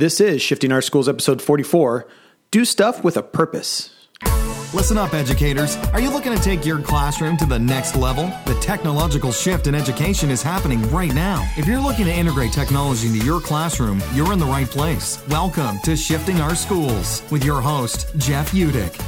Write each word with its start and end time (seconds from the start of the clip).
This 0.00 0.18
is 0.18 0.40
Shifting 0.40 0.72
Our 0.72 0.80
Schools, 0.80 1.10
episode 1.10 1.42
44 1.42 2.08
Do 2.50 2.64
Stuff 2.64 3.04
with 3.04 3.18
a 3.18 3.22
Purpose. 3.22 3.94
Listen 4.72 4.96
up, 4.96 5.12
educators. 5.12 5.76
Are 5.92 6.00
you 6.00 6.08
looking 6.10 6.34
to 6.34 6.42
take 6.42 6.64
your 6.64 6.80
classroom 6.80 7.36
to 7.36 7.44
the 7.44 7.58
next 7.58 7.96
level? 7.96 8.32
The 8.46 8.58
technological 8.62 9.30
shift 9.30 9.66
in 9.66 9.74
education 9.74 10.30
is 10.30 10.42
happening 10.42 10.90
right 10.90 11.12
now. 11.12 11.46
If 11.58 11.66
you're 11.66 11.82
looking 11.82 12.06
to 12.06 12.10
integrate 12.10 12.50
technology 12.50 13.08
into 13.08 13.26
your 13.26 13.42
classroom, 13.42 14.00
you're 14.14 14.32
in 14.32 14.38
the 14.38 14.46
right 14.46 14.66
place. 14.66 15.22
Welcome 15.28 15.78
to 15.80 15.94
Shifting 15.94 16.40
Our 16.40 16.54
Schools 16.54 17.22
with 17.30 17.44
your 17.44 17.60
host, 17.60 18.06
Jeff 18.16 18.52
Utecht. 18.52 18.98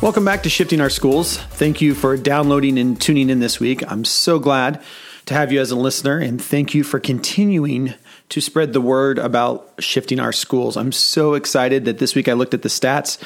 Welcome 0.00 0.24
back 0.24 0.44
to 0.44 0.48
Shifting 0.48 0.80
Our 0.80 0.90
Schools. 0.90 1.38
Thank 1.38 1.80
you 1.80 1.92
for 1.92 2.16
downloading 2.16 2.78
and 2.78 3.00
tuning 3.00 3.30
in 3.30 3.40
this 3.40 3.58
week. 3.58 3.82
I'm 3.90 4.04
so 4.04 4.38
glad 4.38 4.80
to 5.26 5.34
have 5.34 5.50
you 5.50 5.60
as 5.60 5.72
a 5.72 5.76
listener, 5.76 6.18
and 6.18 6.40
thank 6.40 6.72
you 6.72 6.84
for 6.84 7.00
continuing 7.00 7.94
to 8.30 8.40
spread 8.40 8.72
the 8.72 8.80
word 8.80 9.18
about 9.18 9.68
shifting 9.78 10.18
our 10.18 10.32
schools. 10.32 10.76
I'm 10.76 10.92
so 10.92 11.34
excited 11.34 11.84
that 11.84 11.98
this 11.98 12.14
week 12.14 12.28
I 12.28 12.32
looked 12.32 12.54
at 12.54 12.62
the 12.62 12.68
stats 12.68 13.18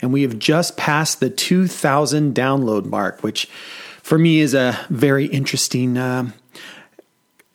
and 0.00 0.12
we 0.12 0.22
have 0.22 0.38
just 0.38 0.76
passed 0.76 1.20
the 1.20 1.30
2,000 1.30 2.34
download 2.34 2.84
mark, 2.84 3.22
which 3.22 3.46
for 4.02 4.18
me 4.18 4.40
is 4.40 4.54
a 4.54 4.78
very 4.88 5.26
interesting 5.26 5.96
uh, 5.96 6.30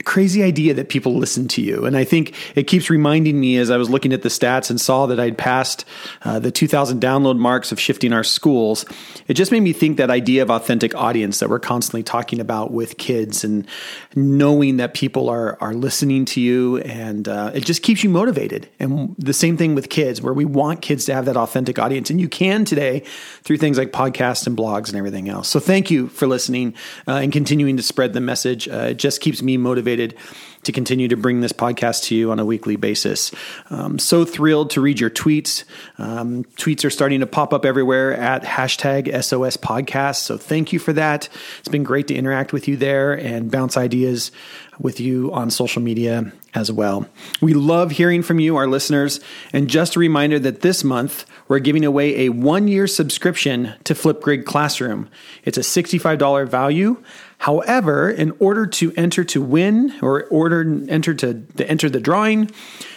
crazy 0.06 0.44
idea 0.44 0.74
that 0.76 0.88
people 0.88 1.16
listen 1.16 1.48
to 1.50 1.62
you. 1.62 1.86
And 1.86 1.98
I 1.98 2.04
think 2.04 2.36
it 2.56 2.68
keeps 2.68 2.90
reminding 2.90 3.40
me 3.40 3.58
as 3.58 3.72
I 3.72 3.78
was 3.78 3.90
looking 3.90 4.14
at 4.14 4.22
the 4.22 4.30
stats 4.30 4.70
and 4.70 4.80
saw 4.80 5.08
that 5.08 5.20
I'd 5.20 5.38
passed 5.38 5.84
uh, 6.24 6.40
the 6.40 6.52
2000 6.52 7.02
download 7.02 7.38
marks 7.38 7.72
of 7.72 7.80
shifting 7.80 8.14
our 8.14 8.24
schools. 8.24 8.86
It 9.28 9.34
just 9.34 9.52
made 9.52 9.62
me 9.62 9.74
think 9.74 9.98
that 9.98 10.12
idea 10.12 10.44
of 10.44 10.52
authentic 10.52 10.94
audience 10.96 11.40
that 11.40 11.50
we're 11.50 11.60
constantly 11.60 12.04
talking 12.04 12.40
about 12.40 12.72
with 12.72 12.98
kids 12.98 13.44
and 13.44 13.68
knowing 14.16 14.78
that 14.78 14.94
people 14.94 15.28
are, 15.28 15.58
are 15.60 15.74
listening 15.74 16.26
to 16.26 16.40
you 16.40 16.78
and 16.80 17.28
uh, 17.28 17.52
it 17.54 17.66
just 17.66 17.82
keeps 17.82 18.04
you 18.04 18.10
motivated. 18.10 18.70
And 18.80 19.16
the 19.18 19.34
same 19.34 19.58
thing 19.58 19.74
with 19.74 19.90
kids 19.90 20.22
where 20.22 20.34
we 20.34 20.46
want 20.46 20.84
kids 20.84 21.06
to 21.06 21.16
have 21.16 21.26
that 21.26 21.36
authentic 21.36 21.80
audience. 21.80 22.12
And 22.12 22.22
you 22.22 22.30
can 22.30 22.64
today 22.64 23.00
through 23.42 23.58
things 23.58 23.80
like 23.80 23.92
podcasts 23.92 24.46
and 24.46 24.56
blogs 24.56 24.90
and 24.90 24.98
everything 24.98 25.30
else. 25.30 25.48
So 25.48 25.60
thank 25.60 25.90
you 25.90 26.10
for 26.10 26.28
listening 26.28 26.76
uh, 27.08 27.14
and 27.14 27.34
continuing 27.34 27.76
to 27.78 27.84
spread 27.84 28.14
the 28.14 28.22
message. 28.22 28.68
Uh, 28.68 28.90
it 28.92 28.98
just 28.98 29.20
keeps 29.20 29.42
me 29.42 29.58
motivated 29.58 29.95
motivated 29.96 30.18
to 30.64 30.72
continue 30.72 31.08
to 31.08 31.16
bring 31.16 31.42
this 31.42 31.54
podcast 31.54 32.06
to 32.06 32.16
you 32.16 32.32
on 32.32 32.40
a 32.40 32.46
weekly 32.46 32.76
basis. 32.76 33.32
Um, 33.70 34.00
so 34.00 34.26
thrilled 34.26 34.72
to 34.72 34.82
read 34.82 35.00
your 35.00 35.12
tweets. 35.12 35.64
Um, 36.00 36.44
tweets 36.58 36.84
are 36.84 36.90
starting 36.90 37.20
to 37.20 37.28
pop 37.28 37.54
up 37.54 37.66
everywhere 37.66 38.18
at 38.18 38.44
hashtag 38.44 39.08
SOS 39.24 39.58
podcast. 39.58 40.18
So 40.18 40.38
thank 40.38 40.74
you 40.74 40.80
for 40.80 40.92
that. 40.94 41.30
It's 41.60 41.70
been 41.70 41.84
great 41.84 42.08
to 42.08 42.16
interact 42.16 42.52
with 42.52 42.68
you 42.68 42.78
there 42.78 43.14
and 43.14 43.52
bounce 43.52 43.78
ideas 43.78 44.32
with 44.80 45.00
you 45.00 45.32
on 45.32 45.52
social 45.52 45.84
media 45.84 46.34
as 46.56 46.72
well. 46.72 47.08
We 47.42 47.54
love 47.54 47.92
hearing 47.92 48.24
from 48.24 48.40
you, 48.40 48.56
our 48.56 48.68
listeners. 48.68 49.20
And 49.54 49.70
just 49.70 49.96
a 49.96 50.00
reminder 50.00 50.40
that 50.40 50.62
this 50.62 50.84
month 50.84 51.26
we're 51.48 51.60
giving 51.60 51.86
away 51.86 52.26
a 52.26 52.30
one 52.30 52.68
year 52.68 52.88
subscription 52.88 53.74
to 53.84 53.94
Flipgrid 53.94 54.46
Classroom. 54.46 55.10
It's 55.44 55.60
a 55.60 55.62
$65 55.62 56.50
value. 56.50 57.04
However, 57.40 58.10
in 58.10 58.34
order 58.40 58.66
to 58.66 58.94
enter 58.96 59.24
to 59.26 59.42
win 59.42 59.94
or 60.02 60.24
order 60.26 60.62
enter 60.88 61.14
to, 61.14 61.42
to 61.58 61.70
enter 61.70 61.90
the 61.90 62.00
drawing, 62.00 62.52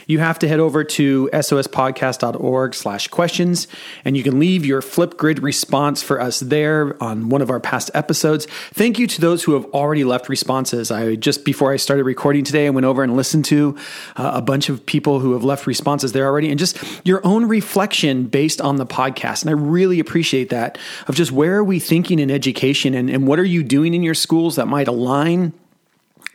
you 0.09 0.19
have 0.19 0.39
to 0.41 0.49
head 0.49 0.59
over 0.59 0.83
to 0.83 1.29
sospodcast.org 1.33 2.75
slash 2.75 3.09
questions 3.09 3.69
and 4.05 4.17
you 4.17 4.25
can 4.25 4.41
leave 4.41 4.67
your 4.67 4.83
Flipgrid 4.83 5.41
response 5.43 6.03
for 6.03 6.21
us 6.21 6.41
there 6.41 7.01
on 7.01 7.29
one 7.29 7.43
of 7.43 7.51
our 7.51 7.61
past 7.61 7.91
episodes. 7.95 8.47
Thank 8.73 8.99
you 8.99 9.07
to 9.07 9.21
those 9.21 9.45
who 9.45 9.53
have 9.53 9.67
already 9.67 10.05
left 10.05 10.29
responses. 10.29 10.91
I 10.91 11.15
just 11.15 11.45
before 11.45 11.73
I 11.73 11.77
started 11.77 12.05
recording 12.05 12.43
today, 12.43 12.67
I 12.67 12.71
went 12.71 12.87
over 12.87 13.03
and 13.03 13.15
listened 13.15 13.45
to 13.47 13.77
uh, 14.17 14.33
a 14.35 14.43
bunch 14.43 14.71
of 14.71 14.85
people 14.87 15.21
who 15.21 15.35
have 15.35 15.45
left 15.45 15.67
responses 15.67 16.13
there 16.13 16.27
already 16.27 16.49
and 16.51 16.59
just 16.59 16.79
your 17.07 17.25
own 17.25 17.45
reflection 17.45 18.25
based 18.25 18.63
on 18.63 18.77
the 18.77 18.87
podcast. 18.87 19.43
And 19.43 19.51
I 19.51 19.53
really 19.53 20.01
appreciate 20.01 20.49
that 20.49 20.79
of 21.07 21.15
just 21.15 21.33
where 21.33 21.57
are 21.57 21.65
we 21.65 21.79
thinking 21.79 22.19
in 22.19 22.31
education 22.31 22.95
and, 22.95 23.11
and 23.11 23.29
what 23.29 23.39
are 23.39 23.45
you 23.45 23.63
doing 23.63 23.93
in 23.93 24.03
your 24.03 24.15
schools 24.15 24.57
that 24.57 24.67
might 24.67 24.89
align 24.89 25.53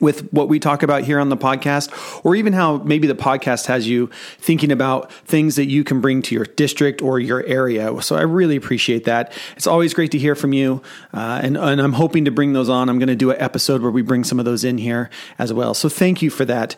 with 0.04 0.32
what 0.34 0.50
we 0.50 0.60
talk 0.60 0.84
about 0.84 1.04
here 1.04 1.18
on 1.18 1.30
the 1.30 1.38
podcast, 1.38 1.90
or 2.26 2.36
even 2.36 2.52
how 2.52 2.78
maybe 2.80 3.08
the 3.08 3.16
podcast 3.16 3.68
has 3.68 3.88
you 3.88 4.10
thinking 4.38 4.70
about 4.70 5.12
things 5.12 5.56
that 5.56 5.68
you 5.68 5.84
can 5.84 6.02
bring 6.02 6.22
to 6.22 6.36
your 6.36 6.44
district 6.46 7.02
or 7.02 7.20
your 7.20 7.42
area. 7.46 8.02
So 8.02 8.18
I 8.18 8.24
really 8.24 8.58
appreciate 8.58 9.06
that. 9.06 9.32
It's 9.56 9.66
always 9.66 9.94
great 9.94 10.12
to 10.12 10.20
hear 10.20 10.36
from 10.36 10.52
you, 10.52 10.82
uh, 11.14 11.40
and, 11.42 11.56
and 11.56 11.82
I'm 11.82 11.94
hoping 11.94 12.26
to 12.26 12.32
bring 12.32 12.52
those 12.52 12.68
on. 12.70 12.90
I'm 12.90 13.00
going 13.00 13.08
to 13.08 13.16
do 13.16 13.32
an 13.32 13.40
episode 13.40 13.82
where 13.82 13.92
we 13.92 14.02
bring 14.02 14.26
some 14.26 14.40
of 14.40 14.46
those 14.46 14.66
in 14.66 14.78
here 14.78 15.10
as 15.40 15.54
well. 15.54 15.74
So 15.74 15.88
thank 15.88 16.22
you 16.22 16.30
for 16.30 16.44
that. 16.46 16.76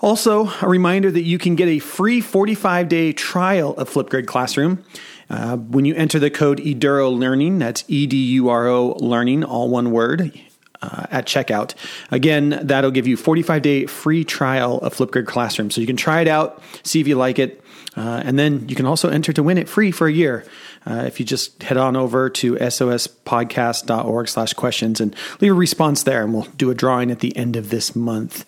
Also, 0.00 0.50
a 0.60 0.68
reminder 0.68 1.10
that 1.10 1.22
you 1.22 1.38
can 1.38 1.54
get 1.54 1.68
a 1.68 1.78
free 1.78 2.20
45 2.20 2.88
day 2.88 3.12
trial 3.12 3.74
of 3.76 3.88
Flipgrid 3.88 4.26
Classroom. 4.26 4.84
Uh, 5.30 5.56
when 5.56 5.84
you 5.84 5.94
enter 5.94 6.18
the 6.18 6.30
code 6.30 6.58
Eduro 6.58 7.16
Learning, 7.16 7.58
that's 7.58 7.84
E 7.88 8.06
D 8.06 8.16
U 8.16 8.48
R 8.48 8.66
O 8.66 8.96
Learning, 9.00 9.44
all 9.44 9.68
one 9.70 9.92
word 9.92 10.40
uh, 10.86 11.06
at 11.10 11.26
checkout. 11.26 11.74
Again, 12.10 12.60
that'll 12.62 12.90
give 12.90 13.06
you 13.06 13.16
45 13.16 13.62
day 13.62 13.86
free 13.86 14.24
trial 14.24 14.78
of 14.78 14.94
Flipgrid 14.94 15.26
Classroom. 15.26 15.70
So 15.70 15.80
you 15.80 15.86
can 15.86 15.96
try 15.96 16.20
it 16.20 16.28
out, 16.28 16.62
see 16.82 17.00
if 17.00 17.08
you 17.08 17.16
like 17.16 17.38
it, 17.38 17.62
uh, 17.96 18.22
and 18.24 18.38
then 18.38 18.68
you 18.68 18.76
can 18.76 18.86
also 18.86 19.08
enter 19.08 19.32
to 19.32 19.42
win 19.42 19.58
it 19.58 19.68
free 19.68 19.90
for 19.90 20.06
a 20.06 20.12
year. 20.12 20.44
Uh, 20.86 21.02
if 21.06 21.18
you 21.18 21.26
just 21.26 21.62
head 21.64 21.76
on 21.76 21.96
over 21.96 22.30
to 22.30 22.54
sospodcast.org 22.54 24.28
slash 24.28 24.52
questions 24.52 25.00
and 25.00 25.16
leave 25.40 25.50
a 25.50 25.54
response 25.54 26.04
there, 26.04 26.22
and 26.22 26.32
we'll 26.32 26.46
do 26.56 26.70
a 26.70 26.74
drawing 26.74 27.10
at 27.10 27.18
the 27.18 27.36
end 27.36 27.56
of 27.56 27.70
this 27.70 27.96
month. 27.96 28.44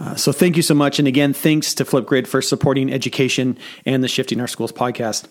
Uh, 0.00 0.14
so 0.14 0.32
thank 0.32 0.56
you 0.56 0.62
so 0.62 0.74
much. 0.74 0.98
And 0.98 1.06
again, 1.06 1.34
thanks 1.34 1.74
to 1.74 1.84
Flipgrid 1.84 2.26
for 2.26 2.40
supporting 2.40 2.90
education 2.90 3.58
and 3.84 4.02
the 4.02 4.08
Shifting 4.08 4.40
Our 4.40 4.48
Schools 4.48 4.72
podcast. 4.72 5.26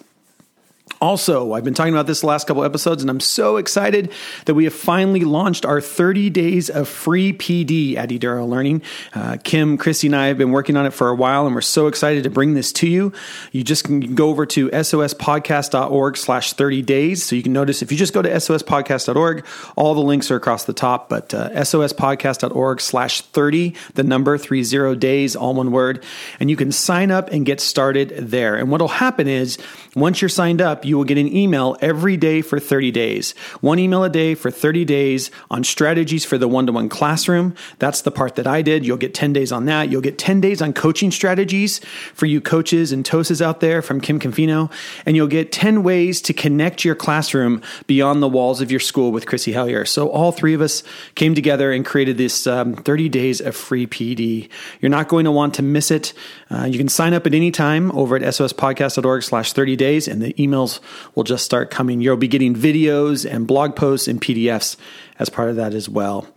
Also, 1.02 1.54
I've 1.54 1.64
been 1.64 1.74
talking 1.74 1.96
about 1.96 2.06
this 2.06 2.22
the 2.22 2.28
last 2.28 2.46
couple 2.46 2.64
episodes, 2.64 3.02
and 3.02 3.10
I'm 3.10 3.20
so 3.20 3.58
excited 3.58 4.12
that 4.46 4.54
we 4.54 4.66
have 4.66 4.74
finally 4.74 5.22
launched 5.22 5.66
our 5.66 5.82
30 5.82 6.30
days 6.30 6.70
of 6.70 6.88
free 6.88 7.34
PD 7.34 7.96
at 7.96 8.10
Eduro 8.10 8.48
Learning. 8.48 8.84
Uh, 9.16 9.38
Kim, 9.44 9.80
Christy, 9.80 10.08
and 10.08 10.16
I 10.16 10.28
have 10.28 10.38
been 10.38 10.52
working 10.52 10.78
on 10.78 10.86
it 10.86 10.94
for 10.94 11.10
a 11.10 11.16
while, 11.16 11.48
and 11.48 11.56
we're 11.56 11.62
so 11.62 11.88
excited 11.88 12.26
to 12.26 12.30
bring 12.30 12.54
this 12.54 12.72
to 12.74 12.88
you. 12.88 13.14
You 13.52 13.64
just 13.64 13.84
can 13.84 14.14
go 14.14 14.30
over 14.30 14.46
to 14.46 14.70
sospodcast.org 14.70 16.18
slash 16.18 16.54
30 16.54 16.84
days. 16.84 17.24
So 17.24 17.36
you 17.36 17.42
can 17.42 17.54
notice 17.54 17.82
if 17.82 17.92
you 17.92 17.98
just 17.98 18.14
go 18.14 18.22
to 18.22 18.30
sospodcast.org, 18.30 19.44
all 19.76 19.96
the 19.96 20.02
links 20.02 20.30
are 20.30 20.36
across 20.36 20.66
the 20.66 20.74
top, 20.74 21.10
but 21.10 21.34
uh, 21.34 21.50
sospodcast.org 21.50 22.80
slash 22.80 23.22
30, 23.22 23.76
the 23.96 24.04
number 24.04 24.38
30 24.38 24.98
days, 24.98 25.36
all 25.36 25.56
one 25.56 25.72
word, 25.72 26.04
and 26.40 26.52
you 26.52 26.56
can 26.56 26.72
sign 26.72 27.10
up 27.10 27.32
and 27.32 27.44
get 27.44 27.60
started 27.60 28.14
there. 28.18 28.56
And 28.56 28.70
what'll 28.70 28.88
happen 28.88 29.28
is 29.28 29.58
once 29.96 30.22
you're 30.22 30.30
signed 30.30 30.62
up, 30.62 30.86
you 30.86 30.91
will 30.98 31.04
get 31.04 31.18
an 31.18 31.34
email 31.36 31.78
every 31.82 32.18
day 32.18 32.42
for 32.42 32.60
30 32.60 32.92
days. 32.92 33.32
One 33.62 33.80
email 33.80 34.04
a 34.04 34.10
day 34.10 34.36
for 34.36 34.52
30 34.52 34.86
days 34.86 35.32
on 35.50 35.64
strategies 35.64 36.26
for 36.26 36.38
the 36.38 36.48
one 36.48 36.66
to 36.68 36.72
one 36.72 36.90
classroom. 36.90 37.56
That's 37.80 38.02
the 38.02 38.12
part 38.12 38.36
that 38.36 38.48
I 38.48 38.62
did. 38.62 38.86
You'll 38.86 38.98
get 38.98 39.14
10 39.14 39.34
days 39.34 39.52
on 39.52 39.66
that. 39.66 39.90
You'll 39.90 40.02
get 40.02 40.18
10 40.18 40.42
days 40.42 40.62
on 40.62 40.74
coaching 40.74 41.12
strategies 41.12 41.80
for 42.14 42.26
you 42.26 42.42
coaches 42.42 42.92
and 42.92 43.06
TOSAs 43.06 43.42
out 43.42 43.60
there 43.60 43.82
from 43.82 44.02
Kim 44.02 44.20
Cofino. 44.20 44.72
And 45.06 45.16
you'll 45.16 45.28
get 45.28 45.52
10 45.52 45.84
ways 45.84 46.22
to 46.22 46.34
connect 46.34 46.84
your 46.84 46.96
classroom 46.96 47.62
beyond 47.88 48.22
the 48.22 48.30
walls 48.30 48.62
of 48.62 48.72
your 48.72 48.80
school 48.80 49.12
with 49.12 49.26
Chrissy 49.26 49.54
Hellyer. 49.54 49.86
So 49.86 50.10
all 50.10 50.32
three 50.32 50.54
of 50.54 50.62
us 50.62 50.84
came 51.16 51.36
together 51.36 51.72
and 51.72 51.86
created 51.86 52.18
this 52.18 52.46
um, 52.48 52.76
30 52.76 53.10
days 53.10 53.42
of 53.42 53.56
free 53.56 53.88
PD. 53.88 54.50
You're 54.82 54.90
not 54.90 55.08
going 55.08 55.26
to 55.26 55.32
want 55.32 55.54
to 55.56 55.62
miss 55.62 55.92
it. 55.92 56.14
Uh, 56.50 56.66
you 56.66 56.78
can 56.78 56.90
sign 56.90 57.14
up 57.14 57.26
at 57.26 57.34
any 57.34 57.52
time 57.52 57.92
over 57.92 58.18
at 58.18 58.22
sospodcast.org 58.24 59.24
slash 59.24 59.54
30 59.54 59.76
days 59.76 60.08
and 60.08 60.22
the 60.22 60.34
emails 60.34 60.80
will 61.16 61.24
just 61.24 61.46
start 61.46 61.72
coming. 61.72 62.02
You'll 62.02 62.18
be 62.18 62.28
getting 62.28 62.56
videos 62.56 63.30
and 63.30 63.48
blog 63.48 63.76
posts 63.76 64.08
and 64.08 64.22
PDFs 64.22 64.78
as 65.20 65.30
part 65.30 65.50
of 65.50 65.56
that 65.56 65.74
as 65.74 65.88
well. 65.88 66.28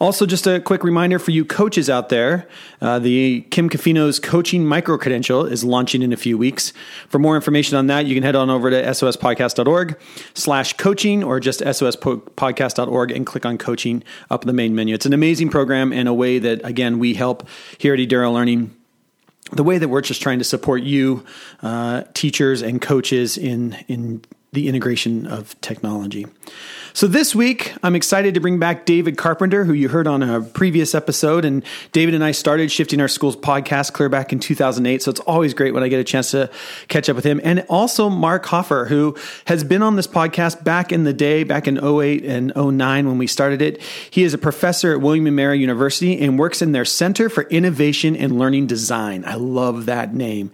Also, 0.00 0.26
just 0.26 0.46
a 0.46 0.60
quick 0.60 0.84
reminder 0.84 1.18
for 1.18 1.30
you 1.30 1.44
coaches 1.44 1.88
out 1.88 2.08
there 2.08 2.48
uh, 2.80 2.98
the 2.98 3.42
Kim 3.50 3.70
Cofino's 3.70 4.18
coaching 4.18 4.66
micro 4.66 4.98
credential 4.98 5.46
is 5.46 5.64
launching 5.64 6.02
in 6.02 6.12
a 6.12 6.16
few 6.16 6.36
weeks. 6.36 6.72
For 7.08 7.18
more 7.18 7.36
information 7.36 7.76
on 7.76 7.86
that, 7.86 8.06
you 8.06 8.14
can 8.14 8.22
head 8.22 8.34
on 8.34 8.50
over 8.50 8.70
to 8.70 8.82
sospodcast.org 8.82 9.98
slash 10.34 10.72
coaching 10.74 11.22
or 11.22 11.40
just 11.40 11.60
sospodcast.org 11.60 13.12
and 13.12 13.24
click 13.24 13.46
on 13.46 13.58
coaching 13.58 14.02
up 14.30 14.44
the 14.44 14.52
main 14.52 14.74
menu. 14.74 14.94
It's 14.94 15.06
an 15.06 15.12
amazing 15.12 15.48
program 15.48 15.92
and 15.92 16.08
a 16.08 16.14
way 16.14 16.38
that, 16.40 16.60
again, 16.64 16.98
we 16.98 17.14
help 17.14 17.48
here 17.78 17.94
at 17.94 18.00
Eduro 18.00 18.32
Learning 18.32 18.76
the 19.52 19.62
way 19.62 19.78
that 19.78 19.88
we're 19.88 20.00
just 20.00 20.22
trying 20.22 20.38
to 20.38 20.44
support 20.44 20.82
you, 20.82 21.24
uh, 21.62 22.04
teachers 22.14 22.62
and 22.62 22.80
coaches 22.80 23.36
in 23.36 23.76
in 23.88 24.24
the 24.52 24.68
integration 24.68 25.26
of 25.26 25.58
technology. 25.60 26.26
So 26.94 27.06
this 27.06 27.34
week, 27.34 27.72
I'm 27.82 27.94
excited 27.94 28.34
to 28.34 28.40
bring 28.40 28.58
back 28.58 28.84
David 28.84 29.16
Carpenter, 29.16 29.64
who 29.64 29.72
you 29.72 29.88
heard 29.88 30.06
on 30.06 30.22
a 30.22 30.42
previous 30.42 30.94
episode. 30.94 31.46
And 31.46 31.64
David 31.92 32.14
and 32.14 32.22
I 32.22 32.32
started 32.32 32.70
Shifting 32.70 33.00
Our 33.00 33.08
Schools 33.08 33.34
podcast 33.34 33.94
clear 33.94 34.10
back 34.10 34.30
in 34.30 34.38
2008. 34.38 35.02
So 35.02 35.10
it's 35.10 35.20
always 35.20 35.54
great 35.54 35.72
when 35.72 35.82
I 35.82 35.88
get 35.88 36.00
a 36.00 36.04
chance 36.04 36.32
to 36.32 36.50
catch 36.88 37.08
up 37.08 37.16
with 37.16 37.24
him. 37.24 37.40
And 37.42 37.64
also 37.70 38.10
Mark 38.10 38.44
Hofer, 38.44 38.84
who 38.84 39.16
has 39.46 39.64
been 39.64 39.80
on 39.80 39.96
this 39.96 40.06
podcast 40.06 40.64
back 40.64 40.92
in 40.92 41.04
the 41.04 41.14
day, 41.14 41.44
back 41.44 41.66
in 41.66 41.82
08 41.82 42.26
and 42.26 42.52
09 42.54 43.08
when 43.08 43.16
we 43.16 43.26
started 43.26 43.62
it. 43.62 43.80
He 44.10 44.22
is 44.22 44.34
a 44.34 44.38
professor 44.38 44.92
at 44.92 45.00
William 45.00 45.34
& 45.34 45.34
Mary 45.34 45.58
University 45.58 46.20
and 46.20 46.38
works 46.38 46.60
in 46.60 46.72
their 46.72 46.84
Center 46.84 47.30
for 47.30 47.44
Innovation 47.44 48.14
and 48.14 48.38
Learning 48.38 48.66
Design. 48.66 49.24
I 49.26 49.36
love 49.36 49.86
that 49.86 50.14
name. 50.14 50.50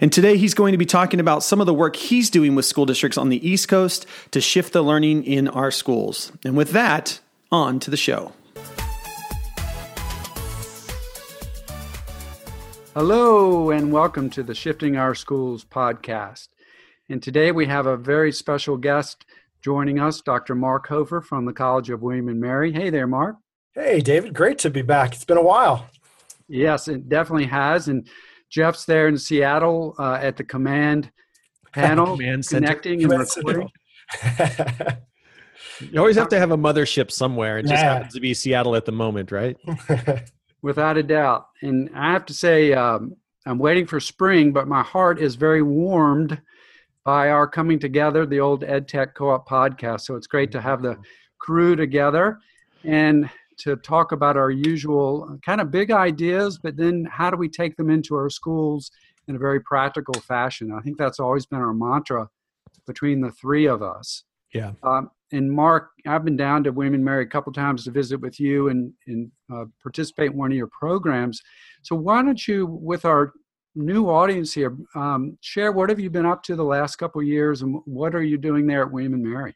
And 0.00 0.12
today 0.12 0.36
he's 0.36 0.54
going 0.54 0.72
to 0.72 0.78
be 0.78 0.86
talking 0.86 1.20
about 1.20 1.44
some 1.44 1.60
of 1.60 1.66
the 1.66 1.74
work 1.74 1.94
he's 1.94 2.28
doing 2.28 2.56
with 2.56 2.64
school 2.64 2.86
districts 2.86 3.16
on 3.16 3.28
the 3.28 3.48
East 3.48 3.68
Coast 3.68 4.04
to 4.32 4.40
shift 4.40 4.72
the 4.72 4.82
learning 4.82 5.22
in 5.22 5.46
our 5.46 5.70
schools. 5.76 6.32
And 6.44 6.56
with 6.56 6.72
that, 6.72 7.20
on 7.52 7.78
to 7.80 7.90
the 7.90 7.96
show. 7.96 8.32
Hello, 12.94 13.70
and 13.70 13.92
welcome 13.92 14.30
to 14.30 14.42
the 14.42 14.54
Shifting 14.54 14.96
Our 14.96 15.14
Schools 15.14 15.64
podcast. 15.64 16.48
And 17.10 17.22
today 17.22 17.52
we 17.52 17.66
have 17.66 17.86
a 17.86 17.96
very 17.96 18.32
special 18.32 18.78
guest 18.78 19.26
joining 19.62 20.00
us, 20.00 20.22
Dr. 20.22 20.54
Mark 20.54 20.86
Hofer 20.88 21.20
from 21.20 21.44
the 21.44 21.52
College 21.52 21.90
of 21.90 22.00
William 22.00 22.28
and 22.28 22.40
Mary. 22.40 22.72
Hey 22.72 22.88
there, 22.88 23.06
Mark. 23.06 23.36
Hey, 23.74 24.00
David. 24.00 24.32
Great 24.32 24.58
to 24.60 24.70
be 24.70 24.80
back. 24.80 25.12
It's 25.12 25.26
been 25.26 25.36
a 25.36 25.42
while. 25.42 25.86
Yes, 26.48 26.88
it 26.88 27.08
definitely 27.08 27.48
has. 27.48 27.88
And 27.88 28.08
Jeff's 28.48 28.86
there 28.86 29.08
in 29.08 29.18
Seattle 29.18 29.94
uh, 29.98 30.18
at 30.22 30.38
the 30.38 30.44
command 30.44 31.10
panel, 31.72 32.16
command 32.16 32.46
connecting 32.48 33.02
and 33.02 33.12
recording. 33.12 33.68
you 35.80 35.98
always 35.98 36.16
have 36.16 36.28
to 36.28 36.38
have 36.38 36.50
a 36.50 36.56
mothership 36.56 37.10
somewhere. 37.10 37.58
It 37.58 37.62
just 37.62 37.74
yeah. 37.74 37.94
happens 37.94 38.14
to 38.14 38.20
be 38.20 38.34
Seattle 38.34 38.76
at 38.76 38.84
the 38.84 38.92
moment, 38.92 39.32
right? 39.32 39.56
Without 40.62 40.96
a 40.96 41.02
doubt. 41.02 41.48
And 41.62 41.90
I 41.94 42.12
have 42.12 42.26
to 42.26 42.34
say, 42.34 42.72
um, 42.72 43.16
I'm 43.46 43.58
waiting 43.58 43.86
for 43.86 44.00
spring, 44.00 44.52
but 44.52 44.66
my 44.66 44.82
heart 44.82 45.20
is 45.20 45.36
very 45.36 45.62
warmed 45.62 46.40
by 47.04 47.30
our 47.30 47.46
coming 47.46 47.78
together, 47.78 48.26
the 48.26 48.40
old 48.40 48.62
EdTech 48.62 49.14
Co-op 49.14 49.48
podcast. 49.48 50.00
So 50.02 50.16
it's 50.16 50.26
great 50.26 50.50
to 50.52 50.60
have 50.60 50.82
the 50.82 50.98
crew 51.38 51.76
together 51.76 52.40
and 52.82 53.30
to 53.58 53.76
talk 53.76 54.12
about 54.12 54.36
our 54.36 54.50
usual 54.50 55.38
kind 55.44 55.60
of 55.60 55.70
big 55.70 55.90
ideas, 55.90 56.58
but 56.58 56.76
then 56.76 57.06
how 57.10 57.30
do 57.30 57.36
we 57.36 57.48
take 57.48 57.76
them 57.76 57.90
into 57.90 58.14
our 58.16 58.28
schools 58.28 58.90
in 59.28 59.36
a 59.36 59.38
very 59.38 59.60
practical 59.60 60.20
fashion? 60.20 60.72
I 60.72 60.80
think 60.80 60.98
that's 60.98 61.20
always 61.20 61.46
been 61.46 61.60
our 61.60 61.72
mantra 61.72 62.28
between 62.86 63.20
the 63.20 63.30
three 63.30 63.66
of 63.66 63.82
us. 63.82 64.24
Yeah. 64.56 64.72
Um, 64.82 65.10
and 65.32 65.50
Mark, 65.50 65.90
I've 66.06 66.24
been 66.24 66.36
down 66.36 66.64
to 66.64 66.72
William 66.72 66.94
and 66.94 67.04
Mary 67.04 67.24
a 67.24 67.28
couple 67.28 67.52
times 67.52 67.84
to 67.84 67.90
visit 67.90 68.20
with 68.20 68.38
you 68.38 68.68
and, 68.68 68.92
and 69.06 69.30
uh, 69.52 69.64
participate 69.82 70.30
in 70.32 70.36
one 70.36 70.52
of 70.52 70.56
your 70.56 70.68
programs. 70.68 71.42
So 71.82 71.96
why 71.96 72.22
don't 72.22 72.46
you, 72.46 72.66
with 72.66 73.04
our 73.04 73.32
new 73.74 74.08
audience 74.08 74.52
here, 74.52 74.76
um, 74.94 75.36
share 75.40 75.72
what 75.72 75.88
have 75.90 76.00
you 76.00 76.10
been 76.10 76.26
up 76.26 76.42
to 76.44 76.56
the 76.56 76.64
last 76.64 76.96
couple 76.96 77.22
years 77.22 77.62
and 77.62 77.80
what 77.84 78.14
are 78.14 78.22
you 78.22 78.38
doing 78.38 78.66
there 78.66 78.82
at 78.82 78.90
William 78.90 79.14
and 79.14 79.22
Mary? 79.22 79.54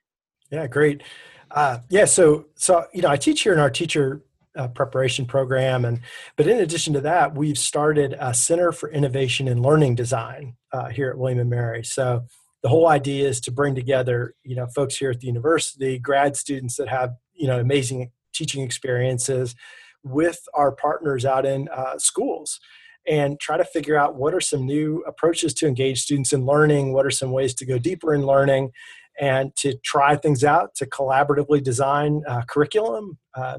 Yeah, 0.51 0.67
great. 0.67 1.03
Uh, 1.51 1.79
yeah, 1.89 2.05
so 2.05 2.47
so 2.55 2.85
you 2.93 3.03
know, 3.03 3.09
I 3.09 3.17
teach 3.17 3.43
here 3.43 3.53
in 3.53 3.59
our 3.59 3.71
teacher 3.71 4.23
uh, 4.57 4.69
preparation 4.69 5.27
program, 5.27 5.85
and 5.85 6.01
but 6.37 6.47
in 6.47 6.61
addition 6.61 6.93
to 6.95 7.01
that, 7.01 7.35
we've 7.35 7.59
started 7.59 8.17
a 8.21 8.33
Center 8.35 8.73
for 8.73 8.91
Innovation 8.91 9.49
and 9.49 9.63
Learning 9.63 9.95
Design 9.95 10.57
uh, 10.73 10.89
here 10.89 11.11
at 11.11 11.19
William 11.19 11.41
and 11.41 11.51
Mary. 11.51 11.83
So 11.85 12.25
the 12.63 12.69
whole 12.69 12.89
idea 12.89 13.29
is 13.29 13.41
to 13.41 13.51
bring 13.51 13.75
together 13.75 14.35
you 14.45 14.55
know 14.55 14.67
folks 14.67 14.97
here 14.97 15.11
at 15.11 15.21
the 15.21 15.27
university 15.27 15.99
grad 15.99 16.37
students 16.37 16.77
that 16.77 16.89
have 16.89 17.15
you 17.35 17.47
know 17.47 17.59
amazing 17.59 18.11
teaching 18.33 18.63
experiences 18.63 19.55
with 20.03 20.41
our 20.55 20.73
partners 20.73 21.25
out 21.25 21.45
in 21.45 21.69
uh, 21.75 21.99
schools 21.99 22.59
and 23.07 23.41
try 23.41 23.57
to 23.57 23.65
figure 23.65 23.97
out 23.97 24.15
what 24.15 24.35
are 24.35 24.41
some 24.41 24.65
new 24.65 25.03
approaches 25.07 25.55
to 25.55 25.67
engage 25.67 26.01
students 26.03 26.33
in 26.33 26.45
learning 26.45 26.93
what 26.93 27.07
are 27.07 27.11
some 27.11 27.33
ways 27.33 27.55
to 27.55 27.67
go 27.67 27.79
deeper 27.79 28.15
in 28.15 28.27
learning 28.27 28.71
and 29.19 29.55
to 29.57 29.77
try 29.85 30.17
things 30.17 30.45
out 30.45 30.75
to 30.75 30.87
collaboratively 30.87 31.63
design 31.63 32.23
uh, 32.29 32.43
curriculum 32.49 33.19
uh, 33.35 33.59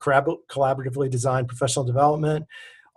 collaboratively 0.00 1.08
design 1.10 1.46
professional 1.46 1.84
development 1.84 2.44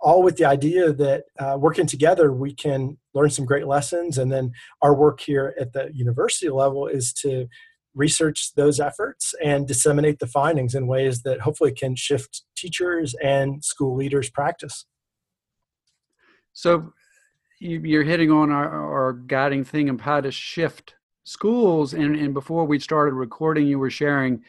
all 0.00 0.22
with 0.22 0.36
the 0.36 0.44
idea 0.44 0.92
that 0.92 1.24
uh, 1.38 1.56
working 1.58 1.86
together 1.86 2.32
we 2.32 2.52
can 2.52 2.96
learn 3.16 3.30
some 3.30 3.44
great 3.44 3.66
lessons. 3.66 4.18
And 4.18 4.30
then 4.30 4.52
our 4.82 4.94
work 4.94 5.20
here 5.20 5.54
at 5.60 5.72
the 5.72 5.90
university 5.92 6.48
level 6.48 6.86
is 6.86 7.12
to 7.14 7.48
research 7.94 8.54
those 8.54 8.78
efforts 8.78 9.34
and 9.42 9.66
disseminate 9.66 10.18
the 10.18 10.26
findings 10.26 10.74
in 10.74 10.86
ways 10.86 11.22
that 11.22 11.40
hopefully 11.40 11.72
can 11.72 11.96
shift 11.96 12.42
teachers 12.54 13.14
and 13.22 13.64
school 13.64 13.96
leaders 13.96 14.30
practice. 14.30 14.84
So 16.52 16.92
you're 17.58 18.04
hitting 18.04 18.30
on 18.30 18.50
our, 18.50 18.68
our 18.68 19.12
guiding 19.14 19.64
thing 19.64 19.88
of 19.88 20.02
how 20.02 20.20
to 20.20 20.30
shift 20.30 20.94
schools. 21.24 21.94
And, 21.94 22.14
and 22.14 22.34
before 22.34 22.66
we 22.66 22.78
started 22.78 23.14
recording 23.14 23.66
you 23.66 23.78
were 23.78 23.90
sharing 23.90 24.42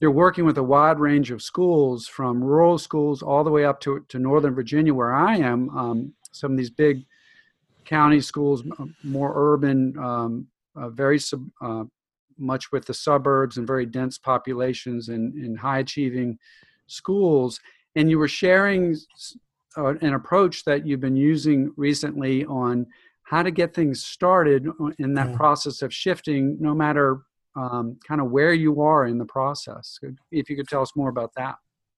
you're 0.00 0.10
working 0.12 0.44
with 0.44 0.58
a 0.58 0.62
wide 0.62 1.00
range 1.00 1.32
of 1.32 1.42
schools 1.42 2.06
from 2.06 2.42
rural 2.42 2.78
schools 2.78 3.20
all 3.20 3.42
the 3.42 3.50
way 3.50 3.64
up 3.64 3.80
to, 3.80 4.04
to 4.08 4.18
northern 4.18 4.54
virginia 4.54 4.94
where 4.94 5.12
i 5.12 5.36
am. 5.36 5.70
Um, 5.70 6.14
some 6.32 6.52
of 6.52 6.58
these 6.58 6.70
big 6.70 7.04
county 7.88 8.20
schools 8.20 8.62
more 9.02 9.32
urban 9.34 9.96
um, 9.98 10.46
uh, 10.76 10.90
very 10.90 11.18
sub, 11.18 11.48
uh, 11.62 11.84
much 12.38 12.70
with 12.70 12.84
the 12.84 12.94
suburbs 12.94 13.56
and 13.56 13.66
very 13.66 13.86
dense 13.86 14.18
populations 14.18 15.08
and, 15.08 15.34
and 15.34 15.58
high 15.58 15.78
achieving 15.78 16.38
schools 16.86 17.60
and 17.96 18.10
you 18.10 18.18
were 18.18 18.28
sharing 18.28 18.96
uh, 19.76 19.94
an 20.00 20.14
approach 20.14 20.64
that 20.64 20.86
you've 20.86 21.00
been 21.00 21.16
using 21.16 21.72
recently 21.76 22.44
on 22.44 22.86
how 23.22 23.42
to 23.42 23.50
get 23.50 23.74
things 23.74 24.04
started 24.04 24.66
in 24.98 25.14
that 25.14 25.34
process 25.34 25.82
of 25.82 25.92
shifting 25.92 26.56
no 26.60 26.74
matter 26.74 27.20
um, 27.56 27.98
kind 28.06 28.20
of 28.20 28.30
where 28.30 28.54
you 28.54 28.80
are 28.80 29.06
in 29.06 29.18
the 29.18 29.24
process. 29.24 29.98
If 30.30 30.48
you 30.48 30.56
could 30.56 30.68
tell 30.68 30.80
us 30.80 30.92
more 30.96 31.10
about 31.10 31.32
that. 31.36 31.56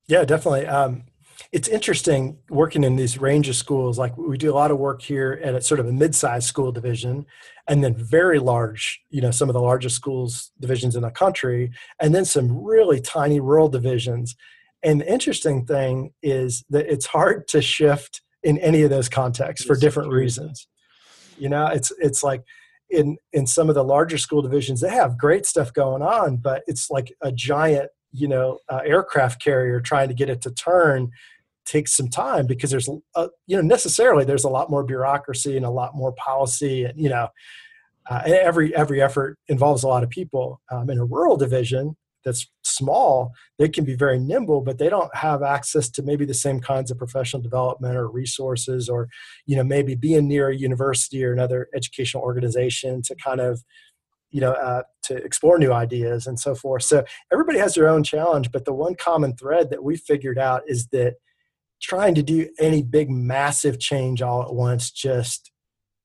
Yeah, 0.09 0.25
definitely. 0.25 0.67
Um, 0.67 1.05
it's 1.53 1.69
interesting 1.69 2.39
working 2.49 2.85
in 2.85 2.97
these 2.97 3.19
range 3.19 3.49
of 3.49 3.57
schools. 3.57 3.99
Like 3.99 4.17
we 4.17 4.37
do 4.37 4.53
a 4.53 4.55
lot 4.55 4.71
of 4.71 4.79
work 4.79 5.03
here 5.03 5.41
at 5.43 5.55
a 5.55 5.61
sort 5.61 5.81
of 5.81 5.87
a 5.87 5.93
mid-sized 5.93 6.47
school 6.47 6.73
division, 6.73 7.27
and 7.69 7.83
then 7.83 7.95
very 7.95 8.39
large, 8.39 9.01
you 9.11 9.21
know, 9.21 9.31
some 9.31 9.49
of 9.49 9.55
the 9.55 9.61
largest 9.61 9.97
schools 9.97 10.53
divisions 10.61 10.97
in 10.97 11.03
the 11.03 11.11
country, 11.11 11.71
and 12.01 12.15
then 12.15 12.25
some 12.25 12.65
really 12.65 13.01
tiny 13.01 13.41
rural 13.41 13.69
divisions. 13.69 14.37
And 14.83 15.01
the 15.01 15.13
interesting 15.13 15.67
thing 15.67 16.13
is 16.23 16.65
that 16.71 16.87
it's 16.91 17.07
hard 17.07 17.49
to 17.49 17.61
shift 17.61 18.23
in 18.43 18.59
any 18.59 18.83
of 18.83 18.91
those 18.91 19.09
contexts 19.09 19.67
for 19.67 19.77
different 19.77 20.13
reasons. 20.13 20.67
You 21.39 21.49
know, 21.49 21.67
it's 21.67 21.93
it's 21.99 22.23
like 22.23 22.43
in 22.91 23.17
in 23.33 23.47
some 23.47 23.69
of 23.69 23.75
the 23.75 23.85
larger 23.85 24.19
school 24.19 24.43
divisions 24.43 24.81
they 24.81 24.91
have 24.91 25.17
great 25.17 25.47
stuff 25.47 25.73
going 25.73 26.03
on 26.03 26.37
but 26.37 26.63
it's 26.67 26.91
like 26.91 27.13
a 27.23 27.33
giant 27.33 27.89
you 28.13 28.29
know 28.29 28.59
uh, 28.69 28.81
aircraft 28.85 29.43
carrier 29.43 29.81
trying 29.81 30.09
to 30.09 30.15
get 30.15 30.29
it 30.29 30.43
to 30.43 30.51
turn 30.51 31.11
takes 31.67 31.97
some 31.97 32.09
time 32.09 32.47
because 32.47 32.71
there's 32.71 32.89
a, 33.17 33.29
you 33.47 33.57
know 33.57 33.63
necessarily 33.63 34.25
there's 34.25 34.45
a 34.45 34.49
lot 34.49 34.71
more 34.71 34.83
bureaucracy 34.83 35.57
and 35.57 35.67
a 35.67 35.71
lot 35.71 35.95
more 35.95 36.13
policy 36.13 36.85
and 36.85 37.01
you 37.01 37.09
know 37.09 37.29
uh, 38.11 38.23
every 38.25 38.75
every 38.75 39.01
effort 39.01 39.39
involves 39.49 39.83
a 39.83 39.89
lot 39.89 40.03
of 40.03 40.11
people. 40.11 40.61
Um, 40.71 40.91
in 40.91 40.99
a 40.99 41.05
rural 41.05 41.37
division 41.37 41.97
that's 42.25 42.51
small, 42.63 43.33
they 43.59 43.69
can 43.69 43.85
be 43.85 43.95
very 43.95 44.19
nimble, 44.19 44.61
but 44.61 44.79
they 44.79 44.91
don't 44.91 45.15
have 45.15 45.43
access 45.43 45.89
to 45.91 46.03
maybe 46.03 46.27
the 46.27 46.35
same 46.35 46.61
kinds 46.61 46.91
of 46.91 46.99
professional 46.99 47.41
development 47.41 47.97
or 47.97 48.09
resources, 48.09 48.89
or 48.89 49.09
you 49.47 49.57
know 49.57 49.65
maybe 49.65 49.95
being 49.95 50.27
near 50.29 50.49
a 50.49 50.57
university 50.57 51.25
or 51.25 51.33
another 51.33 51.69
educational 51.75 52.23
organization 52.23 53.01
to 53.03 53.15
kind 53.15 53.41
of 53.41 53.63
you 54.31 54.41
know 54.41 54.53
uh, 54.53 54.83
to 55.05 55.17
explore 55.17 55.59
new 55.59 55.73
ideas 55.73 56.27
and 56.27 56.39
so 56.39 56.55
forth. 56.55 56.85
So 56.85 57.05
everybody 57.33 57.59
has 57.59 57.75
their 57.75 57.89
own 57.89 58.03
challenge, 58.03 58.51
but 58.53 58.65
the 58.65 58.73
one 58.73 58.95
common 58.95 59.37
thread 59.37 59.71
that 59.71 59.83
we 59.83 59.97
figured 59.97 60.39
out 60.39 60.63
is 60.67 60.89
that 60.89 61.15
trying 61.81 62.15
to 62.15 62.23
do 62.23 62.49
any 62.59 62.83
big 62.83 63.11
massive 63.11 63.79
change 63.79 64.21
all 64.23 64.43
at 64.43 64.53
once 64.53 64.91
just 64.91 65.51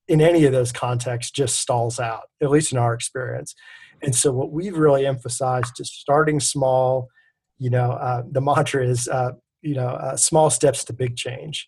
in 0.08 0.22
any 0.22 0.46
of 0.46 0.53
those 0.53 0.72
contexts 0.72 1.32
just 1.32 1.60
stalls 1.60 2.00
out 2.00 2.24
at 2.41 2.50
least 2.50 2.72
in 2.72 2.77
our 2.77 2.94
experience 2.94 3.55
and 4.01 4.15
so 4.15 4.32
what 4.32 4.51
we've 4.51 4.77
really 4.77 5.05
emphasized 5.05 5.79
is 5.79 5.91
starting 5.91 6.39
small. 6.39 7.10
You 7.58 7.70
know, 7.70 7.91
uh, 7.91 8.24
the 8.29 8.41
mantra 8.41 8.86
is 8.86 9.08
uh, 9.08 9.32
you 9.62 9.75
know 9.75 9.88
uh, 9.88 10.15
small 10.15 10.50
steps 10.50 10.84
to 10.86 10.94
big 10.94 11.15
change. 11.15 11.67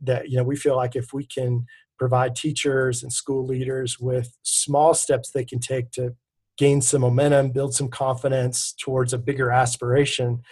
That 0.00 0.30
you 0.30 0.36
know 0.36 0.44
we 0.44 0.56
feel 0.56 0.76
like 0.76 0.96
if 0.96 1.12
we 1.12 1.26
can 1.26 1.66
provide 1.98 2.34
teachers 2.34 3.02
and 3.02 3.12
school 3.12 3.44
leaders 3.44 3.98
with 4.00 4.36
small 4.42 4.94
steps 4.94 5.30
they 5.30 5.44
can 5.44 5.60
take 5.60 5.90
to 5.92 6.14
gain 6.56 6.80
some 6.80 7.00
momentum, 7.00 7.50
build 7.50 7.74
some 7.74 7.88
confidence 7.88 8.74
towards 8.80 9.12
a 9.12 9.18
bigger 9.18 9.50
aspiration. 9.50 10.42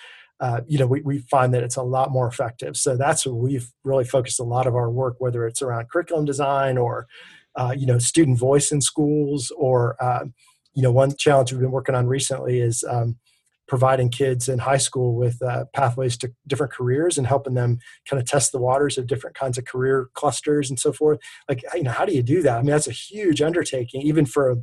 Uh, 0.40 0.60
you 0.66 0.78
know, 0.78 0.86
we, 0.86 1.00
we 1.02 1.18
find 1.30 1.54
that 1.54 1.62
it's 1.62 1.76
a 1.76 1.82
lot 1.82 2.10
more 2.10 2.26
effective. 2.26 2.76
So 2.76 2.96
that's 2.96 3.24
we've 3.26 3.70
really 3.84 4.04
focused 4.04 4.40
a 4.40 4.44
lot 4.44 4.66
of 4.66 4.74
our 4.74 4.90
work, 4.90 5.16
whether 5.18 5.46
it's 5.46 5.62
around 5.62 5.88
curriculum 5.88 6.24
design 6.24 6.76
or, 6.76 7.06
uh, 7.54 7.74
you 7.76 7.86
know, 7.86 7.98
student 7.98 8.38
voice 8.38 8.72
in 8.72 8.80
schools 8.80 9.52
or, 9.56 9.96
uh, 10.02 10.24
you 10.74 10.82
know, 10.82 10.90
one 10.90 11.14
challenge 11.16 11.52
we've 11.52 11.60
been 11.60 11.70
working 11.70 11.94
on 11.94 12.06
recently 12.08 12.60
is 12.60 12.82
um, 12.90 13.16
providing 13.72 14.10
kids 14.10 14.50
in 14.50 14.58
high 14.58 14.76
school 14.76 15.14
with 15.14 15.40
uh, 15.40 15.64
pathways 15.72 16.14
to 16.18 16.30
different 16.46 16.70
careers 16.70 17.16
and 17.16 17.26
helping 17.26 17.54
them 17.54 17.78
kind 18.06 18.20
of 18.20 18.28
test 18.28 18.52
the 18.52 18.58
waters 18.58 18.98
of 18.98 19.06
different 19.06 19.34
kinds 19.34 19.56
of 19.56 19.64
career 19.64 20.10
clusters 20.12 20.68
and 20.68 20.78
so 20.78 20.92
forth. 20.92 21.18
Like, 21.48 21.64
you 21.72 21.82
know, 21.82 21.90
how 21.90 22.04
do 22.04 22.12
you 22.12 22.22
do 22.22 22.42
that? 22.42 22.58
I 22.58 22.58
mean, 22.58 22.66
that's 22.66 22.86
a 22.86 22.92
huge 22.92 23.40
undertaking, 23.40 24.02
even 24.02 24.26
for 24.26 24.50
a 24.50 24.56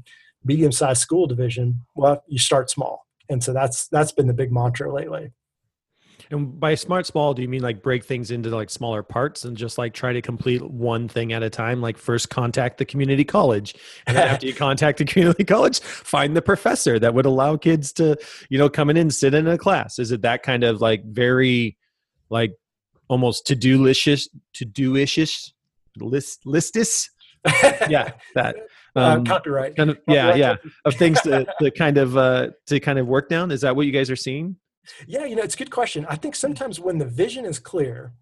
medium-sized 0.45 1.01
school 1.01 1.25
division. 1.25 1.83
Well, 1.95 2.23
you 2.27 2.37
start 2.37 2.69
small, 2.69 3.07
and 3.27 3.43
so 3.43 3.51
that's 3.51 3.87
that's 3.87 4.11
been 4.11 4.27
the 4.27 4.33
big 4.35 4.51
mantra 4.51 4.93
lately. 4.93 5.31
And 6.31 6.59
by 6.59 6.75
smart 6.75 7.07
small, 7.07 7.33
do 7.33 7.41
you 7.41 7.47
mean 7.47 7.61
like 7.61 7.81
break 7.81 8.05
things 8.05 8.29
into 8.29 8.49
like 8.49 8.69
smaller 8.69 9.01
parts 9.01 9.45
and 9.45 9.57
just 9.57 9.79
like 9.79 9.93
try 9.93 10.13
to 10.13 10.21
complete 10.21 10.61
one 10.61 11.07
thing 11.07 11.33
at 11.33 11.41
a 11.41 11.49
time? 11.49 11.81
Like 11.81 11.97
first 11.97 12.29
contact 12.29 12.77
the 12.77 12.85
community 12.85 13.23
college, 13.23 13.73
and 14.05 14.15
then 14.15 14.27
after 14.27 14.45
you 14.45 14.53
contact 14.67 14.99
the 14.99 15.05
community 15.05 15.43
college, 15.43 15.79
find 15.79 16.37
the 16.37 16.41
professor 16.41 16.99
that 16.99 17.15
would 17.15 17.25
allow 17.25 17.57
kids 17.57 17.91
to, 17.93 18.15
you 18.49 18.59
know, 18.59 18.69
come 18.69 18.91
in 18.91 18.97
and 18.97 19.13
sit 19.13 19.33
in 19.33 19.47
a 19.47 19.57
class. 19.57 19.97
Is 19.97 20.11
it 20.11 20.21
that 20.21 20.43
kind 20.43 20.63
of 20.63 20.81
like 20.81 21.03
very, 21.03 21.77
like 22.29 22.53
almost 23.07 23.47
to 23.47 23.55
do 23.55 23.81
licious, 23.81 24.29
to 24.53 24.65
do 24.65 24.93
ishish, 24.93 25.51
list 25.97 26.43
listis? 26.45 27.09
yeah, 27.89 28.11
that. 28.35 28.55
Uh, 28.55 28.59
Um, 28.95 29.21
uh, 29.21 29.23
copyright. 29.23 29.75
kind 29.75 29.91
of, 29.91 29.99
yeah, 30.07 30.35
yeah, 30.35 30.55
of 30.83 30.95
things 30.95 31.21
to, 31.21 31.45
to 31.61 31.71
kind 31.71 31.97
of 31.97 32.17
uh, 32.17 32.49
to 32.67 32.79
kind 32.79 32.99
of 32.99 33.07
work 33.07 33.29
down. 33.29 33.51
Is 33.51 33.61
that 33.61 33.75
what 33.75 33.85
you 33.85 33.91
guys 33.91 34.09
are 34.09 34.15
seeing? 34.15 34.57
Yeah, 35.07 35.25
you 35.25 35.35
know, 35.35 35.43
it's 35.43 35.55
a 35.55 35.57
good 35.57 35.71
question. 35.71 36.05
I 36.09 36.15
think 36.15 36.35
sometimes 36.35 36.79
when 36.79 36.97
the 36.97 37.05
vision 37.05 37.45
is 37.45 37.59
clear 37.59 38.13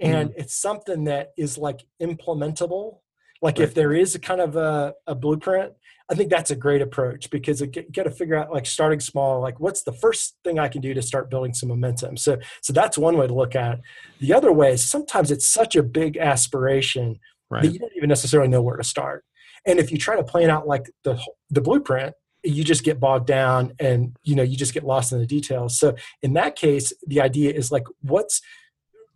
and 0.00 0.30
Mm-hmm. 0.30 0.40
it's 0.40 0.54
something 0.54 1.04
that 1.04 1.32
is 1.36 1.58
like 1.58 1.84
implementable, 2.02 2.98
like 3.40 3.60
if 3.60 3.74
there 3.74 3.92
is 3.92 4.14
a 4.14 4.18
kind 4.18 4.40
of 4.40 4.56
a, 4.56 4.94
a 5.06 5.14
blueprint, 5.14 5.72
I 6.10 6.14
think 6.14 6.30
that's 6.30 6.50
a 6.50 6.56
great 6.56 6.82
approach 6.82 7.30
because 7.30 7.62
it, 7.62 7.74
you 7.76 7.84
got 7.92 8.04
to 8.04 8.10
figure 8.10 8.36
out 8.36 8.52
like 8.52 8.66
starting 8.66 9.00
small, 9.00 9.40
like 9.40 9.58
what's 9.60 9.82
the 9.82 9.92
first 9.92 10.36
thing 10.44 10.58
I 10.58 10.68
can 10.68 10.80
do 10.80 10.92
to 10.94 11.02
start 11.02 11.30
building 11.30 11.54
some 11.54 11.68
momentum. 11.68 12.16
So, 12.16 12.38
so 12.62 12.72
that's 12.72 12.98
one 12.98 13.16
way 13.16 13.26
to 13.26 13.34
look 13.34 13.54
at 13.54 13.74
it. 13.74 13.80
The 14.20 14.32
other 14.32 14.52
way 14.52 14.72
is 14.72 14.84
sometimes 14.84 15.30
it's 15.30 15.48
such 15.48 15.76
a 15.76 15.82
big 15.82 16.16
aspiration 16.16 17.18
Right. 17.50 17.64
that 17.64 17.72
you 17.74 17.78
don't 17.80 17.92
even 17.96 18.08
necessarily 18.08 18.48
know 18.48 18.62
where 18.62 18.78
to 18.78 18.84
start. 18.84 19.24
And 19.66 19.78
if 19.78 19.92
you 19.92 19.98
try 19.98 20.16
to 20.16 20.24
plan 20.24 20.48
out 20.48 20.66
like 20.66 20.90
the 21.04 21.20
the 21.50 21.60
blueprint, 21.60 22.14
you 22.44 22.64
just 22.64 22.84
get 22.84 23.00
bogged 23.00 23.26
down 23.26 23.72
and 23.78 24.16
you 24.22 24.34
know 24.34 24.42
you 24.42 24.56
just 24.56 24.74
get 24.74 24.84
lost 24.84 25.12
in 25.12 25.18
the 25.18 25.26
details. 25.26 25.78
So 25.78 25.94
in 26.22 26.32
that 26.34 26.56
case, 26.56 26.92
the 27.06 27.20
idea 27.20 27.52
is 27.52 27.70
like 27.70 27.84
what's 28.00 28.40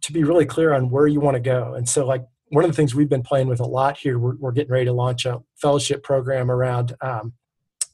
to 0.03 0.13
be 0.13 0.25
really 0.25 0.47
clear 0.47 0.73
on 0.73 0.91
where 0.91 1.07
you 1.07 1.21
want 1.21 1.35
to 1.35 1.41
go. 1.41 1.75
And 1.75 1.89
so 1.89 2.07
like 2.07 2.25
one 2.49 2.65
of 2.65 2.71
the 2.71 2.77
things 2.77 2.95
we've 2.95 3.09
been 3.09 3.23
playing 3.23 3.49
with 3.49 3.61
a 3.61 3.67
lot 3.67 3.99
here, 3.99 4.19
we're, 4.19 4.37
we're 4.37 4.53
getting 4.53 4.71
ready 4.71 4.85
to 4.85 4.93
launch 4.93 5.27
a 5.27 5.41
fellowship 5.57 6.03
program 6.05 6.51
around 6.51 6.95
um, 7.01 7.33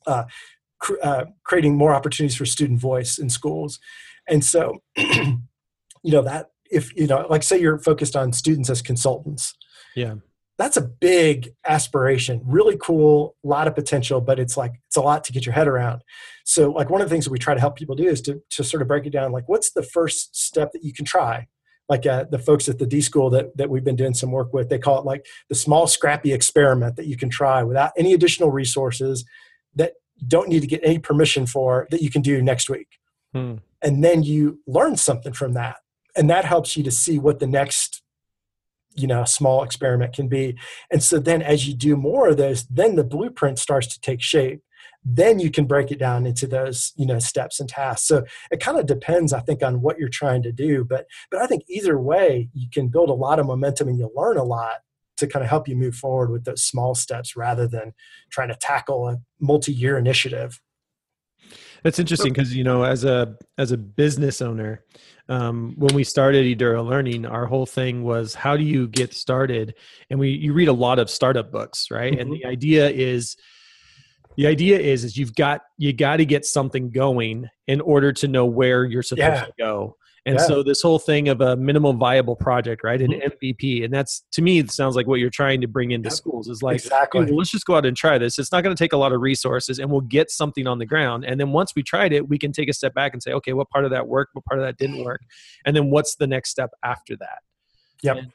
uh, 0.06 0.24
cr- 0.78 1.00
uh, 1.02 1.24
creating 1.44 1.76
more 1.76 1.94
opportunities 1.94 2.36
for 2.36 2.44
student 2.44 2.80
voice 2.80 3.18
in 3.18 3.30
schools. 3.30 3.78
And 4.28 4.44
so, 4.44 4.82
you 4.96 5.38
know, 6.04 6.22
that 6.22 6.50
if, 6.70 6.94
you 6.96 7.06
know, 7.06 7.26
like 7.30 7.42
say 7.42 7.58
you're 7.60 7.78
focused 7.78 8.16
on 8.16 8.32
students 8.32 8.68
as 8.68 8.82
consultants, 8.82 9.54
Yeah. 9.94 10.16
That's 10.58 10.76
a 10.76 10.82
big 10.82 11.54
aspiration 11.66 12.40
really 12.44 12.76
cool 12.80 13.36
a 13.44 13.48
lot 13.48 13.66
of 13.66 13.74
potential 13.74 14.20
but 14.20 14.38
it's 14.38 14.56
like 14.56 14.72
it's 14.86 14.96
a 14.96 15.00
lot 15.00 15.24
to 15.24 15.32
get 15.32 15.46
your 15.46 15.54
head 15.54 15.68
around. 15.68 16.02
So 16.44 16.70
like 16.70 16.90
one 16.90 17.00
of 17.00 17.08
the 17.08 17.14
things 17.14 17.24
that 17.24 17.30
we 17.30 17.38
try 17.38 17.54
to 17.54 17.60
help 17.60 17.76
people 17.76 17.94
do 17.94 18.04
is 18.04 18.20
to, 18.22 18.42
to 18.50 18.64
sort 18.64 18.82
of 18.82 18.88
break 18.88 19.06
it 19.06 19.10
down 19.10 19.32
like 19.32 19.48
what's 19.48 19.72
the 19.72 19.82
first 19.82 20.36
step 20.36 20.72
that 20.72 20.84
you 20.84 20.92
can 20.92 21.04
try? 21.04 21.48
Like 21.88 22.06
uh, 22.06 22.24
the 22.30 22.38
folks 22.38 22.68
at 22.68 22.78
the 22.78 22.86
d 22.86 23.00
school 23.00 23.28
that, 23.30 23.56
that 23.56 23.68
we've 23.68 23.84
been 23.84 23.96
doing 23.96 24.14
some 24.14 24.30
work 24.30 24.52
with 24.52 24.68
they 24.68 24.78
call 24.78 24.98
it 24.98 25.04
like 25.04 25.26
the 25.48 25.54
small 25.54 25.86
scrappy 25.86 26.32
experiment 26.32 26.96
that 26.96 27.06
you 27.06 27.16
can 27.16 27.28
try 27.28 27.62
without 27.62 27.92
any 27.96 28.12
additional 28.14 28.50
resources 28.50 29.24
that 29.74 29.94
don't 30.26 30.48
need 30.48 30.60
to 30.60 30.66
get 30.66 30.80
any 30.84 30.98
permission 30.98 31.46
for 31.46 31.88
that 31.90 32.02
you 32.02 32.10
can 32.10 32.22
do 32.22 32.40
next 32.42 32.68
week. 32.70 32.88
Hmm. 33.34 33.54
and 33.80 34.04
then 34.04 34.22
you 34.22 34.60
learn 34.66 34.96
something 34.96 35.32
from 35.32 35.54
that. 35.54 35.76
And 36.14 36.28
that 36.28 36.44
helps 36.44 36.76
you 36.76 36.82
to 36.84 36.90
see 36.90 37.18
what 37.18 37.38
the 37.38 37.46
next 37.46 38.01
you 38.94 39.06
know 39.06 39.22
a 39.22 39.26
small 39.26 39.62
experiment 39.62 40.14
can 40.14 40.28
be. 40.28 40.56
And 40.90 41.02
so 41.02 41.18
then 41.18 41.42
as 41.42 41.66
you 41.66 41.74
do 41.74 41.96
more 41.96 42.28
of 42.28 42.36
those 42.36 42.64
then 42.66 42.96
the 42.96 43.04
blueprint 43.04 43.58
starts 43.58 43.86
to 43.88 44.00
take 44.00 44.22
shape. 44.22 44.62
Then 45.04 45.40
you 45.40 45.50
can 45.50 45.66
break 45.66 45.90
it 45.90 45.98
down 45.98 46.26
into 46.26 46.46
those 46.46 46.92
you 46.96 47.06
know 47.06 47.18
steps 47.18 47.60
and 47.60 47.68
tasks. 47.68 48.06
So 48.06 48.24
it 48.50 48.60
kind 48.60 48.78
of 48.78 48.86
depends 48.86 49.32
i 49.32 49.40
think 49.40 49.62
on 49.62 49.80
what 49.80 49.98
you're 49.98 50.08
trying 50.08 50.42
to 50.42 50.52
do. 50.52 50.84
But 50.84 51.06
but 51.30 51.40
i 51.40 51.46
think 51.46 51.64
either 51.68 51.98
way 51.98 52.48
you 52.52 52.68
can 52.72 52.88
build 52.88 53.10
a 53.10 53.14
lot 53.14 53.38
of 53.38 53.46
momentum 53.46 53.88
and 53.88 53.98
you'll 53.98 54.12
learn 54.14 54.36
a 54.36 54.44
lot 54.44 54.78
to 55.18 55.26
kind 55.26 55.44
of 55.44 55.50
help 55.50 55.68
you 55.68 55.76
move 55.76 55.94
forward 55.94 56.30
with 56.30 56.44
those 56.44 56.62
small 56.64 56.94
steps 56.94 57.36
rather 57.36 57.68
than 57.68 57.92
trying 58.30 58.48
to 58.48 58.56
tackle 58.56 59.08
a 59.08 59.18
multi-year 59.40 59.98
initiative 59.98 60.60
That's 61.82 61.98
interesting 61.98 62.32
because 62.32 62.54
you 62.54 62.64
know, 62.64 62.84
as 62.84 63.04
a 63.04 63.36
as 63.58 63.72
a 63.72 63.76
business 63.76 64.40
owner, 64.40 64.84
um, 65.28 65.74
when 65.76 65.94
we 65.94 66.04
started 66.04 66.44
Eduro 66.46 66.86
Learning, 66.86 67.26
our 67.26 67.46
whole 67.46 67.66
thing 67.66 68.04
was 68.04 68.34
how 68.34 68.56
do 68.56 68.62
you 68.62 68.86
get 68.88 69.14
started? 69.14 69.74
And 70.08 70.20
we 70.20 70.30
you 70.30 70.52
read 70.52 70.68
a 70.68 70.72
lot 70.72 70.98
of 70.98 71.10
startup 71.10 71.50
books, 71.50 71.90
right? 71.90 72.18
And 72.18 72.32
the 72.32 72.44
idea 72.44 72.88
is 72.88 73.36
the 74.36 74.46
idea 74.46 74.78
is 74.78 75.04
is 75.04 75.16
you've 75.16 75.34
got 75.34 75.62
you 75.76 75.92
got 75.92 76.16
to 76.18 76.24
get 76.24 76.44
something 76.44 76.90
going 76.90 77.48
in 77.66 77.80
order 77.80 78.12
to 78.12 78.28
know 78.28 78.46
where 78.46 78.84
you're 78.84 79.02
supposed 79.02 79.20
Yeah. 79.22 79.44
to 79.44 79.52
go. 79.58 79.96
And 80.24 80.36
Yeah. 80.38 80.44
so 80.46 80.62
this 80.62 80.80
whole 80.82 81.00
thing 81.00 81.28
of 81.28 81.40
a 81.40 81.56
minimum 81.56 81.98
viable 81.98 82.36
project, 82.36 82.84
right? 82.84 83.00
An. 83.02 83.10
MVP, 83.12 83.84
and 83.84 83.92
that's 83.92 84.24
to 84.32 84.42
me 84.42 84.60
it 84.60 84.70
sounds 84.70 84.94
like 84.94 85.06
what 85.08 85.18
you're 85.18 85.30
trying 85.30 85.60
to 85.60 85.66
bring 85.66 85.90
into 85.90 86.08
Yep. 86.10 86.12
schools 86.16 86.48
is 86.48 86.62
like 86.62 86.76
exactly 86.76 87.20
"Hey, 87.24 87.26
well, 87.30 87.38
let's 87.38 87.50
just 87.50 87.66
go 87.66 87.74
out 87.74 87.84
and 87.84 87.96
try 87.96 88.18
this. 88.18 88.38
It's 88.38 88.52
not 88.52 88.62
going 88.62 88.74
to 88.74 88.80
take 88.82 88.92
a 88.92 88.96
lot 88.96 89.12
of 89.12 89.20
resources, 89.20 89.80
and 89.80 89.90
we'll 89.90 90.00
get 90.02 90.30
something 90.30 90.66
on 90.68 90.78
the 90.78 90.86
ground. 90.86 91.24
And 91.24 91.40
then 91.40 91.50
once 91.50 91.74
we 91.74 91.82
tried 91.82 92.12
it, 92.12 92.28
we 92.28 92.38
can 92.38 92.52
take 92.52 92.68
a 92.68 92.72
step 92.72 92.94
back 92.94 93.12
and 93.14 93.22
say, 93.22 93.32
okay, 93.32 93.52
what 93.52 93.68
part 93.70 93.84
of 93.84 93.90
that 93.90 94.06
worked? 94.06 94.34
What 94.34 94.44
part 94.44 94.60
of 94.60 94.66
that 94.66 94.76
didn't 94.78 95.04
work? 95.04 95.22
And 95.66 95.74
then 95.74 95.90
what's 95.90 96.14
the 96.14 96.26
next 96.28 96.50
step 96.50 96.70
after 96.84 97.16
that? 97.16 97.38
Yep. 98.02 98.16
And, 98.18 98.32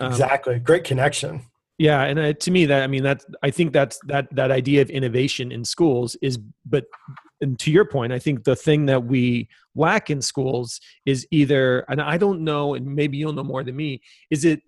um, 0.00 0.10
exactly 0.10 0.58
great 0.58 0.82
connection 0.84 1.42
yeah, 1.82 2.02
and 2.04 2.16
uh, 2.16 2.32
to 2.32 2.50
me, 2.52 2.64
that 2.66 2.84
I 2.84 2.86
mean, 2.86 3.02
that 3.02 3.24
I 3.42 3.50
think 3.50 3.72
that's 3.72 3.98
that 4.06 4.28
that 4.36 4.52
idea 4.52 4.82
of 4.82 4.88
innovation 4.88 5.50
in 5.50 5.64
schools 5.64 6.14
is, 6.22 6.38
but 6.64 6.84
and 7.40 7.58
to 7.58 7.72
your 7.72 7.84
point, 7.84 8.12
I 8.12 8.20
think 8.20 8.44
the 8.44 8.54
thing 8.54 8.86
that 8.86 9.02
we 9.02 9.48
lack 9.74 10.08
in 10.08 10.22
schools 10.22 10.80
is 11.06 11.26
either, 11.32 11.80
and 11.88 12.00
I 12.00 12.18
don't 12.18 12.44
know, 12.44 12.74
and 12.74 12.86
maybe 12.86 13.16
you'll 13.16 13.32
know 13.32 13.42
more 13.42 13.64
than 13.64 13.74
me, 13.74 14.00
is 14.30 14.44
it 14.44 14.62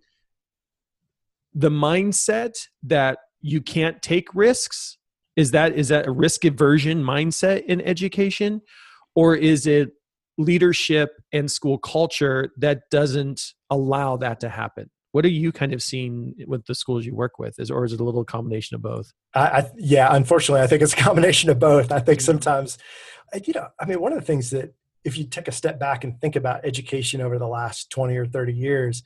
the 1.55 1.71
mindset 1.71 2.55
that 2.83 3.19
you 3.41 3.61
can't 3.61 4.03
take 4.03 4.35
risks? 4.35 4.99
Is 5.37 5.53
that 5.53 5.77
is 5.77 5.91
that 5.91 6.09
a 6.09 6.11
risk 6.11 6.45
aversion 6.45 7.01
mindset 7.01 7.65
in 7.67 7.81
education, 7.83 8.61
or 9.15 9.37
is 9.37 9.69
it 9.69 9.91
leadership 10.37 11.11
and 11.33 11.49
school 11.49 11.79
culture 11.79 12.51
that 12.57 12.91
doesn't 12.91 13.41
allow 13.71 14.17
that 14.17 14.41
to 14.41 14.49
happen? 14.49 14.91
What 15.15 15.25
are 15.25 15.29
you 15.29 15.53
kind 15.53 15.73
of 15.73 15.81
seeing 15.81 16.35
with 16.49 16.67
the 16.67 16.75
schools 16.75 17.07
you 17.07 17.15
work 17.15 17.39
with? 17.39 17.61
Is 17.61 17.71
or 17.71 17.85
is 17.85 17.93
it 17.93 18.01
a 18.01 18.05
little 18.05 18.25
combination 18.25 18.75
of 18.75 18.83
both? 18.83 19.13
I, 19.33 19.41
I 19.41 19.71
yeah, 19.77 20.09
unfortunately, 20.11 20.61
I 20.61 20.67
think 20.67 20.83
it's 20.83 20.93
a 20.93 20.97
combination 20.97 21.51
of 21.51 21.61
both. 21.61 21.93
I 21.93 22.01
think 22.01 22.21
sometimes, 22.21 22.79
uh, 23.33 23.39
you 23.47 23.53
know, 23.53 23.69
I 23.79 23.87
mean, 23.87 24.01
one 24.01 24.13
of 24.13 24.19
the 24.19 24.25
things 24.25 24.51
that 24.51 24.75
if 25.05 25.17
you 25.17 25.23
take 25.23 25.47
a 25.47 25.53
step 25.53 25.79
back 25.79 26.03
and 26.03 26.21
think 26.21 26.35
about 26.35 26.65
education 26.65 27.21
over 27.21 27.39
the 27.39 27.47
last 27.47 27.91
twenty 27.91 28.17
or 28.17 28.27
thirty 28.27 28.55
years, 28.55 29.05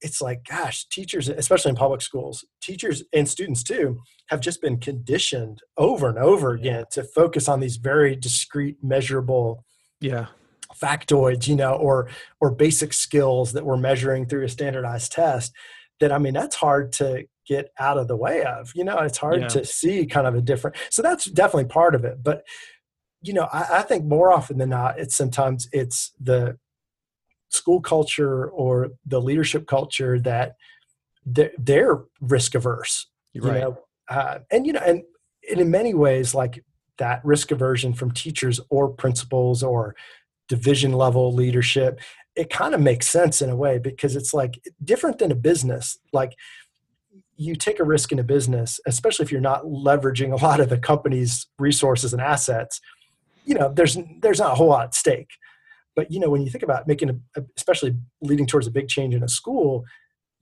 it's 0.00 0.20
like, 0.20 0.42
gosh, 0.42 0.88
teachers, 0.88 1.28
especially 1.28 1.68
in 1.68 1.76
public 1.76 2.02
schools, 2.02 2.44
teachers 2.60 3.04
and 3.12 3.28
students 3.28 3.62
too, 3.62 4.00
have 4.30 4.40
just 4.40 4.60
been 4.60 4.78
conditioned 4.78 5.60
over 5.76 6.08
and 6.08 6.18
over 6.18 6.50
again 6.50 6.86
to 6.90 7.04
focus 7.04 7.48
on 7.48 7.60
these 7.60 7.76
very 7.76 8.16
discrete, 8.16 8.78
measurable 8.82 9.64
Yeah, 10.00 10.26
factoids, 10.82 11.46
you 11.48 11.56
know, 11.56 11.74
or 11.74 12.08
or 12.40 12.50
basic 12.50 12.92
skills 12.92 13.52
that 13.52 13.64
we're 13.64 13.76
measuring 13.76 14.26
through 14.26 14.44
a 14.44 14.48
standardized 14.48 15.12
test. 15.12 15.52
That 16.00 16.12
I 16.12 16.18
mean, 16.18 16.34
that's 16.34 16.56
hard 16.56 16.92
to 16.94 17.24
get 17.46 17.70
out 17.78 17.98
of 17.98 18.08
the 18.08 18.16
way 18.16 18.44
of. 18.44 18.72
You 18.74 18.84
know, 18.84 18.98
it's 18.98 19.18
hard 19.18 19.40
Yeah. 19.42 19.48
to 19.48 19.64
see 19.64 20.06
kind 20.06 20.26
of 20.26 20.34
a 20.34 20.40
different. 20.42 20.76
So 20.90 21.02
that's 21.02 21.24
definitely 21.26 21.66
part 21.66 21.94
of 21.94 22.04
it. 22.04 22.22
But 22.22 22.42
you 23.20 23.32
know, 23.32 23.48
I, 23.52 23.78
I 23.78 23.82
think 23.82 24.04
more 24.04 24.32
often 24.32 24.58
than 24.58 24.70
not, 24.70 24.98
it's 24.98 25.14
sometimes 25.16 25.68
it's 25.72 26.12
the 26.20 26.58
school 27.50 27.80
culture 27.80 28.48
or 28.50 28.88
the 29.06 29.20
leadership 29.20 29.66
culture 29.66 30.18
that 30.20 30.56
they're, 31.24 31.52
they're 31.58 32.00
risk 32.20 32.54
averse. 32.56 33.06
you're 33.32 33.44
right. 33.44 33.60
know, 33.60 33.78
uh, 34.08 34.38
and 34.50 34.66
you 34.66 34.72
know, 34.72 34.80
and, 34.84 35.02
and 35.50 35.60
in 35.60 35.70
many 35.70 35.94
ways, 35.94 36.34
like 36.34 36.64
that 36.98 37.24
risk 37.24 37.50
aversion 37.52 37.92
from 37.92 38.10
teachers 38.10 38.58
or 38.70 38.88
principals 38.88 39.62
or 39.62 39.94
division 40.52 40.92
level 40.92 41.32
leadership, 41.32 41.98
it 42.36 42.50
kind 42.50 42.74
of 42.74 42.80
makes 42.80 43.08
sense 43.08 43.40
in 43.40 43.48
a 43.48 43.56
way 43.56 43.78
because 43.78 44.16
it's 44.16 44.34
like 44.34 44.60
different 44.84 45.18
than 45.18 45.32
a 45.32 45.34
business. 45.34 45.98
Like 46.12 46.34
you 47.38 47.56
take 47.56 47.80
a 47.80 47.84
risk 47.84 48.12
in 48.12 48.18
a 48.18 48.22
business, 48.22 48.78
especially 48.86 49.24
if 49.24 49.32
you're 49.32 49.40
not 49.40 49.62
leveraging 49.64 50.30
a 50.30 50.44
lot 50.44 50.60
of 50.60 50.68
the 50.68 50.76
company's 50.76 51.46
resources 51.58 52.12
and 52.12 52.20
assets. 52.20 52.82
You 53.46 53.54
know, 53.54 53.72
there's 53.74 53.96
there's 54.20 54.40
not 54.40 54.52
a 54.52 54.54
whole 54.54 54.68
lot 54.68 54.84
at 54.84 54.94
stake. 54.94 55.30
But 55.96 56.10
you 56.12 56.20
know, 56.20 56.28
when 56.28 56.42
you 56.42 56.50
think 56.50 56.64
about 56.64 56.86
making 56.86 57.08
a, 57.36 57.42
especially 57.56 57.96
leading 58.20 58.46
towards 58.46 58.66
a 58.66 58.70
big 58.70 58.88
change 58.88 59.14
in 59.14 59.22
a 59.22 59.28
school, 59.28 59.86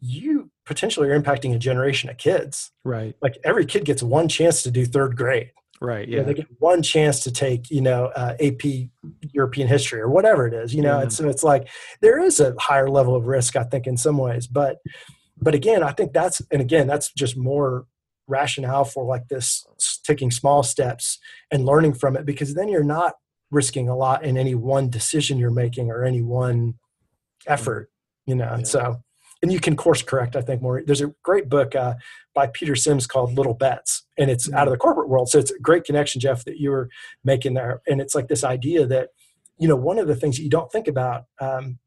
you 0.01 0.51
potentially 0.67 1.09
are 1.09 1.21
impacting 1.21 1.55
a 1.55 1.59
generation 1.59 2.09
of 2.09 2.17
kids 2.17 2.71
right. 2.85 3.15
like 3.21 3.37
every 3.45 3.67
kid 3.67 3.85
gets 3.85 4.03
one 4.03 4.29
chance 4.29 4.63
to 4.63 4.71
do 4.71 4.87
third 4.87 5.17
grade 5.17 5.51
Right. 5.81 6.07
You 6.07 6.17
know, 6.17 6.23
Yeah. 6.23 6.27
they 6.27 6.35
get 6.35 6.47
one 6.61 6.83
chance 6.83 7.23
to 7.25 7.33
take, 7.33 7.71
you 7.71 7.81
know, 7.81 8.07
uh, 8.17 8.35
AP 8.39 8.91
European 9.33 9.67
history 9.67 10.01
or 10.01 10.11
whatever 10.11 10.47
it 10.47 10.53
is, 10.53 10.75
you 10.75 10.83
know, 10.83 10.97
Yeah. 10.97 11.03
and 11.05 11.13
so 11.13 11.29
it's 11.29 11.43
like 11.43 11.69
there 12.03 12.19
is 12.21 12.39
a 12.39 12.55
higher 12.59 12.89
level 12.91 13.15
of 13.17 13.27
risk, 13.27 13.57
I 13.57 13.65
think, 13.65 13.87
in 13.87 13.97
some 13.97 14.19
ways. 14.19 14.47
But, 14.47 14.79
but 15.41 15.55
again, 15.55 15.83
I 15.83 15.93
think 15.93 16.13
that's, 16.13 16.43
and 16.51 16.61
again, 16.61 16.87
that's 16.87 17.13
just 17.15 17.37
more 17.37 17.87
rationale 18.29 18.85
for 18.85 19.05
like 19.05 19.29
this 19.29 19.65
taking 20.05 20.31
small 20.31 20.63
steps 20.63 21.19
and 21.51 21.65
learning 21.65 21.95
from 21.95 22.15
it 22.17 22.27
because 22.27 22.55
then 22.55 22.69
you're 22.69 22.85
not 22.85 23.15
risking 23.51 23.89
a 23.89 23.97
lot 23.97 24.23
in 24.23 24.37
any 24.37 24.55
one 24.55 24.89
decision 24.91 25.39
you're 25.39 25.51
making 25.51 25.91
or 25.91 26.05
any 26.05 26.23
one 26.23 26.75
effort, 27.47 27.91
you 28.27 28.35
know, 28.35 28.49
and 28.53 28.61
Yeah. 28.63 28.69
so, 28.69 29.03
and 29.43 29.51
you 29.51 29.59
can 29.59 29.75
course 29.75 30.03
correct, 30.03 30.37
I 30.37 30.43
think 30.43 30.61
more. 30.61 30.83
There's 30.85 31.01
a 31.01 31.13
great 31.25 31.49
book 31.49 31.75
uh, 31.75 31.95
by 32.35 32.49
Peter 32.49 32.77
Sims 32.77 33.07
called 33.07 33.33
Little 33.33 33.55
Bets, 33.55 34.07
and 34.21 34.31
it's 34.31 34.53
out 34.53 34.69
of 34.69 34.73
the 34.73 34.79
corporate 34.79 35.09
world. 35.09 35.31
So 35.31 35.39
it's 35.39 35.51
a 35.51 35.59
great 35.59 35.85
connection, 35.85 36.21
Jeff, 36.21 36.45
that 36.45 36.59
you 36.59 36.71
were 36.71 36.89
making 37.25 37.55
there. 37.55 37.81
And 37.89 38.01
it's 38.01 38.15
like 38.15 38.29
this 38.29 38.45
idea 38.45 38.87
that, 38.87 39.09
you 39.59 39.67
know, 39.67 39.75
one 39.75 39.99
of 39.99 40.07
the 40.07 40.15
things 40.15 40.37
that 40.37 40.43
you 40.43 40.51
don't 40.51 40.71
think 40.71 40.87
about, 40.87 41.25
um, 41.41 41.79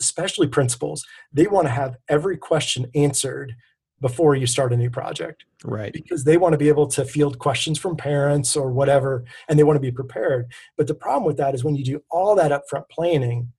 especially 0.00 0.48
principals, 0.48 1.04
they 1.32 1.46
want 1.46 1.66
to 1.66 1.72
have 1.72 1.96
every 2.08 2.38
question 2.38 2.86
answered 2.94 3.54
before 4.00 4.34
you 4.34 4.46
start 4.46 4.72
a 4.72 4.76
new 4.76 4.88
project 4.88 5.44
Right. 5.62 5.92
because 5.92 6.24
they 6.24 6.38
want 6.38 6.54
to 6.54 6.58
be 6.58 6.68
able 6.68 6.86
to 6.86 7.04
field 7.04 7.38
questions 7.38 7.78
from 7.78 7.94
parents 7.94 8.56
or 8.56 8.72
whatever, 8.72 9.24
and 9.46 9.58
they 9.58 9.62
want 9.62 9.76
to 9.76 9.80
be 9.80 9.92
prepared. 9.92 10.50
But 10.78 10.86
the 10.86 10.94
problem 10.94 11.24
with 11.24 11.36
that 11.36 11.54
is 11.54 11.62
when 11.62 11.76
you 11.76 11.84
do 11.84 12.02
all 12.10 12.34
that 12.36 12.50
upfront 12.50 12.88
planning, 12.90 13.52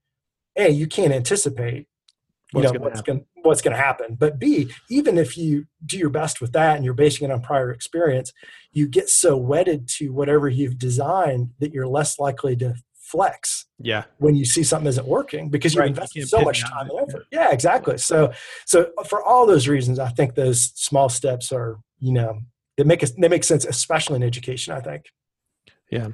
a 0.57 0.69
you 0.69 0.87
can't 0.87 1.13
anticipate 1.13 1.87
you 2.53 2.61
know 2.61 2.71
what's 2.79 3.01
going 3.01 3.25
what's 3.43 3.61
going 3.61 3.75
to 3.75 3.81
happen. 3.81 4.15
But 4.15 4.39
b 4.39 4.69
even 4.89 5.17
if 5.17 5.37
you 5.37 5.65
do 5.85 5.97
your 5.97 6.09
best 6.09 6.41
with 6.41 6.51
that 6.53 6.75
and 6.75 6.85
you're 6.85 6.93
basing 6.93 7.29
it 7.29 7.33
on 7.33 7.41
prior 7.41 7.71
experience, 7.71 8.31
you 8.71 8.87
get 8.87 9.09
so 9.09 9.37
wedded 9.37 9.87
to 9.97 10.09
whatever 10.09 10.47
you've 10.49 10.77
designed 10.77 11.51
that 11.59 11.73
you're 11.73 11.87
less 11.87 12.19
likely 12.19 12.55
to 12.57 12.75
flex 13.11 13.65
Yeah. 13.79 14.03
when 14.19 14.35
you 14.35 14.45
see 14.45 14.63
something 14.63 14.87
isn't 14.87 15.07
working 15.07 15.49
because 15.49 15.73
you've 15.73 15.81
Right, 15.81 15.87
you 15.87 15.95
invested 15.95 16.29
so 16.29 16.41
much 16.41 16.61
time 16.61 16.89
and 16.89 17.09
effort. 17.09 17.25
Yeah, 17.31 17.51
exactly. 17.51 17.97
So, 17.97 18.31
so 18.65 18.91
for 19.05 19.21
all 19.21 19.45
those 19.45 19.67
reasons, 19.67 19.99
I 19.99 20.07
think 20.09 20.35
those 20.35 20.71
small 20.75 21.09
steps 21.09 21.51
are, 21.51 21.79
you 21.99 22.13
know, 22.13 22.39
they 22.77 22.85
make 22.85 23.03
us, 23.03 23.11
they 23.11 23.27
make 23.27 23.43
sense, 23.43 23.65
especially 23.65 24.15
in 24.15 24.23
education. 24.23 24.73
I 24.73 24.79
think. 24.79 25.05
Yeah, 25.91 26.07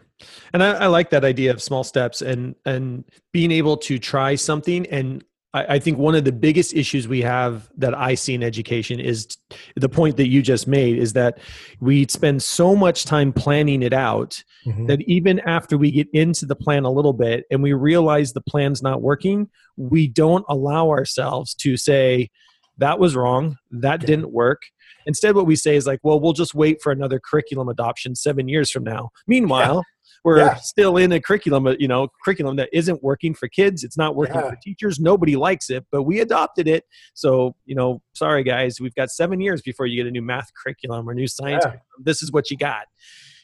and 0.54 0.64
I, 0.64 0.72
I 0.72 0.88
like 0.88 1.12
that 1.12 1.24
idea 1.24 1.52
of 1.52 1.62
small 1.62 1.84
steps 1.84 2.24
and 2.24 2.56
and 2.66 3.06
being 3.32 3.52
able 3.52 3.78
to 3.78 4.00
try 4.00 4.34
something. 4.34 4.88
And 4.88 5.24
I, 5.58 5.76
I 5.76 5.80
think 5.80 5.98
one 5.98 6.16
of 6.16 6.24
the 6.24 6.32
biggest 6.32 6.74
issues 6.74 7.08
we 7.08 7.22
have 7.22 7.70
that 7.78 7.94
I 7.98 8.16
see 8.16 8.34
in 8.34 8.44
education 8.44 9.00
is 9.00 9.28
the 9.76 9.90
point 9.90 10.18
that 10.18 10.28
you 10.28 10.42
just 10.42 10.68
made 10.68 10.98
is 10.98 11.14
that 11.14 11.40
we 11.80 12.06
spend 12.08 12.44
so 12.44 12.76
much 12.76 13.06
time 13.06 13.34
planning 13.34 13.82
it 13.84 13.94
out 13.94 14.44
mm-hmm. 14.66 14.86
that 14.88 15.02
even 15.02 15.40
after 15.42 15.78
we 15.78 15.92
get 15.92 16.08
into 16.14 16.46
the 16.46 16.56
plan 16.56 16.84
a 16.84 16.92
little 16.92 17.14
bit 17.14 17.46
and 17.52 17.64
we 17.64 17.74
realize 17.74 18.34
the 18.34 18.42
plan's 18.42 18.82
not 18.82 19.02
working, 19.02 19.50
we 19.76 20.08
don't 20.08 20.46
allow 20.50 20.90
ourselves 20.90 21.54
to 21.56 21.78
say 21.78 22.30
that 22.78 23.00
was 23.00 23.16
wrong, 23.16 23.58
that 23.72 24.02
Yeah. 24.02 24.08
didn't 24.08 24.32
work. 24.32 24.62
Instead, 25.06 25.36
what 25.36 25.46
we 25.46 25.56
say 25.56 25.76
is 25.76 25.88
like, 25.88 26.00
well, 26.04 26.20
we'll 26.20 26.34
just 26.34 26.54
wait 26.54 26.82
for 26.82 26.92
another 26.92 27.20
curriculum 27.20 27.70
adoption 27.70 28.14
seven 28.14 28.48
years 28.48 28.70
from 28.70 28.84
now. 28.84 29.10
Meanwhile, 29.26 29.84
we're 30.28 30.40
Yeah. 30.40 30.56
still 30.56 30.98
in 30.98 31.14
a 31.14 31.22
curriculum, 31.22 31.66
uh, 31.68 31.76
you 31.80 31.88
know, 31.88 32.10
curriculum 32.22 32.58
that 32.58 32.68
isn't 32.74 33.02
working 33.02 33.34
for 33.34 33.48
kids. 33.48 33.82
It's 33.86 33.96
not 33.98 34.14
working 34.14 34.36
Yeah. 34.36 34.50
for 34.50 34.58
teachers. 34.62 35.00
Nobody 35.00 35.38
likes 35.38 35.70
it, 35.70 35.86
but 35.90 36.04
we 36.04 36.20
adopted 36.20 36.68
it. 36.68 36.84
So, 37.14 37.56
you 37.66 37.76
know, 37.76 38.02
sorry 38.14 38.44
guys, 38.44 38.82
we've 38.82 38.94
got 38.94 39.10
seven 39.10 39.40
years 39.40 39.62
before 39.62 39.86
you 39.86 39.96
get 39.96 40.06
a 40.06 40.12
new 40.12 40.22
math 40.22 40.50
curriculum 40.62 41.10
or 41.10 41.14
new 41.14 41.28
science. 41.28 41.62
Yeah. 41.64 41.70
curriculum. 41.72 42.04
This 42.04 42.22
is 42.22 42.30
what 42.34 42.52
you 42.52 42.58
got, 42.58 42.88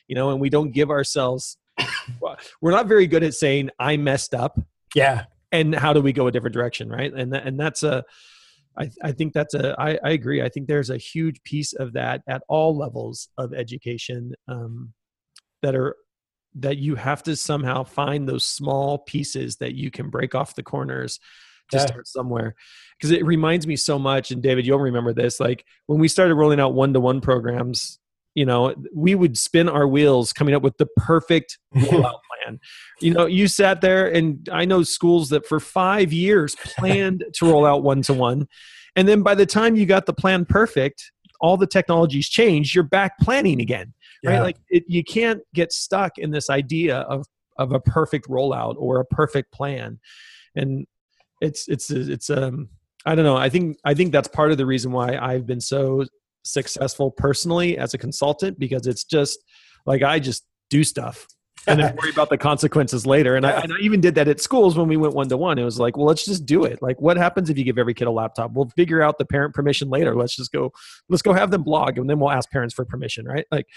you 0.09 0.15
know, 0.15 0.29
and 0.31 0.41
we 0.41 0.49
don't 0.49 0.71
give 0.71 0.89
ourselves. 0.89 1.57
we're 2.61 2.71
not 2.71 2.87
very 2.87 3.07
good 3.07 3.23
at 3.23 3.33
saying 3.33 3.69
I 3.79 3.95
messed 3.95 4.33
up 4.35 4.59
Yeah. 4.93 5.23
and 5.53 5.73
how 5.73 5.93
do 5.93 6.01
we 6.01 6.11
go 6.11 6.27
a 6.27 6.31
different 6.33 6.53
direction 6.53 6.89
right 6.89 7.11
and 7.13 7.33
and 7.33 7.57
that's 7.59 7.81
a 7.83 8.03
I, 8.77 8.89
I 9.03 9.11
think 9.13 9.31
that's 9.33 9.53
a 9.53 9.73
I, 9.79 9.97
I 10.03 10.09
agree 10.11 10.41
i 10.43 10.49
think 10.49 10.67
there's 10.67 10.89
a 10.91 10.97
huge 10.97 11.41
piece 11.43 11.73
of 11.73 11.93
that 11.93 12.21
at 12.27 12.41
all 12.47 12.77
levels 12.77 13.29
of 13.39 13.53
education 13.53 14.33
um, 14.47 14.93
that 15.63 15.73
are 15.75 15.95
that 16.55 16.77
you 16.77 16.95
have 16.95 17.23
to 17.23 17.35
somehow 17.35 17.83
find 17.83 18.27
those 18.27 18.45
small 18.45 18.99
pieces 18.99 19.57
that 19.57 19.75
you 19.75 19.89
can 19.91 20.09
break 20.09 20.35
off 20.35 20.55
the 20.55 20.63
corners 20.63 21.19
to 21.71 21.77
Yeah. 21.77 21.85
start 21.87 22.07
somewhere. 22.07 22.55
Because 22.97 23.11
it 23.11 23.25
reminds 23.25 23.65
me 23.67 23.75
so 23.75 23.97
much 23.99 24.31
and 24.31 24.41
david 24.41 24.65
you'll 24.65 24.79
remember 24.79 25.11
this 25.13 25.39
like 25.39 25.65
when 25.87 25.99
we 25.99 26.07
started 26.07 26.35
rolling 26.35 26.59
out 26.59 26.73
one-to-one 26.73 27.19
programs 27.21 27.99
you 28.33 28.45
know 28.45 28.73
we 28.95 29.13
would 29.13 29.37
spin 29.37 29.67
our 29.67 29.85
wheels 29.87 30.31
coming 30.31 30.55
up 30.55 30.61
with 30.63 30.77
the 30.77 30.85
perfect 30.97 31.57
rollout 31.75 32.19
plan. 32.45 32.59
You 33.01 33.13
know 33.13 33.25
you 33.25 33.47
sat 33.49 33.81
there 33.81 34.07
and 34.07 34.47
i 34.53 34.63
know 34.63 34.83
schools 34.83 35.29
that 35.29 35.45
for 35.45 35.59
five 35.59 36.13
years 36.13 36.55
planned 36.63 37.25
to 37.33 37.45
roll 37.45 37.65
out 37.65 37.83
one-to-one 37.83 38.47
and 38.95 39.07
then 39.07 39.21
by 39.21 39.35
the 39.35 39.45
time 39.45 39.75
you 39.75 39.85
got 39.85 40.05
the 40.05 40.13
plan 40.13 40.45
perfect 40.45 41.11
all 41.41 41.57
the 41.57 41.67
technologies 41.67 42.29
changed 42.29 42.73
you're 42.73 42.85
back 42.85 43.17
planning 43.19 43.59
again 43.59 43.93
right? 44.23 44.41
Like 44.41 44.57
it, 44.69 44.83
you 44.87 45.03
can't 45.03 45.41
get 45.53 45.71
stuck 45.71 46.17
in 46.17 46.31
this 46.31 46.49
idea 46.49 46.99
of 46.99 47.25
of 47.57 47.71
a 47.71 47.79
perfect 47.79 48.27
rollout 48.27 48.75
or 48.77 48.99
a 48.99 49.05
perfect 49.05 49.51
plan. 49.51 49.99
And 50.55 50.87
it's 51.41 51.67
it's 51.67 51.89
it's 51.89 52.29
um 52.29 52.69
i 53.05 53.15
don't 53.15 53.25
know. 53.25 53.37
I 53.37 53.49
think 53.49 53.77
i 53.83 53.93
think 53.93 54.11
that's 54.11 54.27
part 54.27 54.51
of 54.51 54.57
the 54.57 54.65
reason 54.65 54.91
why 54.91 55.17
i've 55.17 55.45
been 55.45 55.61
so 55.61 56.05
successful 56.43 57.11
personally 57.11 57.77
as 57.77 57.93
a 57.93 57.97
consultant 57.97 58.59
because 58.59 58.85
it's 58.85 59.05
just 59.05 59.39
like 59.85 60.03
i 60.03 60.19
just 60.19 60.43
do 60.69 60.83
stuff 60.83 61.25
and 61.67 61.79
then 61.79 61.95
worry 62.01 62.09
about 62.09 62.29
the 62.29 62.37
consequences 62.37 63.05
later. 63.05 63.35
And, 63.35 63.45
I, 63.45 63.51
and 63.61 63.73
I 63.73 63.77
even 63.79 64.01
did 64.01 64.15
that 64.15 64.27
at 64.27 64.41
schools 64.41 64.77
when 64.77 64.87
we 64.87 64.97
went 64.97 65.13
one 65.13 65.29
to 65.29 65.37
one 65.37 65.57
it 65.57 65.63
was 65.63 65.79
like 65.79 65.97
well 65.97 66.05
let's 66.05 66.25
just 66.25 66.45
do 66.45 66.65
it. 66.65 66.81
Like 66.81 66.99
what 66.99 67.17
happens 67.17 67.49
if 67.49 67.57
you 67.57 67.63
give 67.63 67.77
every 67.77 67.93
kid 67.93 68.05
a 68.05 68.11
laptop? 68.11 68.51
We'll 68.53 68.69
figure 68.69 69.01
out 69.01 69.17
the 69.17 69.25
parent 69.25 69.53
permission 69.53 69.89
later. 69.89 70.15
Let's 70.15 70.35
just 70.35 70.51
go 70.51 70.71
let's 71.09 71.21
go 71.21 71.33
have 71.33 71.51
them 71.51 71.63
blog 71.63 71.97
and 71.97 72.09
then 72.09 72.19
we'll 72.19 72.31
ask 72.31 72.49
parents 72.51 72.73
for 72.73 72.85
permission 72.85 73.25
right? 73.25 73.45
Like 73.51 73.67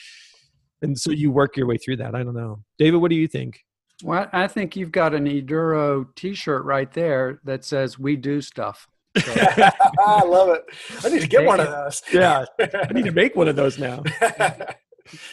and 0.83 0.99
so 0.99 1.11
you 1.11 1.31
work 1.31 1.57
your 1.57 1.67
way 1.67 1.77
through 1.77 1.97
that 1.97 2.15
i 2.15 2.23
don't 2.23 2.35
know 2.35 2.63
david 2.79 3.01
what 3.01 3.11
do 3.11 3.17
you 3.17 3.29
think 3.29 3.61
Well, 4.05 4.29
I 4.33 4.47
think 4.47 4.77
you've 4.77 4.93
got 4.93 5.15
an 5.15 5.25
Eduro 5.25 6.07
T-shirt 6.17 6.65
right 6.67 6.93
there 6.93 7.41
that 7.45 7.65
says 7.65 7.99
"We 7.99 8.17
do 8.17 8.41
stuff." 8.43 8.87
So, 9.25 9.33
I 10.07 10.23
love 10.25 10.51
it. 10.51 10.63
I 11.03 11.09
need 11.09 11.23
to 11.23 11.27
get 11.27 11.47
one 11.47 11.59
of 11.61 11.69
those. 11.69 12.03
yeah 12.13 12.45
i 12.61 12.93
need 12.93 13.07
to 13.07 13.13
make 13.13 13.35
one 13.35 13.49
of 13.49 13.57
those 13.57 13.79
now 13.79 14.03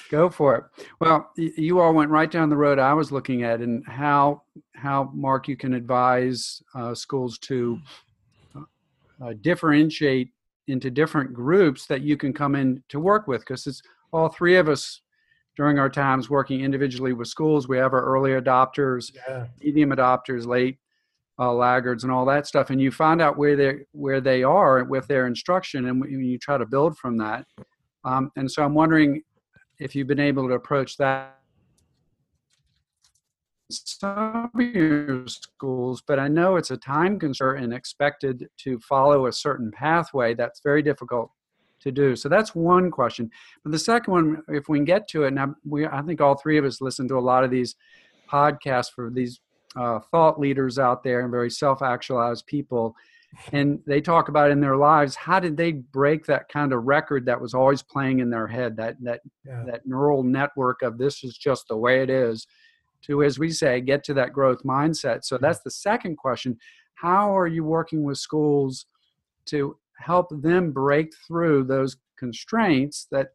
go 0.09 0.29
for 0.29 0.55
it. 0.55 0.85
Well, 0.99 1.31
you 1.35 1.79
all 1.79 1.93
went 1.93 2.09
right 2.09 2.29
down 2.29 2.49
the 2.49 2.57
road 2.57 2.79
I 2.79 2.93
was 2.93 3.11
looking 3.11 3.43
at, 3.43 3.59
and 3.61 3.83
how 3.85 4.43
how 4.75 5.11
Mark 5.13 5.47
you 5.47 5.57
can 5.57 5.73
advise 5.73 6.61
uh, 6.75 6.93
schools 6.95 7.37
to 7.39 7.79
uh, 8.55 9.33
differentiate 9.41 10.29
into 10.67 10.89
different 10.89 11.33
groups 11.33 11.85
that 11.87 12.01
you 12.01 12.17
can 12.17 12.33
come 12.33 12.55
in 12.55 12.83
to 12.89 12.99
work 12.99 13.27
with, 13.27 13.41
because 13.41 13.67
it's 13.67 13.81
all 14.11 14.29
three 14.29 14.55
of 14.55 14.69
us 14.69 15.01
during 15.55 15.79
our 15.79 15.89
times 15.89 16.29
working 16.29 16.61
individually 16.61 17.13
with 17.13 17.27
schools. 17.27 17.67
We 17.67 17.77
have 17.77 17.93
our 17.93 18.03
early 18.03 18.31
adopters, 18.31 19.11
yeah. 19.27 19.47
medium 19.61 19.91
adopters, 19.91 20.45
late 20.45 20.77
uh, 21.39 21.53
laggards, 21.53 22.03
and 22.03 22.11
all 22.11 22.25
that 22.25 22.47
stuff. 22.47 22.69
And 22.69 22.81
you 22.81 22.91
find 22.91 23.21
out 23.21 23.37
where 23.37 23.55
they 23.55 23.73
where 23.91 24.21
they 24.21 24.43
are 24.43 24.83
with 24.83 25.07
their 25.07 25.27
instruction, 25.27 25.87
and 25.87 26.03
you 26.09 26.19
you 26.19 26.37
try 26.37 26.57
to 26.57 26.65
build 26.65 26.97
from 26.97 27.17
that. 27.17 27.45
Um, 28.05 28.31
and 28.35 28.51
so 28.51 28.63
I'm 28.63 28.73
wondering 28.73 29.21
if 29.79 29.95
you've 29.95 30.07
been 30.07 30.19
able 30.19 30.47
to 30.47 30.53
approach 30.53 30.97
that 30.97 31.39
some 33.71 34.51
of 34.53 34.61
your 34.61 35.27
schools, 35.27 36.03
but 36.05 36.19
I 36.19 36.27
know 36.27 36.57
it's 36.57 36.71
a 36.71 36.77
time 36.77 37.17
concern 37.19 37.63
and 37.63 37.73
expected 37.73 38.47
to 38.59 38.79
follow 38.79 39.27
a 39.27 39.33
certain 39.33 39.71
pathway. 39.71 40.35
That's 40.35 40.61
very 40.63 40.83
difficult 40.83 41.31
to 41.83 41.91
do. 41.91 42.15
So 42.15 42.27
that's 42.29 42.55
one 42.55 42.89
question. 42.91 43.29
But 43.63 43.71
the 43.71 43.79
second 43.79 44.11
one, 44.11 44.43
if 44.47 44.67
we 44.67 44.77
can 44.79 44.85
get 44.85 45.07
to 45.09 45.23
it, 45.23 45.33
now 45.33 45.55
we 45.65 45.85
I 45.85 46.01
think 46.01 46.21
all 46.21 46.35
three 46.35 46.57
of 46.57 46.65
us 46.65 46.81
listen 46.81 47.07
to 47.09 47.17
a 47.17 47.19
lot 47.19 47.43
of 47.43 47.51
these 47.51 47.75
podcasts 48.31 48.91
for 48.91 49.09
these 49.09 49.39
uh, 49.75 49.99
thought 50.11 50.39
leaders 50.39 50.79
out 50.79 51.03
there 51.03 51.21
and 51.21 51.31
very 51.31 51.49
self-actualized 51.49 52.45
people 52.45 52.95
and 53.51 53.79
they 53.87 53.99
talk 53.99 54.29
about 54.29 54.51
in 54.51 54.59
their 54.59 54.77
lives 54.77 55.15
how 55.15 55.39
did 55.39 55.57
they 55.57 55.71
break 55.71 56.25
that 56.25 56.47
kind 56.49 56.71
of 56.71 56.83
record 56.83 57.25
that 57.25 57.41
was 57.41 57.55
always 57.55 57.81
playing 57.81 58.19
in 58.19 58.29
their 58.29 58.47
head 58.47 58.77
that 58.77 58.95
that 59.01 59.21
Yeah. 59.45 59.63
that 59.65 59.85
neural 59.85 60.21
network 60.23 60.83
of 60.83 60.97
this 60.99 61.23
is 61.23 61.35
just 61.37 61.67
the 61.67 61.75
way 61.77 62.03
it 62.03 62.09
is 62.11 62.45
to 63.03 63.23
as 63.23 63.39
we 63.39 63.49
say 63.49 63.81
get 63.81 64.03
to 64.05 64.13
that 64.13 64.33
growth 64.33 64.63
mindset 64.63 65.23
so 65.23 65.39
that's 65.39 65.61
the 65.61 65.71
second 65.71 66.17
question 66.17 66.57
how 66.95 67.35
are 67.35 67.47
you 67.47 67.63
working 67.63 68.03
with 68.03 68.19
schools 68.19 68.85
to 69.45 69.75
help 69.97 70.27
them 70.41 70.71
break 70.71 71.13
through 71.27 71.63
those 71.63 71.97
constraints 72.17 73.07
that 73.11 73.29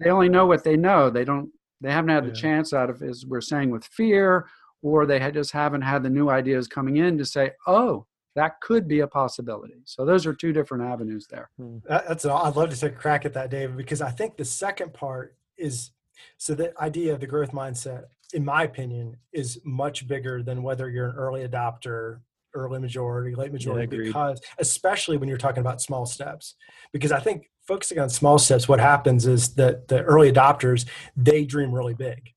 they 0.00 0.10
only 0.10 0.28
know 0.28 0.46
what 0.46 0.64
they 0.64 0.76
know. 0.76 1.10
They 1.10 1.24
don't 1.24 1.50
they 1.80 1.90
haven't 1.90 2.10
had 2.10 2.26
the 2.26 2.32
chance 2.32 2.72
out 2.72 2.88
of 2.88 3.02
as 3.02 3.26
we're 3.26 3.40
saying 3.40 3.70
with 3.70 3.84
fear 3.84 4.46
or 4.82 5.06
they 5.06 5.18
had 5.18 5.34
just 5.34 5.52
haven't 5.52 5.82
had 5.82 6.02
the 6.02 6.10
new 6.10 6.30
ideas 6.30 6.66
coming 6.66 6.96
in 6.96 7.18
to 7.18 7.24
say 7.24 7.52
oh 7.66 8.06
that 8.36 8.60
could 8.60 8.88
be 8.88 9.00
a 9.00 9.06
possibility. 9.06 9.80
So 9.84 10.04
those 10.04 10.26
are 10.26 10.34
two 10.34 10.52
different 10.52 10.84
avenues 10.84 11.26
there. 11.30 11.50
Hmm. 11.56 11.78
That's 11.86 12.24
all. 12.24 12.44
I'd 12.44 12.56
love 12.56 12.70
to 12.70 12.76
take 12.76 12.92
a 12.92 12.96
crack 12.96 13.24
at 13.24 13.32
that, 13.34 13.50
David, 13.50 13.76
because 13.76 14.02
I 14.02 14.10
think 14.10 14.36
the 14.36 14.44
second 14.44 14.92
part 14.92 15.36
is 15.56 15.92
So 16.36 16.54
the 16.54 16.72
idea 16.80 17.12
of 17.12 17.20
the 17.20 17.26
growth 17.26 17.52
mindset, 17.52 18.04
in 18.32 18.44
my 18.44 18.64
opinion, 18.64 19.16
is 19.32 19.60
much 19.64 20.06
bigger 20.06 20.42
than 20.42 20.62
whether 20.62 20.88
you're 20.88 21.10
an 21.10 21.16
early 21.16 21.46
adopter, 21.46 22.20
early 22.54 22.80
majority, 22.80 23.34
late 23.34 23.52
majority, 23.52 23.84
agreed. 23.84 24.06
because 24.06 24.40
especially 24.58 25.16
when 25.16 25.28
you're 25.28 25.38
talking 25.38 25.60
about 25.60 25.80
small 25.80 26.06
steps. 26.06 26.54
Because 26.92 27.12
I 27.12 27.20
think 27.20 27.50
focusing 27.66 27.98
on 27.98 28.08
small 28.08 28.38
steps, 28.38 28.68
what 28.68 28.80
happens 28.80 29.26
is 29.26 29.54
that 29.54 29.88
the 29.88 30.02
early 30.02 30.30
adopters, 30.30 30.86
they 31.16 31.44
dream 31.44 31.72
really 31.72 31.94
big. 31.94 32.30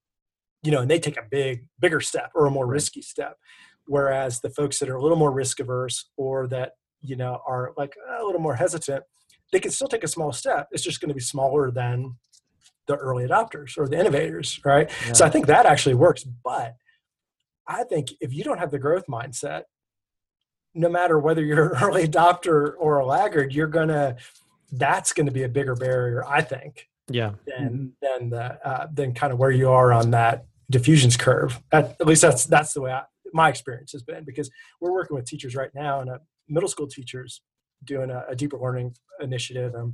You 0.63 0.71
know, 0.71 0.81
and 0.81 0.89
they 0.89 0.99
take 0.99 1.17
a 1.17 1.23
big, 1.29 1.67
bigger 1.79 2.01
step 2.01 2.31
or 2.35 2.45
a 2.47 2.51
more 2.51 2.67
risky 2.67 3.01
step. 3.01 3.37
Whereas 3.85 4.41
the 4.41 4.49
folks 4.49 4.79
that 4.79 4.89
are 4.89 4.95
a 4.95 5.01
little 5.01 5.17
more 5.17 5.31
risk 5.31 5.59
averse 5.59 6.09
or 6.17 6.47
that, 6.47 6.73
you 7.01 7.15
know, 7.15 7.39
are 7.47 7.73
like 7.77 7.95
a 8.19 8.25
little 8.25 8.41
more 8.41 8.55
hesitant, 8.55 9.03
they 9.53 9.59
can 9.59 9.71
still 9.71 9.87
take 9.87 10.03
a 10.03 10.09
small 10.09 10.33
step. 10.33 10.67
It's 10.71 10.83
just 10.83 10.99
going 10.99 11.09
to 11.09 11.15
be 11.15 11.21
smaller 11.21 11.71
than 11.71 12.17
the 12.87 12.95
early 12.95 13.25
adopters 13.25 13.77
or 13.77 13.87
the 13.87 13.99
innovators, 13.99 14.59
right? 14.65 14.89
So 15.13 15.25
I 15.25 15.29
think 15.29 15.45
that 15.47 15.65
actually 15.65 15.95
works. 15.95 16.23
But 16.23 16.75
I 17.67 17.83
think 17.83 18.09
if 18.19 18.33
you 18.33 18.43
don't 18.43 18.59
have 18.59 18.71
the 18.71 18.79
growth 18.79 19.05
mindset, 19.09 19.63
no 20.77 20.89
matter 20.89 21.19
whether 21.19 21.43
you're 21.43 21.73
an 21.73 21.83
early 21.83 22.07
adopter 22.07 22.73
or 22.77 22.99
a 22.99 23.05
laggard, 23.05 23.53
you're 23.53 23.67
gonna 23.67 24.15
that's 24.71 25.13
going 25.13 25.25
to 25.25 25.31
be 25.31 25.43
a 25.43 25.49
bigger 25.49 25.75
barrier, 25.75 26.25
I 26.27 26.41
think, 26.41 26.87
Yeah. 27.09 27.31
than 27.45 27.93
than 28.01 28.29
the 28.29 28.67
uh, 28.67 28.87
than 28.93 29.13
kind 29.13 29.31
of 29.33 29.39
where 29.39 29.51
you 29.51 29.69
are 29.69 29.93
on 29.93 30.11
that 30.11 30.45
diffusions 30.69 31.15
curve. 31.15 31.61
At, 31.71 31.95
at 31.99 32.05
least 32.07 32.21
that's 32.21 32.45
that's 32.45 32.73
the 32.73 32.81
way 32.81 32.91
I, 32.91 33.03
my 33.33 33.49
experience 33.49 33.91
has 33.93 34.03
been 34.03 34.23
because 34.23 34.49
we're 34.81 34.91
working 34.91 35.15
with 35.15 35.25
teachers 35.25 35.55
right 35.55 35.71
now 35.73 36.01
and 36.01 36.09
uh, 36.09 36.17
middle 36.47 36.69
school 36.69 36.87
teachers 36.87 37.41
doing 37.83 38.09
a, 38.09 38.25
a 38.29 38.35
deeper 38.35 38.57
learning 38.57 38.95
initiative 39.21 39.75
and 39.75 39.93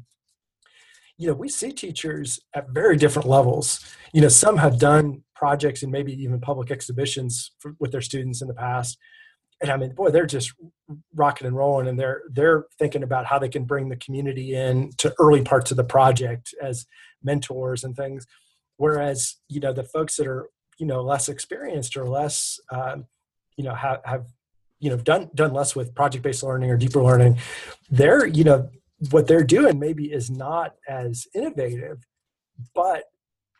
you 1.18 1.28
know 1.28 1.34
we 1.34 1.50
see 1.50 1.72
teachers 1.72 2.40
at 2.56 2.70
very 2.70 2.96
different 2.96 3.28
levels 3.28 3.86
you 4.14 4.22
know 4.22 4.30
some 4.30 4.58
have 4.58 4.80
done 4.80 5.22
projects 5.36 5.84
and 5.84 5.92
maybe 5.92 6.14
even 6.14 6.40
public 6.40 6.72
exhibitions 6.72 7.52
for, 7.60 7.76
with 7.80 7.92
their 7.92 8.02
students 8.02 8.42
in 8.42 8.48
the 8.48 8.54
past 8.54 8.98
and 9.64 9.72
i 9.72 9.78
mean 9.78 9.92
boy 9.94 10.10
they're 10.10 10.28
just 10.28 10.54
rocking 11.16 11.48
and 11.48 11.56
rolling 11.56 11.88
and 11.88 12.00
they're 12.00 12.22
they're 12.30 12.66
thinking 12.78 13.04
about 13.04 13.26
how 13.26 13.40
they 13.40 13.50
can 13.50 13.64
bring 13.64 13.90
the 13.90 13.96
community 13.96 14.56
in 14.56 14.92
to 14.98 15.14
early 15.20 15.42
parts 15.42 15.72
of 15.72 15.78
the 15.78 15.84
project 15.84 16.54
as 16.62 16.86
mentors 17.24 17.84
and 17.84 17.96
things. 17.96 18.26
Whereas 18.78 19.38
you 19.50 19.60
know 19.60 19.74
the 19.74 19.84
folks 19.84 20.18
that 20.18 20.28
are 20.28 20.50
you 20.78 20.86
know 20.86 21.02
less 21.02 21.30
experienced 21.30 21.96
or 21.96 22.08
less 22.08 22.60
um, 22.72 23.06
you 23.58 23.64
know 23.64 23.74
have, 23.74 24.02
have 24.06 24.26
you 24.80 24.90
know 24.90 24.98
done 24.98 25.30
done 25.36 25.54
less 25.54 25.76
with 25.76 25.96
project 25.96 26.24
based 26.24 26.44
learning 26.44 26.70
or 26.70 26.78
deeper 26.78 27.02
learning 27.02 27.38
they're 27.90 28.26
you 28.26 28.44
know 28.44 28.70
what 29.12 29.28
they're 29.28 29.44
doing 29.44 29.80
maybe 29.80 30.12
is 30.12 30.30
not 30.30 30.76
as 30.88 31.28
innovative 31.36 32.04
but 32.74 33.06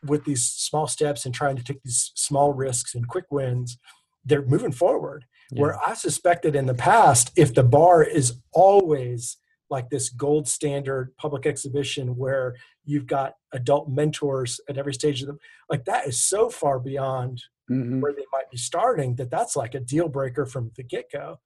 with 0.04 0.24
these 0.24 0.44
small 0.44 0.86
steps 0.86 1.24
and 1.24 1.34
trying 1.34 1.56
to 1.56 1.64
take 1.64 1.82
these 1.82 2.12
small 2.14 2.52
risks 2.52 2.94
and 2.94 3.08
quick 3.08 3.24
wins 3.30 3.78
they're 4.24 4.44
moving 4.44 4.72
forward 4.72 5.24
Yeah. 5.50 5.60
where 5.62 5.80
i 5.86 5.94
suspect 5.94 6.42
that 6.44 6.56
in 6.56 6.66
the 6.66 6.74
past 6.74 7.30
if 7.36 7.54
the 7.54 7.62
bar 7.62 8.02
is 8.02 8.40
always 8.52 9.36
like 9.70 9.90
this 9.90 10.08
gold 10.10 10.48
standard 10.48 11.12
public 11.16 11.46
exhibition 11.46 12.16
where 12.16 12.54
you've 12.84 13.06
got 13.06 13.34
adult 13.52 13.88
mentors 13.88 14.60
at 14.68 14.78
every 14.78 14.94
stage 14.94 15.20
of 15.22 15.26
them 15.28 15.38
like 15.70 15.84
that 15.84 16.06
is 16.06 16.22
so 16.22 16.48
far 16.50 16.78
beyond 16.78 17.42
Mhm. 17.70 18.00
where 18.02 18.12
they 18.12 18.26
might 18.30 18.50
be 18.50 18.58
starting 18.58 19.14
that 19.16 19.30
that's 19.30 19.56
like 19.56 19.74
a 19.74 19.80
deal 19.80 20.08
breaker 20.08 20.44
from 20.44 20.70
the 20.76 20.82
get-go 20.82 21.38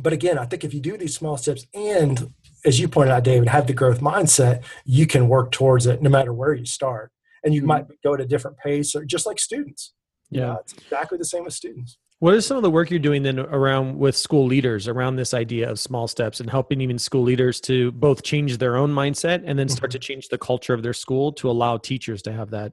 but 0.00 0.12
again 0.14 0.38
i 0.38 0.46
think 0.46 0.64
if 0.64 0.72
you 0.72 0.80
do 0.80 0.96
these 0.96 1.14
small 1.14 1.36
steps 1.36 1.66
and 1.74 2.32
as 2.64 2.78
you 2.80 2.88
pointed 2.88 3.12
out 3.12 3.24
david 3.24 3.48
have 3.48 3.66
the 3.66 3.74
growth 3.74 4.00
mindset 4.00 4.62
you 4.84 5.06
can 5.06 5.28
work 5.28 5.50
towards 5.52 5.86
it 5.86 6.00
no 6.02 6.08
matter 6.10 6.32
where 6.32 6.54
you 6.54 6.64
start 6.64 7.10
and 7.44 7.52
you 7.54 7.62
Mhm. 7.62 7.66
might 7.66 7.86
go 8.02 8.14
at 8.14 8.20
a 8.20 8.26
different 8.26 8.56
pace 8.58 8.94
or 8.94 9.04
just 9.04 9.26
like 9.26 9.38
students 9.38 9.92
You 10.30 10.40
Yeah. 10.40 10.46
know, 10.46 10.58
it's 10.60 10.72
exactly 10.74 11.16
the 11.18 11.24
same 11.24 11.44
with 11.44 11.54
students 11.54 11.96
What 12.20 12.34
is 12.34 12.44
some 12.44 12.56
of 12.56 12.64
the 12.64 12.70
work 12.70 12.90
you're 12.90 12.98
doing 12.98 13.22
then 13.22 13.38
around 13.38 13.96
with 13.96 14.16
school 14.16 14.44
leaders 14.44 14.88
around 14.88 15.16
this 15.16 15.34
idea 15.34 15.70
of 15.70 15.78
small 15.78 16.08
steps 16.08 16.40
and 16.40 16.50
helping 16.50 16.80
even 16.80 16.98
school 16.98 17.22
leaders 17.22 17.60
to 17.62 17.92
both 17.92 18.24
change 18.24 18.58
their 18.58 18.76
own 18.76 18.92
mindset 18.92 19.44
and 19.46 19.56
then 19.56 19.68
start 19.68 19.92
to 19.92 20.00
change 20.00 20.28
the 20.28 20.38
culture 20.38 20.74
of 20.74 20.82
their 20.82 20.92
school 20.92 21.32
to 21.34 21.48
allow 21.48 21.76
teachers 21.76 22.22
to 22.22 22.32
have 22.32 22.50
that 22.50 22.72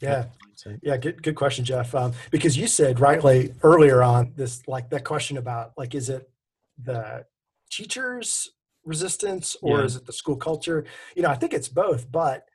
yeah 0.00 0.24
mindset? 0.44 0.80
Yeah, 0.82 0.96
good 0.96 1.22
good 1.22 1.36
question, 1.36 1.64
Jeff. 1.64 1.94
Um, 1.94 2.14
because 2.32 2.56
you 2.56 2.66
said 2.66 2.98
rightly 2.98 3.54
earlier 3.62 4.02
on 4.02 4.32
this, 4.34 4.66
like 4.66 4.90
that 4.90 5.04
question 5.04 5.36
about 5.36 5.72
like, 5.76 5.94
is 5.94 6.08
it 6.08 6.28
the 6.82 7.26
teachers' 7.70 8.50
resistance 8.84 9.56
or 9.62 9.78
Yeah. 9.78 9.84
is 9.84 9.94
it 9.94 10.06
the 10.06 10.12
school 10.12 10.36
culture? 10.36 10.84
You 11.14 11.22
know, 11.22 11.30
I 11.30 11.36
think 11.36 11.54
it's 11.54 11.68
both, 11.68 12.10
but 12.10 12.48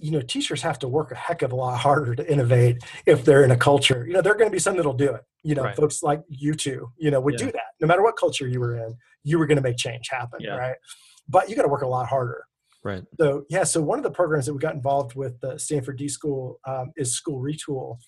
you 0.00 0.10
know, 0.10 0.20
teachers 0.22 0.62
have 0.62 0.78
to 0.78 0.88
work 0.88 1.12
a 1.12 1.14
heck 1.14 1.42
of 1.42 1.52
a 1.52 1.54
lot 1.54 1.78
harder 1.78 2.14
to 2.14 2.32
innovate 2.32 2.82
if 3.06 3.24
they're 3.24 3.44
in 3.44 3.50
a 3.50 3.56
culture. 3.56 4.06
You 4.06 4.14
know, 4.14 4.22
there 4.22 4.32
are 4.32 4.36
going 4.36 4.50
to 4.50 4.52
be 4.52 4.58
some 4.58 4.76
that'll 4.76 4.94
do 4.94 5.14
it. 5.14 5.22
You 5.42 5.54
know, 5.54 5.64
Right. 5.64 5.76
folks 5.76 6.02
like 6.02 6.22
you 6.28 6.54
two, 6.54 6.90
you 6.96 7.10
know, 7.10 7.20
would 7.20 7.38
Yeah. 7.38 7.46
do 7.46 7.52
that. 7.52 7.62
No 7.80 7.86
matter 7.86 8.02
what 8.02 8.16
culture 8.16 8.48
you 8.48 8.60
were 8.60 8.76
in, 8.76 8.96
you 9.24 9.38
were 9.38 9.46
going 9.46 9.56
to 9.56 9.62
make 9.62 9.76
change 9.76 10.08
happen, 10.10 10.40
Yeah. 10.40 10.56
right? 10.56 10.76
But 11.28 11.48
you 11.48 11.56
got 11.56 11.62
to 11.62 11.68
work 11.68 11.82
a 11.82 11.86
lot 11.86 12.06
harder. 12.08 12.44
Right. 12.82 13.04
So 13.20 13.44
yeah, 13.50 13.64
so 13.64 13.82
one 13.82 13.98
of 13.98 14.02
the 14.04 14.10
programs 14.10 14.46
that 14.46 14.54
we 14.54 14.58
got 14.58 14.74
involved 14.74 15.14
with 15.14 15.38
the 15.40 15.58
Stanford 15.58 15.98
D 15.98 16.08
School 16.08 16.58
um, 16.66 16.92
is 16.96 17.14
School 17.14 17.40
Retool, 17.42 17.98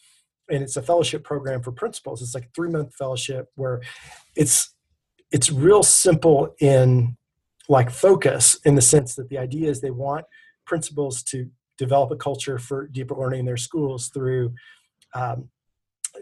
and 0.51 0.63
it's 0.63 0.77
a 0.77 0.83
fellowship 0.83 1.25
program 1.25 1.63
for 1.63 1.73
principals. 1.73 2.23
It's 2.23 2.35
like 2.35 2.47
a 2.47 2.51
three 2.55 2.71
month 2.71 2.95
fellowship 2.95 3.49
where 3.55 3.83
it's 4.35 4.75
it's 5.31 5.51
real 5.53 5.83
simple 5.83 6.55
in 6.61 7.17
like 7.69 7.91
focus 7.91 8.59
in 8.65 8.75
the 8.75 8.83
sense 8.83 9.15
that 9.17 9.29
the 9.29 9.39
idea 9.39 9.69
is 9.71 9.81
they 9.81 9.91
want 9.91 10.25
principals 10.67 11.23
to 11.25 11.51
develop 11.87 12.11
a 12.11 12.17
culture 12.17 12.59
for 12.59 12.87
deeper 12.87 13.15
learning 13.15 13.41
in 13.41 13.47
their 13.47 13.57
schools 13.69 14.09
through 14.09 14.55
um, 15.15 15.49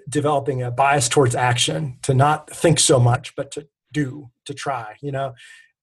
developing 0.09 0.63
a 0.63 0.71
bias 0.71 1.09
towards 1.09 1.35
action 1.35 1.99
to 2.03 2.15
not 2.15 2.49
think 2.51 2.79
so 2.79 2.99
much 2.99 3.35
but 3.37 3.51
to 3.51 3.67
do 3.93 4.31
to 4.47 4.55
try 4.55 4.95
you 5.03 5.13
know? 5.13 5.35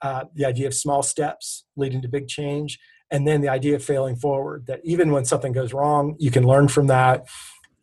Uh, 0.02 0.24
the 0.36 0.46
idea 0.46 0.68
of 0.68 0.74
small 0.74 1.02
steps 1.02 1.66
leading 1.76 2.02
to 2.02 2.08
big 2.08 2.28
change 2.28 2.80
and 3.12 3.28
then 3.28 3.42
the 3.42 3.50
idea 3.50 3.76
of 3.76 3.84
failing 3.84 4.16
forward 4.16 4.66
that 4.68 4.80
even 4.84 5.12
when 5.12 5.26
something 5.26 5.52
goes 5.52 5.74
wrong 5.74 6.16
you 6.20 6.32
can 6.32 6.46
learn 6.46 6.68
from 6.68 6.88
that. 6.88 7.26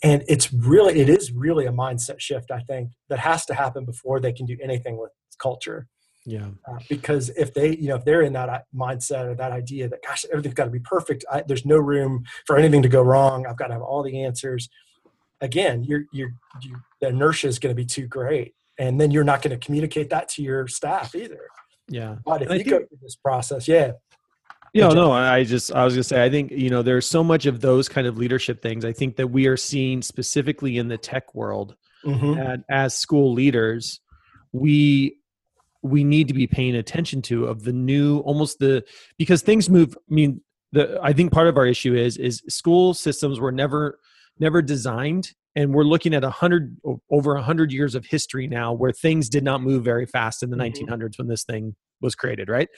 And 0.02 0.22
it's 0.28 0.52
really 0.52 1.00
it 1.00 1.08
is 1.08 1.32
really 1.32 1.66
a 1.66 1.72
mindset 1.72 2.20
shift 2.20 2.50
i 2.50 2.60
think 2.60 2.90
that 3.08 3.18
has 3.18 3.46
to 3.46 3.54
happen 3.54 3.84
before 3.84 4.20
they 4.20 4.32
can 4.32 4.46
do 4.46 4.56
anything 4.62 4.96
with 4.98 5.12
culture 5.38 5.88
Yeah. 6.26 6.48
uh, 6.66 6.78
because 6.88 7.28
if 7.30 7.52
they 7.52 7.76
you 7.76 7.88
know 7.88 7.96
if 7.96 8.04
they're 8.04 8.22
in 8.22 8.32
that 8.32 8.48
uh, 8.48 8.60
mindset 8.74 9.26
or 9.26 9.34
that 9.34 9.52
idea 9.52 9.88
that 9.88 10.00
gosh 10.06 10.24
everything's 10.32 10.54
got 10.54 10.64
to 10.64 10.70
be 10.70 10.80
perfect 10.80 11.24
I, 11.30 11.42
there's 11.46 11.66
no 11.66 11.76
room 11.76 12.24
for 12.46 12.56
anything 12.56 12.82
to 12.82 12.88
go 12.88 13.02
wrong 13.02 13.46
i've 13.46 13.58
got 13.58 13.66
to 13.66 13.74
have 13.74 13.82
all 13.82 14.02
the 14.02 14.22
answers 14.24 14.70
again 15.40 15.84
you're 15.84 16.04
you're 16.12 16.32
you, 16.62 16.76
the 17.00 17.08
inertia 17.08 17.48
is 17.48 17.58
going 17.58 17.72
to 17.72 17.76
be 17.76 17.84
too 17.84 18.06
great 18.06 18.54
and 18.78 18.98
then 19.00 19.10
you're 19.10 19.24
not 19.24 19.42
going 19.42 19.58
to 19.58 19.64
communicate 19.66 20.08
that 20.10 20.28
to 20.30 20.42
your 20.42 20.66
staff 20.66 21.14
either 21.14 21.40
Yeah. 21.88 22.16
but 22.24 22.40
if 22.42 22.50
I 22.50 22.54
you 22.54 22.64
go 22.64 22.78
through 22.78 22.98
this 23.02 23.16
process 23.16 23.68
yeah 23.68 23.92
Yeah, 24.72 24.88
no, 24.88 25.12
I 25.12 25.44
just 25.44 25.72
I 25.72 25.84
was 25.84 25.94
gonna 25.94 26.02
say 26.04 26.24
I 26.24 26.30
think 26.30 26.50
you 26.50 26.70
know 26.70 26.82
there's 26.82 27.06
so 27.06 27.22
much 27.22 27.46
of 27.46 27.60
those 27.60 27.88
kind 27.88 28.06
of 28.06 28.16
leadership 28.18 28.60
things. 28.62 28.84
I 28.84 28.92
think 28.92 29.14
that 29.16 29.28
we 29.28 29.46
are 29.46 29.56
seeing 29.56 30.02
specifically 30.02 30.78
in 30.78 30.88
the 30.88 30.98
tech 30.98 31.32
world 31.34 31.76
mhm, 32.04 32.34
that 32.36 32.64
as 32.68 32.96
school 32.96 33.32
leaders, 33.32 34.00
we 34.52 35.18
we 35.84 36.02
need 36.02 36.26
to 36.28 36.34
be 36.34 36.46
paying 36.46 36.74
attention 36.74 37.20
to 37.20 37.44
of 37.44 37.62
the 37.62 37.72
new 37.72 38.18
almost 38.20 38.58
the 38.58 38.82
because 39.18 39.42
things 39.42 39.68
move. 39.68 39.96
I 40.10 40.14
mean, 40.14 40.40
the 40.72 40.98
I 41.02 41.12
think 41.12 41.30
part 41.30 41.46
of 41.46 41.56
our 41.56 41.66
issue 41.66 41.94
is 41.94 42.16
is 42.16 42.42
school 42.48 42.94
systems 42.94 43.38
were 43.38 43.52
never 43.52 43.98
never 44.40 44.62
designed 44.62 45.32
and 45.54 45.72
we're 45.72 45.84
looking 45.84 46.14
at 46.14 46.24
a 46.24 46.30
hundred 46.30 46.76
over 47.10 47.36
a 47.36 47.42
hundred 47.42 47.70
years 47.70 47.94
of 47.94 48.04
history 48.06 48.48
now 48.48 48.72
where 48.72 48.90
things 48.90 49.28
did 49.28 49.44
not 49.44 49.62
move 49.62 49.84
very 49.84 50.06
fast 50.06 50.42
in 50.42 50.50
the 50.50 50.56
Mhm. 50.56 50.60
1900s 50.60 51.18
when 51.18 51.28
this 51.28 51.44
thing 51.44 51.76
was 52.00 52.14
created 52.14 52.48
right 52.48 52.68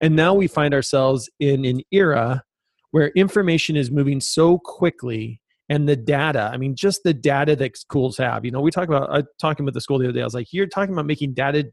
and 0.00 0.16
now 0.16 0.34
we 0.34 0.48
find 0.48 0.74
ourselves 0.74 1.30
in 1.38 1.64
an 1.64 1.80
era 1.92 2.42
where 2.90 3.08
information 3.10 3.76
is 3.76 3.90
moving 3.90 4.20
so 4.20 4.58
quickly 4.58 5.40
and 5.68 5.88
the 5.88 5.94
data 5.96 6.50
i 6.52 6.56
mean 6.56 6.74
just 6.74 7.02
the 7.04 7.14
data 7.14 7.54
that 7.54 7.76
schools 7.76 8.16
have 8.18 8.44
you 8.44 8.50
know 8.50 8.60
we 8.60 8.70
talk 8.72 8.88
about 8.88 9.08
i 9.10 9.22
talking 9.40 9.64
with 9.64 9.74
the 9.74 9.80
school 9.80 9.98
the 9.98 10.06
other 10.06 10.12
day 10.12 10.20
i 10.20 10.24
was 10.24 10.34
like 10.34 10.52
you're 10.52 10.66
talking 10.66 10.92
about 10.92 11.06
making 11.06 11.32
data 11.32 11.64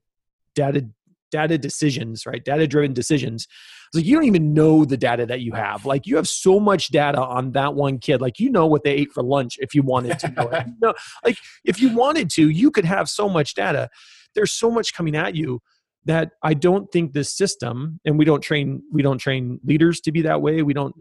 data 0.55 0.87
data 1.33 1.57
decisions 1.57 2.27
right? 2.27 2.45
Data 2.45 2.67
driven 2.67 2.93
decisions. 2.93 3.47
It's 3.87 3.95
like 3.95 4.05
you 4.05 4.15
don't 4.15 4.25
even 4.25 4.53
know 4.53 4.85
the 4.85 4.97
data 4.97 5.25
that 5.25 5.41
you 5.41 5.53
have. 5.53 5.83
Like 5.83 6.05
you 6.05 6.15
have 6.15 6.27
so 6.27 6.59
much 6.59 6.89
data 6.89 7.19
on 7.19 7.53
that 7.53 7.73
one 7.73 7.97
kid. 7.97 8.21
Like 8.21 8.39
you 8.39 8.51
know 8.51 8.67
what 8.67 8.83
they 8.83 8.91
ate 8.91 9.11
for 9.11 9.23
lunch 9.23 9.57
if 9.59 9.73
you 9.73 9.81
wanted 9.81 10.19
to 10.19 10.29
know 10.29 10.47
it. 10.49 10.67
You 10.67 10.73
know, 10.79 10.93
like 11.25 11.37
if 11.65 11.81
you 11.81 11.93
wanted 11.95 12.29
to 12.31 12.49
you 12.49 12.69
could 12.71 12.85
have 12.85 13.09
so 13.09 13.27
much 13.27 13.55
data. 13.55 13.89
There's 14.35 14.51
so 14.51 14.69
much 14.71 14.93
coming 14.93 15.15
at 15.15 15.35
you 15.35 15.59
that 16.05 16.31
i 16.43 16.53
don't 16.53 16.91
think 16.91 17.13
this 17.13 17.33
system 17.33 17.97
and 18.03 18.19
we 18.19 18.25
don't 18.25 18.41
train 18.41 18.83
we 18.91 19.01
don't 19.01 19.19
train 19.19 19.57
leaders 19.63 19.99
to 20.01 20.11
be 20.11 20.21
that 20.21 20.41
way. 20.41 20.61
We 20.61 20.73
don't 20.73 20.95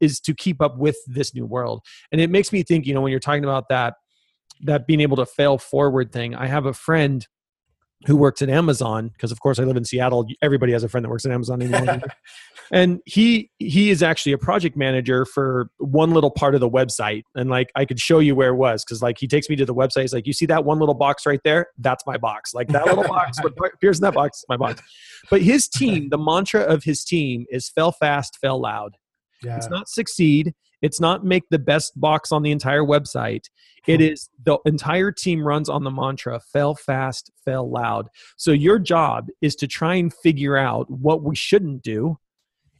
is 0.00 0.20
to 0.20 0.34
keep 0.34 0.60
up 0.60 0.76
with 0.76 0.96
this 1.06 1.34
new 1.34 1.46
world. 1.46 1.82
And 2.12 2.20
it 2.20 2.28
makes 2.28 2.52
me 2.52 2.62
think 2.62 2.84
you 2.84 2.92
know 2.92 3.00
when 3.00 3.10
you're 3.10 3.20
talking 3.20 3.44
about 3.44 3.68
that 3.70 3.94
that 4.62 4.86
being 4.86 5.00
able 5.00 5.16
to 5.16 5.26
fail 5.26 5.56
forward 5.56 6.12
thing 6.12 6.34
i 6.34 6.46
have 6.46 6.66
a 6.66 6.74
friend 6.74 7.26
who 8.06 8.16
works 8.16 8.42
at 8.42 8.48
Amazon 8.48 9.08
because 9.08 9.32
of 9.32 9.40
course 9.40 9.58
I 9.58 9.64
live 9.64 9.76
in 9.76 9.84
Seattle. 9.84 10.26
Everybody 10.40 10.72
has 10.72 10.84
a 10.84 10.88
friend 10.88 11.04
that 11.04 11.10
works 11.10 11.24
at 11.24 11.32
Amazon 11.32 11.62
anymore. 11.62 12.00
and 12.72 13.00
he 13.06 13.50
he 13.58 13.90
is 13.90 14.02
actually 14.02 14.32
a 14.32 14.38
project 14.38 14.76
manager 14.76 15.24
for 15.24 15.70
one 15.78 16.12
little 16.12 16.30
part 16.30 16.54
of 16.54 16.60
the 16.60 16.70
website. 16.70 17.22
And 17.34 17.50
like 17.50 17.70
I 17.74 17.84
could 17.84 17.98
show 17.98 18.20
you 18.20 18.36
where 18.36 18.50
it 18.50 18.56
was 18.56 18.84
because 18.84 19.02
like 19.02 19.18
he 19.18 19.26
takes 19.26 19.48
me 19.48 19.56
to 19.56 19.64
the 19.64 19.74
website. 19.74 20.02
He's 20.02 20.14
like, 20.14 20.26
you 20.26 20.32
see 20.32 20.46
that 20.46 20.64
one 20.64 20.78
little 20.78 20.94
box 20.94 21.26
right 21.26 21.40
there? 21.42 21.68
That's 21.78 22.04
my 22.06 22.16
box. 22.16 22.54
Like 22.54 22.68
that 22.68 22.86
little 22.86 23.04
box, 23.04 23.42
what 23.42 23.54
appears 23.74 23.98
in 24.00 24.02
that 24.02 24.14
box 24.14 24.38
is 24.38 24.44
my 24.48 24.56
box. 24.56 24.80
But 25.30 25.42
his 25.42 25.68
team, 25.74 26.08
the 26.10 26.18
mantra 26.18 26.60
of 26.60 26.84
his 26.84 27.04
team 27.04 27.46
is 27.50 27.68
fail 27.68 27.92
fast, 27.92 28.38
fail 28.40 28.60
loud. 28.60 28.96
Yeah. 29.42 29.56
It's 29.56 29.68
not 29.68 29.88
succeed. 29.88 30.54
It's 30.82 31.00
not 31.00 31.24
make 31.24 31.44
the 31.50 31.58
best 31.58 31.98
box 31.98 32.32
on 32.32 32.42
the 32.42 32.50
entire 32.50 32.82
website. 32.82 33.44
Hmm. 33.84 33.92
It 33.92 34.00
is 34.00 34.30
the 34.44 34.58
entire 34.64 35.12
team 35.12 35.46
runs 35.46 35.68
on 35.68 35.84
the 35.84 35.90
mantra 35.90 36.40
fail 36.40 36.74
fast, 36.74 37.30
fail 37.44 37.70
loud. 37.70 38.08
So 38.36 38.52
your 38.52 38.78
job 38.78 39.28
is 39.40 39.54
to 39.56 39.66
try 39.66 39.94
and 39.94 40.12
figure 40.12 40.56
out 40.56 40.90
what 40.90 41.22
we 41.22 41.34
shouldn't 41.34 41.82
do 41.82 42.18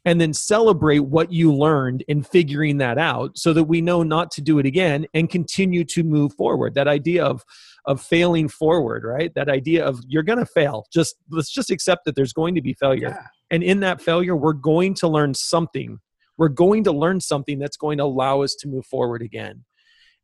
and 0.04 0.20
then 0.20 0.32
celebrate 0.32 1.00
what 1.00 1.32
you 1.32 1.52
learned 1.52 2.02
in 2.08 2.22
figuring 2.22 2.78
that 2.78 2.96
out 2.98 3.36
so 3.36 3.52
that 3.52 3.64
we 3.64 3.80
know 3.80 4.02
not 4.02 4.30
to 4.30 4.40
do 4.40 4.58
it 4.58 4.64
again 4.64 5.06
and 5.12 5.28
continue 5.28 5.84
to 5.84 6.02
move 6.02 6.32
forward. 6.34 6.74
That 6.74 6.88
idea 6.88 7.24
of 7.24 7.44
of 7.84 8.00
failing 8.00 8.48
forward, 8.48 9.02
right? 9.04 9.32
That 9.34 9.48
idea 9.48 9.84
of 9.84 10.00
you're 10.06 10.22
going 10.22 10.38
to 10.38 10.46
fail. 10.46 10.86
Just 10.92 11.16
let's 11.30 11.50
just 11.50 11.70
accept 11.70 12.04
that 12.04 12.16
there's 12.16 12.32
going 12.32 12.54
to 12.54 12.62
be 12.62 12.74
failure. 12.74 13.16
Yeah. 13.18 13.26
And 13.50 13.62
in 13.62 13.80
that 13.80 14.02
failure, 14.02 14.36
we're 14.36 14.52
going 14.52 14.94
to 14.94 15.08
learn 15.08 15.34
something 15.34 15.98
we're 16.38 16.48
going 16.48 16.84
to 16.84 16.92
learn 16.92 17.20
something 17.20 17.58
that's 17.58 17.76
going 17.76 17.98
to 17.98 18.04
allow 18.04 18.42
us 18.42 18.54
to 18.54 18.68
move 18.68 18.86
forward 18.86 19.20
again 19.20 19.64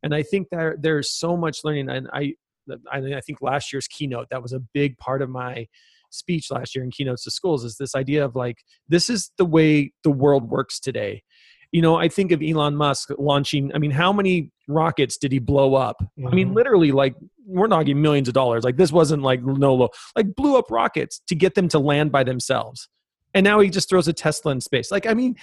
and 0.01 0.15
i 0.15 0.23
think 0.23 0.47
that 0.49 0.81
there's 0.81 1.11
so 1.11 1.37
much 1.37 1.59
learning 1.63 1.89
and 1.89 2.07
i 2.13 2.33
i 2.91 3.21
think 3.21 3.41
last 3.41 3.71
year's 3.71 3.87
keynote 3.87 4.27
that 4.31 4.41
was 4.41 4.53
a 4.53 4.59
big 4.73 4.97
part 4.97 5.21
of 5.21 5.29
my 5.29 5.67
speech 6.11 6.49
last 6.49 6.75
year 6.75 6.83
in 6.83 6.91
keynotes 6.91 7.23
to 7.23 7.31
schools 7.31 7.63
is 7.63 7.77
this 7.77 7.95
idea 7.95 8.23
of 8.23 8.35
like 8.35 8.63
this 8.87 9.09
is 9.09 9.31
the 9.37 9.45
way 9.45 9.91
the 10.03 10.09
world 10.09 10.49
works 10.49 10.79
today 10.79 11.21
you 11.71 11.81
know 11.81 11.95
i 11.95 12.07
think 12.07 12.31
of 12.31 12.41
elon 12.41 12.75
musk 12.75 13.09
launching 13.17 13.71
i 13.75 13.77
mean 13.77 13.91
how 13.91 14.13
many 14.13 14.51
rockets 14.67 15.17
did 15.17 15.31
he 15.31 15.39
blow 15.39 15.75
up 15.75 15.97
mm-hmm. 16.01 16.27
i 16.27 16.31
mean 16.31 16.47
mm-hmm. 16.47 16.55
literally 16.55 16.91
like 16.91 17.15
we're 17.45 17.67
talking 17.67 18.01
millions 18.01 18.27
of 18.27 18.33
dollars 18.33 18.63
like 18.63 18.77
this 18.77 18.91
wasn't 18.91 19.21
like 19.21 19.43
no 19.43 19.89
like 20.15 20.33
blew 20.35 20.57
up 20.57 20.71
rockets 20.71 21.21
to 21.27 21.35
get 21.35 21.53
them 21.53 21.67
to 21.67 21.77
land 21.77 22.11
by 22.11 22.23
themselves 22.23 22.87
and 23.35 23.43
now 23.43 23.59
he 23.59 23.69
just 23.69 23.89
throws 23.89 24.07
a 24.07 24.13
Tesla 24.13 24.53
in 24.53 24.61
space. 24.61 24.91
Like, 24.91 25.05
I 25.05 25.13
mean, 25.13 25.35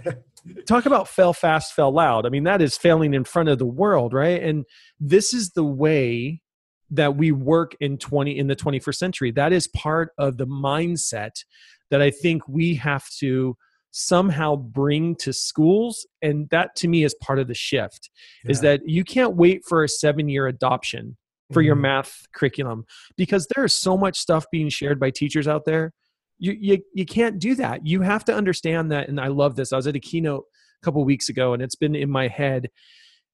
talk 0.66 0.86
about 0.86 1.06
fail 1.06 1.32
fast, 1.32 1.72
fail 1.72 1.92
loud. 1.92 2.26
I 2.26 2.30
mean, 2.30 2.42
that 2.44 2.60
is 2.60 2.76
failing 2.76 3.14
in 3.14 3.22
front 3.22 3.48
of 3.48 3.58
the 3.58 3.66
world, 3.66 4.12
right? 4.12 4.42
And 4.42 4.64
this 4.98 5.32
is 5.32 5.50
the 5.50 5.64
way 5.64 6.42
that 6.90 7.16
we 7.16 7.30
work 7.30 7.76
in 7.80 7.96
20 7.96 8.36
in 8.36 8.48
the 8.48 8.56
21st 8.56 8.94
century. 8.96 9.30
That 9.30 9.52
is 9.52 9.68
part 9.68 10.10
of 10.18 10.36
the 10.36 10.48
mindset 10.48 11.44
that 11.90 12.02
I 12.02 12.10
think 12.10 12.48
we 12.48 12.74
have 12.74 13.08
to 13.20 13.56
somehow 13.92 14.56
bring 14.56 15.14
to 15.16 15.32
schools 15.32 16.06
and 16.20 16.48
that 16.50 16.74
to 16.76 16.88
me 16.88 17.04
is 17.04 17.14
part 17.22 17.38
of 17.38 17.48
the 17.48 17.54
shift 17.54 18.10
yeah. 18.44 18.50
is 18.50 18.60
that 18.60 18.86
you 18.86 19.02
can't 19.02 19.34
wait 19.34 19.62
for 19.66 19.82
a 19.82 19.88
7 19.88 20.28
year 20.28 20.46
adoption 20.46 21.16
for 21.52 21.60
mm-hmm. 21.60 21.66
your 21.66 21.74
math 21.74 22.26
curriculum 22.34 22.84
because 23.16 23.46
there 23.54 23.64
is 23.64 23.72
so 23.72 23.96
much 23.96 24.18
stuff 24.18 24.44
being 24.52 24.68
shared 24.68 25.00
by 25.00 25.10
teachers 25.10 25.48
out 25.48 25.64
there 25.64 25.94
you, 26.38 26.52
you 26.52 26.82
you 26.94 27.06
can't 27.06 27.38
do 27.38 27.54
that. 27.56 27.86
You 27.86 28.00
have 28.02 28.24
to 28.26 28.34
understand 28.34 28.92
that 28.92 29.08
and 29.08 29.20
i 29.20 29.28
love 29.28 29.56
this. 29.56 29.72
I 29.72 29.76
was 29.76 29.86
at 29.86 29.96
a 29.96 30.00
keynote 30.00 30.44
a 30.80 30.84
couple 30.84 31.04
weeks 31.04 31.28
ago 31.28 31.52
and 31.52 31.62
it's 31.62 31.74
been 31.74 31.94
in 31.94 32.10
my 32.10 32.28
head 32.28 32.70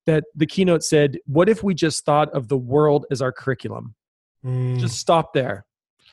that 0.07 0.25
the 0.35 0.47
keynote 0.47 0.83
said 0.83 1.19
what 1.27 1.49
if 1.49 1.63
we 1.63 1.75
just 1.75 2.05
thought 2.05 2.31
of 2.33 2.49
the 2.49 2.57
world 2.57 3.07
as 3.11 3.23
our 3.23 3.33
curriculum? 3.33 3.95
Mm. 4.45 4.79
just 4.79 4.99
stop 4.99 5.33
there. 5.33 5.65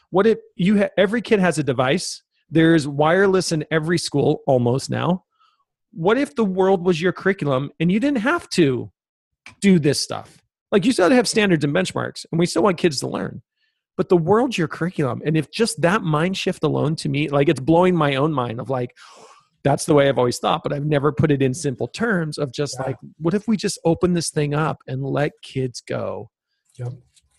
What 0.10 0.26
if 0.26 0.40
you 0.56 0.80
ha- 0.80 0.90
every 0.98 1.22
kid 1.22 1.40
has 1.40 1.58
a 1.58 1.64
device. 1.64 2.24
There's 2.50 2.88
wireless 2.88 3.52
in 3.52 3.66
every 3.72 3.98
school 3.98 4.42
almost 4.46 4.90
now. 4.90 5.24
What 5.94 6.18
if 6.18 6.36
the 6.36 6.46
world 6.46 6.86
was 6.86 7.02
your 7.02 7.12
curriculum 7.12 7.72
and 7.80 7.92
you 7.92 8.00
didn't 8.00 8.20
have 8.20 8.50
to 8.52 8.92
do 9.60 9.80
this 9.80 10.00
stuff? 10.00 10.42
Like 10.72 10.86
you 10.86 10.92
still 10.94 11.10
have 11.10 11.28
standards 11.28 11.64
and 11.64 11.74
benchmarks 11.74 12.26
and 12.32 12.40
we 12.40 12.46
still 12.46 12.64
want 12.64 12.78
kids 12.78 13.00
to 13.02 13.08
learn 13.08 13.42
but 13.98 14.10
the 14.10 14.18
world's 14.18 14.58
your 14.58 14.68
curriculum. 14.68 15.22
And 15.26 15.38
if 15.38 15.52
just 15.52 15.82
that 15.82 16.02
mind 16.02 16.38
shift 16.38 16.64
alone 16.64 16.96
to 16.98 17.10
me 17.10 17.30
like 17.30 17.50
it's 17.50 17.60
blowing 17.60 17.96
my 17.96 18.16
own 18.16 18.34
mind 18.34 18.60
of 18.60 18.70
like 18.70 18.96
that's 19.64 19.86
the 19.86 19.94
way 19.94 20.10
i've 20.10 20.18
always 20.18 20.40
thought 20.40 20.64
but 20.64 20.74
i've 20.74 20.86
never 20.86 21.12
put 21.12 21.32
it 21.32 21.42
in 21.42 21.54
simple 21.54 21.88
terms 21.88 22.38
of 22.38 22.52
just 22.52 22.76
yeah. 22.80 22.88
like 22.88 22.96
what 23.20 23.34
if 23.34 23.48
we 23.48 23.56
just 23.56 23.78
open 23.86 24.14
this 24.14 24.30
thing 24.32 24.54
up 24.54 24.82
and 24.88 25.04
let 25.04 25.32
kids 25.44 25.82
go? 25.82 26.30
Yep. 26.78 26.94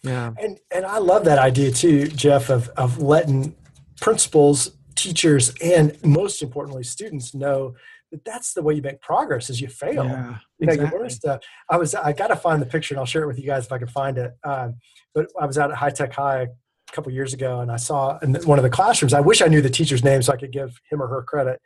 Yeah. 0.04 0.32
And 0.40 0.58
and 0.74 0.84
i 0.84 0.98
love 0.98 1.24
that 1.24 1.38
idea 1.38 1.70
too 1.70 2.08
jeff 2.08 2.50
of 2.50 2.68
of 2.70 2.98
letting 2.98 3.54
principals 4.00 4.72
teachers 4.94 5.54
and 5.62 5.96
most 6.04 6.42
importantly 6.42 6.82
students 6.82 7.34
know 7.34 7.74
that 8.12 8.24
that's 8.24 8.52
the 8.52 8.62
way 8.62 8.74
you 8.74 8.82
make 8.82 9.00
progress 9.00 9.50
is 9.50 9.60
you 9.60 9.68
fail. 9.68 10.04
Yeah, 10.04 10.36
you 10.58 10.66
know, 10.66 10.72
exactly. 10.74 10.84
you 10.84 11.00
learn 11.00 11.10
stuff. 11.10 11.40
I 11.68 11.78
was 11.78 11.94
I 11.94 12.12
got 12.12 12.28
to 12.28 12.36
find 12.36 12.62
the 12.62 12.66
picture 12.66 12.94
and 12.94 13.00
I'll 13.00 13.06
share 13.06 13.22
it 13.22 13.26
with 13.26 13.38
you 13.38 13.46
guys 13.46 13.66
if 13.66 13.72
I 13.72 13.78
can 13.78 13.88
find 13.88 14.18
it. 14.18 14.32
Um, 14.44 14.76
but 15.14 15.26
I 15.40 15.46
was 15.46 15.58
out 15.58 15.70
at 15.70 15.78
High 15.78 15.90
Tech 15.90 16.12
High 16.12 16.42
a 16.42 16.92
couple 16.92 17.10
years 17.10 17.32
ago 17.32 17.60
and 17.60 17.72
I 17.72 17.76
saw 17.76 18.18
in 18.18 18.34
one 18.44 18.58
of 18.58 18.62
the 18.62 18.70
classrooms. 18.70 19.14
I 19.14 19.20
wish 19.20 19.40
I 19.40 19.46
knew 19.46 19.62
the 19.62 19.70
teacher's 19.70 20.04
name 20.04 20.22
so 20.22 20.32
I 20.32 20.36
could 20.36 20.52
give 20.52 20.78
him 20.90 21.02
or 21.02 21.08
her 21.08 21.22
credit. 21.22 21.60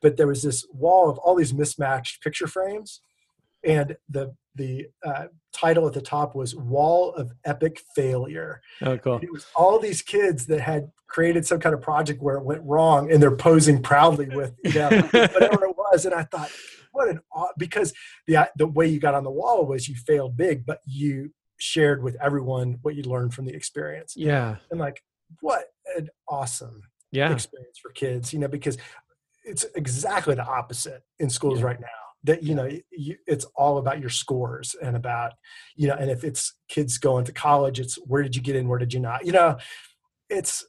But 0.00 0.16
there 0.16 0.28
was 0.28 0.42
this 0.42 0.64
wall 0.72 1.10
of 1.10 1.18
all 1.18 1.34
these 1.34 1.52
mismatched 1.52 2.22
picture 2.22 2.46
frames, 2.46 3.00
and 3.64 3.96
the 4.08 4.34
the 4.56 4.86
uh, 5.04 5.26
title 5.52 5.86
at 5.86 5.92
the 5.92 6.00
top 6.00 6.34
was 6.34 6.54
"Wall 6.54 7.12
of 7.14 7.32
Epic 7.44 7.82
Failure." 7.94 8.60
Oh, 8.82 8.98
cool! 8.98 9.20
it 9.22 9.32
was 9.32 9.46
all 9.54 9.78
these 9.78 10.02
kids 10.02 10.46
that 10.46 10.60
had 10.60 10.90
created 11.06 11.46
some 11.46 11.60
kind 11.60 11.74
of 11.74 11.80
project 11.80 12.22
where 12.22 12.36
it 12.36 12.44
went 12.44 12.62
wrong, 12.64 13.10
and 13.10 13.22
they're 13.22 13.36
posing 13.36 13.82
proudly 13.82 14.28
with 14.28 14.54
you 14.64 14.74
know, 14.74 14.88
whatever 14.90 15.64
it 15.64 15.76
was. 15.76 16.04
And 16.04 16.14
I 16.14 16.24
thought, 16.24 16.50
what 16.92 17.08
an 17.08 17.20
because 17.58 17.92
the 18.26 18.48
the 18.56 18.66
way 18.66 18.86
you 18.86 18.98
got 19.00 19.14
on 19.14 19.24
the 19.24 19.30
wall 19.30 19.66
was 19.66 19.88
you 19.88 19.94
failed 19.94 20.36
big, 20.36 20.66
but 20.66 20.80
you 20.86 21.32
shared 21.58 22.02
with 22.02 22.16
everyone 22.22 22.78
what 22.82 22.94
you 22.94 23.02
learned 23.02 23.34
from 23.34 23.46
the 23.46 23.54
experience. 23.54 24.14
Yeah, 24.16 24.56
and 24.70 24.80
like 24.80 25.02
what 25.40 25.66
an 25.96 26.08
awesome 26.28 26.82
yeah. 27.10 27.32
experience 27.32 27.78
for 27.80 27.90
kids, 27.90 28.32
you 28.32 28.38
know, 28.38 28.48
because 28.48 28.76
it's 29.44 29.64
exactly 29.74 30.34
the 30.34 30.44
opposite 30.44 31.02
in 31.18 31.30
schools 31.30 31.60
yeah. 31.60 31.66
right 31.66 31.80
now 31.80 32.05
that 32.26 32.42
you 32.42 32.54
know 32.54 32.68
you, 32.90 33.16
it's 33.26 33.46
all 33.56 33.78
about 33.78 34.00
your 34.00 34.10
scores 34.10 34.76
and 34.82 34.96
about 34.96 35.32
you 35.74 35.88
know 35.88 35.94
and 35.94 36.10
if 36.10 36.24
it's 36.24 36.54
kids 36.68 36.98
going 36.98 37.24
to 37.24 37.32
college 37.32 37.80
it's 37.80 37.96
where 38.06 38.22
did 38.22 38.36
you 38.36 38.42
get 38.42 38.56
in 38.56 38.68
where 38.68 38.78
did 38.78 38.92
you 38.92 39.00
not? 39.00 39.24
You 39.24 39.32
know 39.32 39.56
it's 40.28 40.64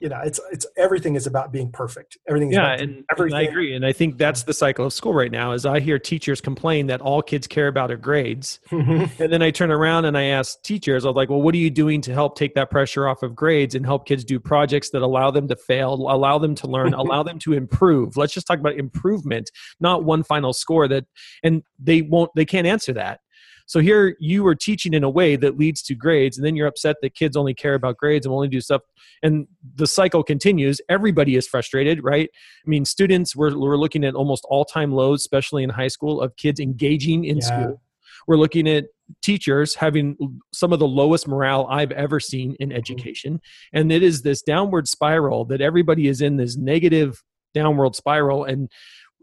you 0.00 0.08
know 0.08 0.20
it's 0.24 0.40
it's 0.52 0.66
everything 0.76 1.14
is 1.14 1.26
about 1.26 1.52
being 1.52 1.70
perfect 1.70 2.18
everything 2.28 2.52
yeah 2.52 2.72
and, 2.72 3.04
everything. 3.10 3.36
and 3.38 3.46
i 3.46 3.50
agree 3.50 3.74
and 3.74 3.84
i 3.84 3.92
think 3.92 4.16
that's 4.16 4.44
the 4.44 4.52
cycle 4.52 4.86
of 4.86 4.92
school 4.92 5.12
right 5.12 5.32
now 5.32 5.52
is 5.52 5.66
i 5.66 5.80
hear 5.80 5.98
teachers 5.98 6.40
complain 6.40 6.86
that 6.86 7.00
all 7.00 7.20
kids 7.20 7.46
care 7.46 7.68
about 7.68 7.90
are 7.90 7.96
grades 7.96 8.60
mm-hmm. 8.70 9.22
and 9.22 9.32
then 9.32 9.42
i 9.42 9.50
turn 9.50 9.70
around 9.70 10.04
and 10.04 10.16
i 10.16 10.24
ask 10.24 10.62
teachers 10.62 11.04
i'm 11.04 11.14
like 11.14 11.28
well 11.28 11.42
what 11.42 11.54
are 11.54 11.58
you 11.58 11.70
doing 11.70 12.00
to 12.00 12.12
help 12.12 12.36
take 12.36 12.54
that 12.54 12.70
pressure 12.70 13.08
off 13.08 13.22
of 13.22 13.34
grades 13.34 13.74
and 13.74 13.84
help 13.84 14.06
kids 14.06 14.24
do 14.24 14.38
projects 14.38 14.90
that 14.90 15.02
allow 15.02 15.30
them 15.30 15.48
to 15.48 15.56
fail 15.56 15.94
allow 15.94 16.38
them 16.38 16.54
to 16.54 16.66
learn 16.66 16.94
allow 16.94 17.22
them 17.22 17.38
to 17.38 17.52
improve 17.52 18.16
let's 18.16 18.32
just 18.32 18.46
talk 18.46 18.58
about 18.58 18.74
improvement 18.74 19.50
not 19.80 20.04
one 20.04 20.22
final 20.22 20.52
score 20.52 20.86
that 20.86 21.04
and 21.42 21.62
they 21.78 22.02
won't 22.02 22.30
they 22.34 22.44
can't 22.44 22.66
answer 22.66 22.92
that 22.92 23.20
so 23.68 23.80
here 23.80 24.16
you 24.18 24.46
are 24.46 24.54
teaching 24.54 24.94
in 24.94 25.04
a 25.04 25.10
way 25.10 25.36
that 25.36 25.58
leads 25.58 25.82
to 25.82 25.94
grades, 25.94 26.38
and 26.38 26.46
then 26.46 26.56
you're 26.56 26.66
upset 26.66 26.96
that 27.02 27.14
kids 27.14 27.36
only 27.36 27.52
care 27.52 27.74
about 27.74 27.98
grades 27.98 28.24
and 28.24 28.34
only 28.34 28.48
do 28.48 28.62
stuff. 28.62 28.80
And 29.22 29.46
the 29.74 29.86
cycle 29.86 30.22
continues. 30.22 30.80
Everybody 30.88 31.36
is 31.36 31.46
frustrated, 31.46 32.02
right? 32.02 32.30
I 32.32 32.68
mean, 32.68 32.86
students, 32.86 33.36
we're, 33.36 33.56
we're 33.58 33.76
looking 33.76 34.04
at 34.04 34.14
almost 34.14 34.46
all 34.48 34.64
time 34.64 34.92
lows, 34.92 35.20
especially 35.20 35.64
in 35.64 35.68
high 35.68 35.88
school, 35.88 36.22
of 36.22 36.34
kids 36.36 36.60
engaging 36.60 37.26
in 37.26 37.36
yeah. 37.36 37.44
school. 37.44 37.82
We're 38.26 38.38
looking 38.38 38.66
at 38.66 38.86
teachers 39.20 39.74
having 39.74 40.40
some 40.54 40.72
of 40.72 40.78
the 40.78 40.88
lowest 40.88 41.28
morale 41.28 41.66
I've 41.68 41.92
ever 41.92 42.20
seen 42.20 42.56
in 42.60 42.70
mm-hmm. 42.70 42.78
education. 42.78 43.38
And 43.74 43.92
it 43.92 44.02
is 44.02 44.22
this 44.22 44.40
downward 44.40 44.88
spiral 44.88 45.44
that 45.44 45.60
everybody 45.60 46.08
is 46.08 46.22
in 46.22 46.38
this 46.38 46.56
negative 46.56 47.22
downward 47.52 47.94
spiral. 47.94 48.44
And 48.44 48.70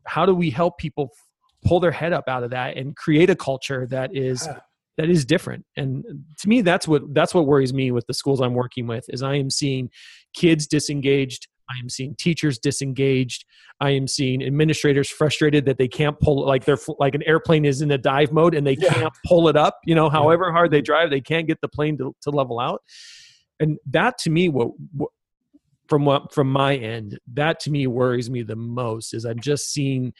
how 0.05 0.27
do 0.27 0.35
we 0.35 0.51
help 0.51 0.77
people 0.77 1.09
pull 1.65 1.79
their 1.79 1.91
head 1.91 2.13
up 2.13 2.25
out 2.27 2.43
of 2.43 2.51
that 2.51 2.77
and 2.77 2.95
create 2.95 3.29
a 3.29 3.35
culture 3.35 3.87
that 3.87 4.15
is 4.15 4.45
yeah. 4.45 4.59
that 4.97 5.09
is 5.09 5.25
different. 5.25 5.65
And 5.75 6.05
to 6.39 6.49
me 6.49 6.61
that's 6.61 6.87
what 6.87 7.13
that's 7.13 7.33
what 7.33 7.47
worries 7.47 7.73
me 7.73 7.91
with 7.91 8.05
the 8.07 8.13
schools 8.13 8.41
i'm 8.41 8.53
working 8.53 8.87
with 8.87 9.05
is 9.09 9.23
i 9.23 9.35
am 9.35 9.49
seeing 9.49 9.89
kids 10.35 10.67
disengaged. 10.67 11.47
I 11.67 11.79
am 11.79 11.89
seeing 11.89 12.15
teachers 12.15 12.59
disengaged. 12.59 13.43
I 13.81 13.89
am 13.91 14.07
seeing 14.07 14.43
administrators 14.43 15.09
frustrated 15.09 15.65
that 15.65 15.79
they 15.79 15.87
can't 15.87 16.19
pull 16.19 16.45
like 16.45 16.63
they're 16.63 16.77
like 16.99 17.15
an 17.15 17.23
airplane 17.23 17.65
is 17.65 17.81
in 17.81 17.89
a 17.89 17.97
dive 17.97 18.31
mode 18.31 18.53
and 18.53 18.67
they 18.67 18.77
yeah. 18.79 18.93
can't 18.93 19.13
pull 19.25 19.47
it 19.47 19.57
up 19.57 19.79
you 19.85 19.95
know 19.95 20.09
however 20.09 20.51
hard 20.51 20.69
they 20.71 20.81
drive 20.81 21.09
they 21.09 21.21
can't 21.21 21.47
get 21.47 21.59
the 21.61 21.67
plane 21.67 21.97
to, 21.97 22.15
to 22.21 22.29
level 22.29 22.59
out. 22.59 22.81
And 23.59 23.79
that 23.89 24.17
to 24.19 24.29
me 24.29 24.49
what, 24.49 24.71
what 24.95 25.09
from 25.87 26.05
what 26.05 26.33
from 26.33 26.51
my 26.51 26.75
end 26.75 27.19
that 27.33 27.59
to 27.61 27.71
me 27.71 27.87
worries 27.87 28.29
me 28.29 28.43
the 28.43 28.55
most 28.55 29.13
is 29.13 29.23
i'm 29.25 29.39
just 29.39 29.71
seeing 29.71 30.13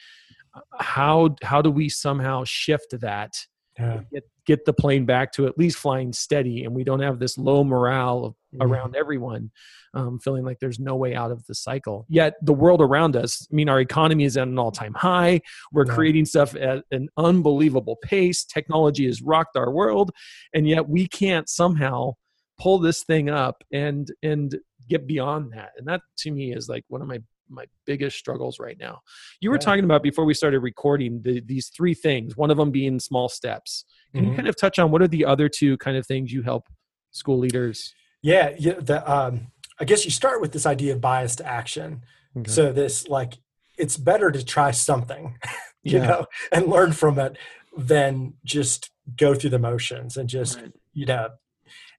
how 0.78 1.34
how 1.42 1.60
do 1.62 1.70
we 1.70 1.88
somehow 1.88 2.44
shift 2.44 2.94
that 3.00 3.32
Yeah. 3.78 4.02
get 4.12 4.24
get 4.46 4.64
the 4.64 4.72
plane 4.72 5.04
back 5.04 5.32
to 5.32 5.46
at 5.46 5.58
least 5.58 5.76
flying 5.76 6.12
steady 6.12 6.64
and 6.64 6.74
we 6.74 6.84
don't 6.84 7.00
have 7.00 7.18
this 7.18 7.36
low 7.36 7.64
morale 7.64 8.36
Mhm. 8.54 8.62
around 8.62 8.96
everyone 8.96 9.50
um, 9.92 10.18
feeling 10.20 10.44
like 10.44 10.58
there's 10.60 10.78
no 10.78 10.94
way 10.96 11.14
out 11.14 11.30
of 11.30 11.44
the 11.46 11.54
cycle 11.54 12.06
yet 12.08 12.34
the 12.42 12.54
world 12.54 12.80
around 12.80 13.16
us 13.16 13.46
i 13.50 13.54
mean 13.54 13.68
our 13.68 13.80
economy 13.80 14.24
is 14.24 14.36
at 14.36 14.48
an 14.48 14.58
all-time 14.58 14.94
high 14.94 15.40
we're 15.72 15.86
Yeah. 15.86 15.94
creating 15.94 16.24
stuff 16.26 16.54
at 16.56 16.84
an 16.90 17.08
unbelievable 17.16 17.96
pace 18.02 18.44
technology 18.44 19.04
has 19.06 19.20
rocked 19.20 19.56
our 19.56 19.70
world 19.70 20.10
and 20.54 20.66
yet 20.68 20.88
we 20.88 21.06
can't 21.08 21.48
somehow 21.48 22.12
pull 22.58 22.78
this 22.78 23.04
thing 23.04 23.28
up 23.28 23.62
and 23.72 24.10
and 24.22 24.58
get 24.88 25.06
beyond 25.06 25.52
that 25.52 25.72
and 25.76 25.86
that 25.86 26.00
to 26.18 26.30
me 26.30 26.52
is 26.54 26.68
like 26.68 26.84
one 26.88 27.02
of 27.02 27.08
my 27.08 27.18
my 27.48 27.64
biggest 27.84 28.18
struggles 28.18 28.58
right 28.58 28.78
now 28.78 29.00
you 29.40 29.50
were 29.50 29.56
Yeah. 29.56 29.60
talking 29.64 29.84
about 29.84 30.02
before 30.02 30.24
we 30.24 30.34
started 30.34 30.60
recording 30.60 31.20
the, 31.22 31.40
these 31.40 31.68
three 31.68 31.94
things 31.94 32.36
one 32.36 32.50
of 32.50 32.56
them 32.56 32.70
being 32.70 32.98
small 33.00 33.28
steps 33.28 33.84
can 34.14 34.24
you 34.24 34.30
Mhm. 34.32 34.36
kind 34.36 34.48
of 34.48 34.56
touch 34.56 34.78
on 34.78 34.90
what 34.90 35.02
are 35.02 35.08
the 35.08 35.24
other 35.24 35.48
two 35.48 35.76
kind 35.78 35.96
of 35.96 36.06
things 36.06 36.32
you 36.32 36.42
help 36.42 36.66
school 37.10 37.38
leaders 37.38 37.94
Yeah, 38.22 38.54
yeah. 38.58 38.74
The, 38.80 38.98
um, 39.10 39.52
I 39.78 39.84
guess 39.84 40.04
you 40.04 40.10
start 40.10 40.40
with 40.40 40.52
this 40.52 40.66
idea 40.66 40.94
of 40.94 41.00
bias 41.00 41.36
to 41.36 41.46
action. 41.46 42.02
Okay. 42.36 42.50
So 42.50 42.72
this 42.72 43.06
like 43.08 43.34
it's 43.78 43.96
better 43.96 44.30
to 44.32 44.42
try 44.44 44.70
something, 44.72 45.38
you 45.82 45.98
Yeah. 45.98 46.06
know, 46.06 46.26
and 46.50 46.66
learn 46.66 46.92
from 46.92 47.18
it 47.18 47.36
than 47.76 48.34
just 48.42 48.90
go 49.16 49.34
through 49.34 49.50
the 49.50 49.58
motions 49.58 50.16
and 50.16 50.28
just 50.28 50.56
Right. 50.60 50.72
you 50.94 51.06
know, 51.06 51.28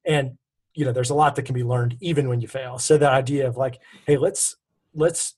and 0.06 0.38
you 0.74 0.86
know, 0.86 0.92
there's 0.92 1.12
a 1.12 1.16
lot 1.16 1.36
that 1.36 1.44
can 1.44 1.56
be 1.56 1.64
learned 1.64 1.96
even 2.02 2.28
when 2.30 2.42
you 2.42 2.48
fail. 2.48 2.78
So 2.78 2.98
the 2.98 3.10
idea 3.10 3.48
of 3.48 3.56
like, 3.58 3.80
hey, 4.06 4.18
let's 4.18 4.56
let's 4.94 5.36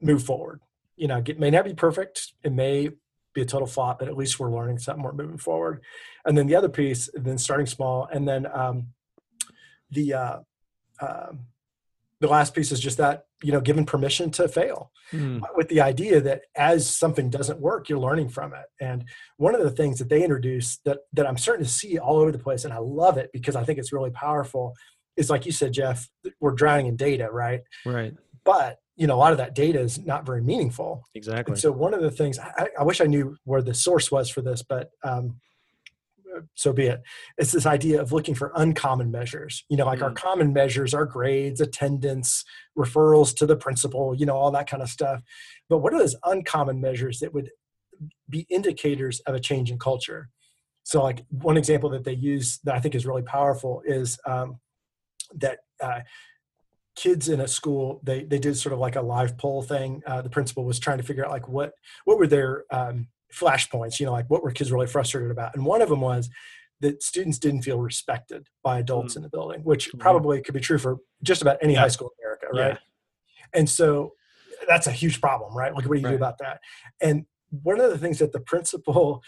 move 0.00 0.22
forward. 0.24 0.60
You 0.96 1.08
know, 1.08 1.22
it 1.24 1.38
may 1.38 1.50
not 1.50 1.64
be 1.64 1.74
perfect. 1.74 2.32
It 2.42 2.52
may 2.52 2.90
be 3.34 3.42
a 3.42 3.46
total 3.46 3.66
flop, 3.66 3.98
but 4.00 4.08
at 4.08 4.16
least 4.16 4.38
we're 4.40 4.52
learning 4.52 4.78
something. 4.78 5.02
We're 5.02 5.12
moving 5.12 5.38
forward. 5.38 5.82
And 6.24 6.36
then 6.36 6.46
the 6.46 6.56
other 6.56 6.68
piece, 6.68 7.08
then 7.14 7.38
starting 7.38 7.66
small, 7.66 8.08
and 8.12 8.26
then 8.26 8.46
um, 8.52 8.88
the 9.90 10.14
uh, 10.14 10.38
um, 11.00 11.46
the 12.20 12.26
last 12.26 12.54
piece 12.54 12.72
is 12.72 12.80
just 12.80 12.98
that 12.98 13.26
you 13.42 13.52
know 13.52 13.60
given 13.60 13.84
permission 13.84 14.30
to 14.32 14.48
fail 14.48 14.90
Hmm. 15.10 15.38
with 15.56 15.68
the 15.68 15.80
idea 15.80 16.20
that 16.20 16.42
as 16.54 16.86
something 16.94 17.30
doesn't 17.30 17.60
work 17.60 17.88
you're 17.88 17.98
learning 17.98 18.28
from 18.28 18.52
it 18.52 18.66
and 18.78 19.06
one 19.38 19.54
of 19.54 19.62
the 19.62 19.70
things 19.70 19.98
that 20.00 20.10
they 20.10 20.22
introduce 20.22 20.76
that 20.84 20.98
that 21.14 21.26
i'm 21.26 21.38
starting 21.38 21.64
to 21.64 21.70
see 21.70 21.96
all 21.98 22.16
over 22.18 22.30
the 22.30 22.38
place 22.38 22.66
and 22.66 22.74
i 22.74 22.78
love 22.78 23.16
it 23.16 23.30
because 23.32 23.56
i 23.56 23.64
think 23.64 23.78
it's 23.78 23.90
really 23.90 24.10
powerful 24.10 24.74
is 25.16 25.30
like 25.30 25.46
you 25.46 25.52
said 25.52 25.72
jeff 25.72 26.10
we're 26.40 26.52
drowning 26.52 26.88
in 26.88 26.94
data 26.96 27.26
right 27.32 27.62
right 27.86 28.12
but 28.44 28.80
you 28.98 29.06
know 29.06 29.14
a 29.14 29.22
lot 29.24 29.32
of 29.32 29.38
that 29.38 29.54
data 29.54 29.80
is 29.80 29.98
not 30.04 30.26
very 30.26 30.42
meaningful 30.42 31.04
exactly 31.14 31.52
and 31.52 31.60
so 31.60 31.70
one 31.70 31.94
of 31.94 32.02
the 32.02 32.10
things 32.10 32.38
I, 32.38 32.68
I 32.78 32.82
wish 32.82 33.00
I 33.00 33.04
knew 33.06 33.36
where 33.44 33.62
the 33.62 33.74
source 33.74 34.10
was 34.10 34.28
for 34.28 34.42
this, 34.42 34.62
but 34.62 34.90
um, 35.04 35.40
so 36.54 36.72
be 36.72 36.86
it. 36.86 37.02
It's 37.36 37.52
this 37.52 37.66
idea 37.66 38.00
of 38.00 38.12
looking 38.12 38.34
for 38.34 38.52
uncommon 38.54 39.10
measures. 39.10 39.64
You 39.68 39.76
know, 39.76 39.86
like 39.86 40.02
our 40.02 40.10
Mm. 40.10 40.16
common 40.16 40.52
measures 40.52 40.94
are 40.94 41.06
grades, 41.06 41.60
attendance, 41.60 42.44
referrals 42.76 43.34
to 43.36 43.46
the 43.46 43.56
principal. 43.56 44.14
You 44.14 44.26
know, 44.26 44.36
all 44.36 44.50
that 44.52 44.68
kind 44.68 44.82
of 44.82 44.88
stuff. 44.88 45.20
But 45.68 45.78
what 45.78 45.92
are 45.94 45.98
those 45.98 46.16
uncommon 46.24 46.80
measures 46.80 47.18
that 47.20 47.32
would 47.34 47.50
be 48.28 48.46
indicators 48.50 49.20
of 49.20 49.34
a 49.34 49.40
change 49.40 49.70
in 49.70 49.78
culture? 49.78 50.30
So, 50.84 51.02
like 51.02 51.24
one 51.30 51.56
example 51.56 51.90
that 51.90 52.04
they 52.04 52.14
use 52.14 52.60
that 52.64 52.74
I 52.74 52.80
think 52.80 52.94
is 52.94 53.06
really 53.06 53.22
powerful 53.22 53.82
is 53.84 54.18
um, 54.26 54.60
that. 55.36 55.58
Uh, 55.80 56.00
kids 57.04 57.28
in 57.28 57.40
a 57.40 57.48
school 57.58 58.00
they 58.02 58.24
they 58.24 58.38
did 58.46 58.56
sort 58.56 58.72
of 58.72 58.78
like 58.80 58.96
a 58.96 59.00
live 59.14 59.32
poll 59.38 59.62
thing 59.62 60.02
uh, 60.06 60.20
the 60.20 60.28
principal 60.36 60.64
was 60.64 60.78
trying 60.80 60.98
to 60.98 61.04
figure 61.04 61.24
out 61.24 61.30
like 61.30 61.46
what 61.48 61.70
what 62.06 62.18
were 62.18 62.26
their 62.26 62.64
um, 62.78 63.06
flashpoints 63.32 64.00
you 64.00 64.06
know 64.06 64.12
like 64.18 64.28
what 64.28 64.42
were 64.42 64.50
kids 64.50 64.72
really 64.72 64.86
frustrated 64.96 65.30
about 65.30 65.54
and 65.54 65.64
one 65.64 65.80
of 65.80 65.88
them 65.88 66.00
was 66.00 66.28
that 66.80 67.02
students 67.02 67.38
didn't 67.38 67.62
feel 67.62 67.78
respected 67.80 68.48
by 68.64 68.78
adults 68.80 69.14
in 69.16 69.22
the 69.22 69.28
building 69.28 69.60
which 69.62 69.92
Mhm. 69.92 70.00
probably 70.00 70.40
could 70.42 70.54
be 70.54 70.60
true 70.68 70.78
for 70.78 70.98
just 71.22 71.40
about 71.42 71.56
any 71.62 71.74
Yeah. 71.74 71.80
high 71.80 71.88
school 71.96 72.10
in 72.18 72.24
america 72.26 72.46
Yeah. 72.52 72.62
right 72.68 72.78
and 73.54 73.68
so 73.70 74.14
that's 74.66 74.86
a 74.88 74.92
huge 75.02 75.20
problem 75.20 75.54
right 75.56 75.72
like 75.74 75.84
what 75.86 75.94
do 75.94 76.00
you 76.00 76.04
Right. 76.06 76.12
do 76.12 76.16
about 76.24 76.38
that 76.38 76.60
and 77.00 77.26
one 77.50 77.80
of 77.80 77.90
the 77.90 77.98
things 77.98 78.18
that 78.18 78.32
the 78.32 78.40
principal 78.40 79.22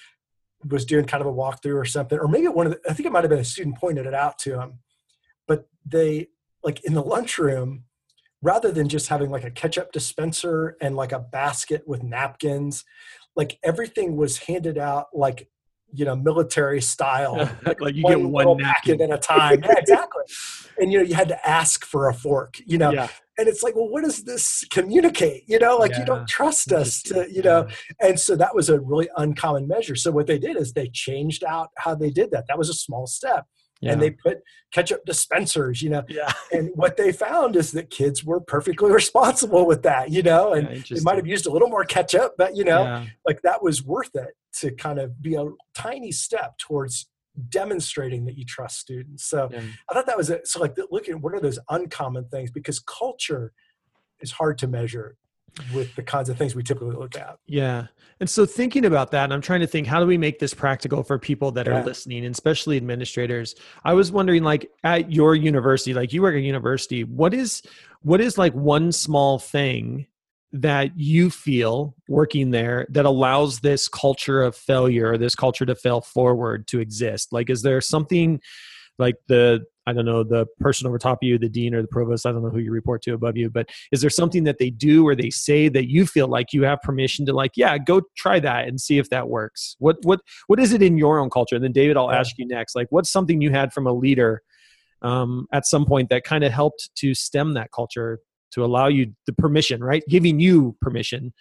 was 0.69 0.85
doing 0.85 1.05
kind 1.07 1.21
of 1.23 1.27
a 1.27 1.33
walkthrough 1.33 1.77
or 1.81 1.85
something 1.85 2.19
or 2.19 2.27
maybe 2.29 2.49
one 2.49 2.67
of 2.67 2.73
the, 2.73 2.81
i 2.91 2.93
think 2.95 3.07
it 3.07 3.13
might 3.13 3.23
have 3.25 3.31
been 3.31 3.39
a 3.39 3.45
student 3.55 3.77
pointed 3.79 4.07
it 4.07 4.15
out 4.25 4.39
to 4.39 4.59
him 4.61 4.79
but 5.47 5.69
they 5.87 6.27
like 6.63 6.85
in 6.85 6.95
the 6.95 7.03
lunchroom 7.03 7.85
rather 8.43 8.73
than 8.73 8.89
just 8.89 9.09
having 9.09 9.31
like 9.31 9.45
a 9.45 9.51
ketchup 9.51 9.93
dispenser 9.93 10.77
and 10.81 10.97
like 10.97 11.13
a 11.13 11.19
basket 11.19 11.83
with 11.87 12.03
napkins 12.03 12.85
like 13.37 13.59
everything 13.63 14.17
was 14.17 14.39
handed 14.39 14.79
out 14.79 15.07
like 15.15 15.49
you 15.93 16.05
know 16.05 16.17
military 16.17 16.81
style 16.81 17.37
like 17.81 17.95
you 17.95 18.05
get 18.05 18.21
one 18.21 18.57
napkin. 18.59 19.01
at 19.01 19.13
a 19.13 19.19
time. 19.19 19.63
Yeah 19.65 19.75
exactly. 19.79 20.23
And 20.79 20.93
you 20.93 20.99
know 20.99 21.05
you 21.05 21.15
had 21.15 21.29
to 21.29 21.49
ask 21.49 21.85
for 21.85 22.09
a 22.09 22.15
fork 22.15 22.57
you 22.67 22.79
know? 22.79 22.91
Yeah. 22.93 23.09
And 23.39 23.49
it's 23.49 23.63
like 23.63 23.75
well 23.75 23.89
what 23.89 24.05
does 24.05 24.25
this 24.25 24.65
communicate? 24.71 25.45
You 25.47 25.59
know 25.59 25.77
like 25.77 25.97
you 25.97 26.05
don't 26.05 26.29
trust 26.29 26.73
us 26.73 27.03
to 27.05 27.27
you 27.31 27.43
know? 27.43 27.69
And 28.01 28.19
so 28.19 28.37
that 28.37 28.55
was 28.55 28.69
a 28.69 28.81
really 28.81 29.09
uncommon 29.17 29.67
measure. 29.67 29.97
So 29.97 30.11
what 30.11 30.27
they 30.27 30.39
did 30.39 30.57
is 30.57 30.73
they 30.73 30.89
changed 30.89 31.45
out 31.45 31.71
how 31.77 31.95
they 31.95 32.11
did 32.11 32.31
that. 32.33 32.47
That 32.49 32.59
was 32.59 32.69
a 32.69 32.75
small 32.75 33.07
step 33.07 33.47
yeah. 33.81 33.93
and 33.93 34.03
they 34.03 34.11
put 34.11 34.39
ketchup 34.73 35.05
dispensers 35.05 35.83
you 35.83 35.91
know? 35.91 36.05
Yeah. 36.09 36.33
And 36.53 36.71
what 36.75 36.97
they 36.97 37.13
found 37.13 37.57
is 37.57 37.73
that 37.73 37.91
kids 37.91 38.25
were 38.25 38.41
perfectly 38.41 38.91
responsible 39.03 39.67
with 39.67 39.83
that 39.83 40.11
you 40.11 40.23
know? 40.23 40.53
And 40.53 40.69
Yeah, 40.69 40.97
they 40.97 41.03
might 41.03 41.17
have 41.17 41.27
used 41.27 41.47
a 41.47 41.51
little 41.51 41.69
more 41.69 41.85
ketchup 41.85 42.35
but 42.37 42.57
you 42.57 42.65
know 42.65 42.83
yeah. 42.83 43.07
like 43.27 43.43
that 43.43 43.63
was 43.63 43.85
worth 43.85 44.15
it 44.15 44.35
to 44.61 44.71
kind 44.73 44.99
of 44.99 45.23
be 45.23 45.35
a 45.35 45.45
tiny 45.75 46.13
step 46.13 46.59
towards 46.59 47.09
demonstrating 47.49 48.25
that 48.25 48.37
you 48.37 48.45
trust 48.45 48.79
students. 48.79 49.25
So 49.25 49.49
Yeah. 49.53 49.63
i 49.89 49.95
thought 49.95 50.07
that 50.07 50.17
was 50.17 50.31
it 50.31 50.47
so 50.47 50.61
like 50.61 50.77
looking 50.91 51.15
at 51.15 51.21
what 51.21 51.35
are 51.35 51.41
those 51.41 51.59
uncommon 51.69 52.27
things? 52.29 52.51
Because 52.51 52.81
culture 52.81 53.53
is 54.21 54.33
hard 54.33 54.59
to 54.59 54.67
measure 54.67 55.17
with 55.75 55.95
the 55.97 56.03
kinds 56.03 56.29
of 56.29 56.39
things 56.39 56.55
we 56.55 56.63
typically 56.63 56.97
look 56.97 57.17
at 57.17 57.39
Yeah. 57.47 57.87
And 58.21 58.29
so 58.29 58.45
thinking 58.45 58.85
about 58.85 59.11
that, 59.13 59.25
and 59.25 59.33
I'm 59.33 59.41
trying 59.41 59.61
to 59.61 59.67
think, 59.67 59.87
how 59.87 59.99
do 59.99 60.07
we 60.07 60.19
make 60.19 60.39
this 60.39 60.53
practical 60.53 61.03
for 61.03 61.19
people 61.19 61.53
that 61.53 61.67
are 61.67 61.83
listening, 61.83 62.27
and 62.27 62.35
especially 62.35 62.77
administrators? 62.77 63.55
I 63.83 63.95
was 63.95 64.13
wondering, 64.13 64.43
like 64.43 64.71
at 64.85 65.11
your 65.11 65.35
university, 65.35 65.95
like 65.95 66.13
you 66.13 66.21
work 66.21 66.35
at 66.35 66.39
a 66.39 66.43
university, 66.43 67.03
what 67.05 67.33
is 67.33 67.63
what 68.03 68.21
is 68.21 68.37
like 68.37 68.53
one 68.53 68.93
small 68.93 69.39
thing 69.39 70.07
that 70.53 70.99
you 70.99 71.31
feel 71.31 71.95
working 72.09 72.51
there 72.51 72.87
that 72.91 73.07
allows 73.07 73.61
this 73.61 73.89
culture 73.89 74.43
of 74.43 74.55
failure, 74.55 75.17
this 75.17 75.35
culture 75.35 75.65
to 75.65 75.75
fail 75.75 76.03
forward 76.03 76.67
to 76.69 76.81
exist? 76.81 77.33
Like, 77.33 77.49
is 77.49 77.63
there 77.63 77.81
something 77.81 78.41
like 78.99 79.17
the 79.29 79.65
I 79.91 79.93
don't 79.93 80.05
know 80.05 80.23
the 80.23 80.47
person 80.61 80.87
over 80.87 80.99
top 80.99 81.19
of 81.23 81.27
you, 81.27 81.39
the 81.39 81.49
dean 81.49 81.75
or 81.75 81.83
the 81.83 81.89
provost. 81.89 82.25
I 82.25 82.33
don't 82.33 82.43
know 82.43 82.51
who 82.51 82.59
you 82.61 82.71
report 82.71 83.03
to 83.03 83.15
above 83.15 83.37
you, 83.37 83.51
but 83.51 83.69
is 83.93 84.01
there 84.01 84.11
something 84.11 84.45
that 84.45 84.59
they 84.59 84.71
do 84.71 85.07
or 85.07 85.15
they 85.15 85.31
say 85.31 85.69
that 85.69 85.91
you 85.91 86.07
feel 86.07 86.29
like 86.29 86.53
you 86.53 86.63
have 86.63 86.81
permission 86.83 87.27
to 87.27 87.33
like, 87.33 87.53
yeah, 87.57 87.77
go 87.77 88.03
try 88.17 88.39
that 88.41 88.69
and 88.69 88.81
see 88.81 88.99
if 88.99 89.11
that 89.11 89.29
works? 89.29 89.77
What 89.79 89.97
what 90.03 90.21
what 90.47 90.61
is 90.61 90.73
it 90.73 90.83
in 90.83 90.97
your 90.97 91.19
own 91.19 91.29
culture? 91.29 91.57
And 91.57 91.65
then 91.65 91.73
David, 91.73 91.97
I'll 91.97 92.11
ask 92.11 92.39
you 92.39 92.47
next. 92.47 92.75
Like, 92.77 92.87
what's 92.91 93.11
something 93.11 93.41
you 93.41 93.51
had 93.51 93.73
from 93.73 93.87
a 93.87 93.93
leader 93.93 94.43
um, 95.03 95.47
at 95.53 95.67
some 95.67 95.85
point 95.85 96.09
that 96.11 96.25
kind 96.25 96.45
of 96.45 96.53
helped 96.53 96.91
to 96.97 97.15
stem 97.15 97.55
that 97.55 97.73
culture 97.73 98.21
to 98.53 98.65
allow 98.65 98.89
you 98.89 99.13
the 99.27 99.33
permission, 99.33 99.83
right? 99.83 100.03
Giving 100.09 100.41
you 100.41 100.77
permission 100.81 101.33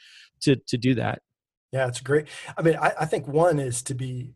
to 0.42 0.56
to 0.68 0.78
do 0.78 0.96
that. 0.96 1.22
Yeah, 1.72 1.88
it's 1.88 2.02
great. 2.02 2.28
I 2.58 2.62
mean, 2.64 2.76
I, 2.76 2.94
I 3.02 3.06
think 3.06 3.28
one 3.28 3.60
is 3.60 3.84
to 3.84 3.94
be 3.94 4.34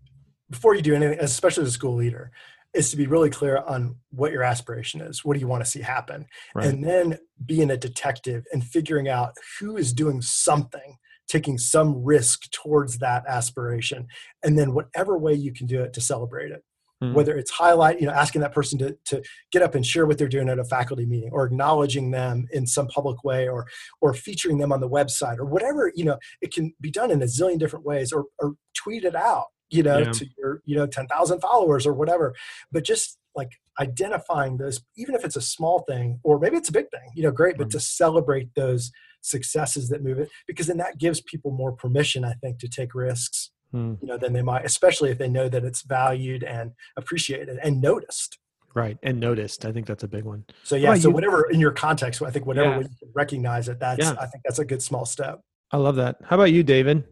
before 0.50 0.76
you 0.76 0.82
do 0.82 0.94
anything, 0.94 1.18
especially 1.20 1.64
as 1.64 1.70
a 1.70 1.72
school 1.72 1.96
leader, 1.96 2.32
is 2.74 2.90
to 2.92 2.98
be 2.98 3.08
really 3.08 3.30
clear 3.30 3.58
on 3.58 3.96
what 4.12 4.32
your 4.32 4.44
aspiration 4.44 5.02
is. 5.02 5.24
What 5.24 5.36
do 5.36 5.40
you 5.40 5.48
want 5.48 5.64
to 5.64 5.70
see 5.70 5.82
happen? 5.82 6.26
Right. 6.56 6.66
And 6.68 6.84
then 6.84 7.20
being 7.46 7.70
a 7.70 7.78
detective 7.78 8.46
and 8.52 8.64
figuring 8.64 9.08
out 9.08 9.34
who 9.60 9.78
is 9.78 9.94
doing 9.94 10.22
something, 10.22 10.98
taking 11.28 11.58
some 11.58 12.04
risk 12.04 12.50
towards 12.52 12.98
that 13.00 13.24
aspiration, 13.28 14.08
and 14.44 14.58
then 14.58 14.74
whatever 14.74 15.18
way 15.18 15.34
you 15.34 15.54
can 15.54 15.68
do 15.68 15.82
it 15.82 15.94
to 15.94 16.02
celebrate 16.02 16.52
it. 16.52 16.64
Mhm. 17.04 17.14
Whether 17.14 17.38
it's 17.38 17.52
highlight, 17.52 18.00
you 18.00 18.08
know, 18.08 18.14
asking 18.14 18.42
that 18.42 18.54
person 18.54 18.80
to, 18.80 18.98
to 19.06 19.22
get 19.52 19.62
up 19.62 19.76
and 19.76 19.86
share 19.86 20.06
what 20.06 20.18
they're 20.18 20.28
doing 20.28 20.48
at 20.48 20.60
a 20.60 20.64
faculty 20.64 21.06
meeting 21.06 21.32
or 21.34 21.46
acknowledging 21.46 22.12
them 22.12 22.48
in 22.52 22.66
some 22.66 22.88
public 22.88 23.24
way 23.24 23.48
or 23.48 23.68
or 24.00 24.14
featuring 24.14 24.58
them 24.58 24.72
on 24.72 24.80
the 24.80 24.90
website 24.90 25.38
or 25.38 25.46
whatever, 25.46 25.92
you 25.96 26.06
know, 26.06 26.18
it 26.42 26.54
can 26.54 26.74
be 26.80 26.90
done 26.92 27.12
in 27.12 27.22
a 27.22 27.26
zillion 27.26 27.60
different 27.60 27.86
ways 27.86 28.12
or 28.14 28.26
or 28.40 28.54
tweet 28.74 29.04
it 29.04 29.16
out, 29.16 29.48
you 29.70 29.84
know, 29.84 30.00
Yeah. 30.00 30.12
to 30.12 30.26
your, 30.38 30.62
you 30.66 30.76
know, 30.76 30.86
10,000 30.86 31.40
followers 31.40 31.86
or 31.88 31.94
whatever. 31.94 32.34
But 32.72 32.84
just 32.84 33.18
like 33.36 33.52
identifying 33.80 34.58
those, 34.58 34.82
even 34.96 35.16
if 35.16 35.26
it's 35.26 35.36
a 35.36 35.42
small 35.42 35.80
thing, 35.88 36.20
or 36.24 36.40
maybe 36.40 36.58
it's 36.58 36.70
a 36.70 36.74
big 36.74 36.90
thing, 36.92 37.10
you 37.16 37.24
know, 37.24 37.32
great, 37.32 37.58
but 37.58 37.68
Mhm. 37.68 37.72
to 37.72 37.80
celebrate 37.80 38.54
those 38.56 38.92
successes 39.22 39.90
that 39.90 40.04
move 40.04 40.20
it, 40.20 40.30
because 40.48 40.68
then 40.68 40.78
that 40.78 40.98
gives 41.00 41.22
people 41.22 41.52
more 41.52 41.72
permission, 41.72 42.24
I 42.24 42.34
think, 42.34 42.60
to 42.60 42.68
take 42.68 42.94
risks, 42.94 43.52
Hmm. 43.72 43.96
you 44.02 44.08
know, 44.08 44.18
than 44.18 44.34
they 44.34 44.44
might, 44.44 44.66
especially 44.66 45.10
if 45.10 45.18
they 45.18 45.30
know 45.30 45.50
that 45.50 45.64
it's 45.64 45.82
valued 45.82 46.44
and 46.44 46.74
appreciated 46.96 47.58
and 47.64 47.82
noticed. 47.82 48.38
Right. 48.76 48.98
And 49.04 49.20
noticed. 49.20 49.66
I 49.66 49.72
think 49.72 49.88
that's 49.88 50.04
a 50.04 50.08
big 50.08 50.24
one. 50.26 50.46
So 50.64 50.76
yeah, 50.76 50.94
so 50.96 51.10
you? 51.10 51.14
whatever 51.14 51.50
in 51.50 51.60
your 51.60 51.72
context, 51.72 52.22
I 52.22 52.30
think 52.32 52.46
whatever 52.46 52.82
Yeah. 52.82 52.88
you 53.02 53.08
recognize 53.14 53.70
it, 53.70 53.80
that's 53.80 54.00
Yeah. 54.00 54.16
I 54.20 54.26
think 54.28 54.44
that's 54.44 54.60
a 54.60 54.66
good 54.66 54.82
small 54.84 55.06
step. 55.06 55.42
I 55.72 55.78
love 55.78 55.96
that. 55.96 56.18
How 56.24 56.36
about 56.36 56.52
you, 56.52 56.64
David? 56.64 57.04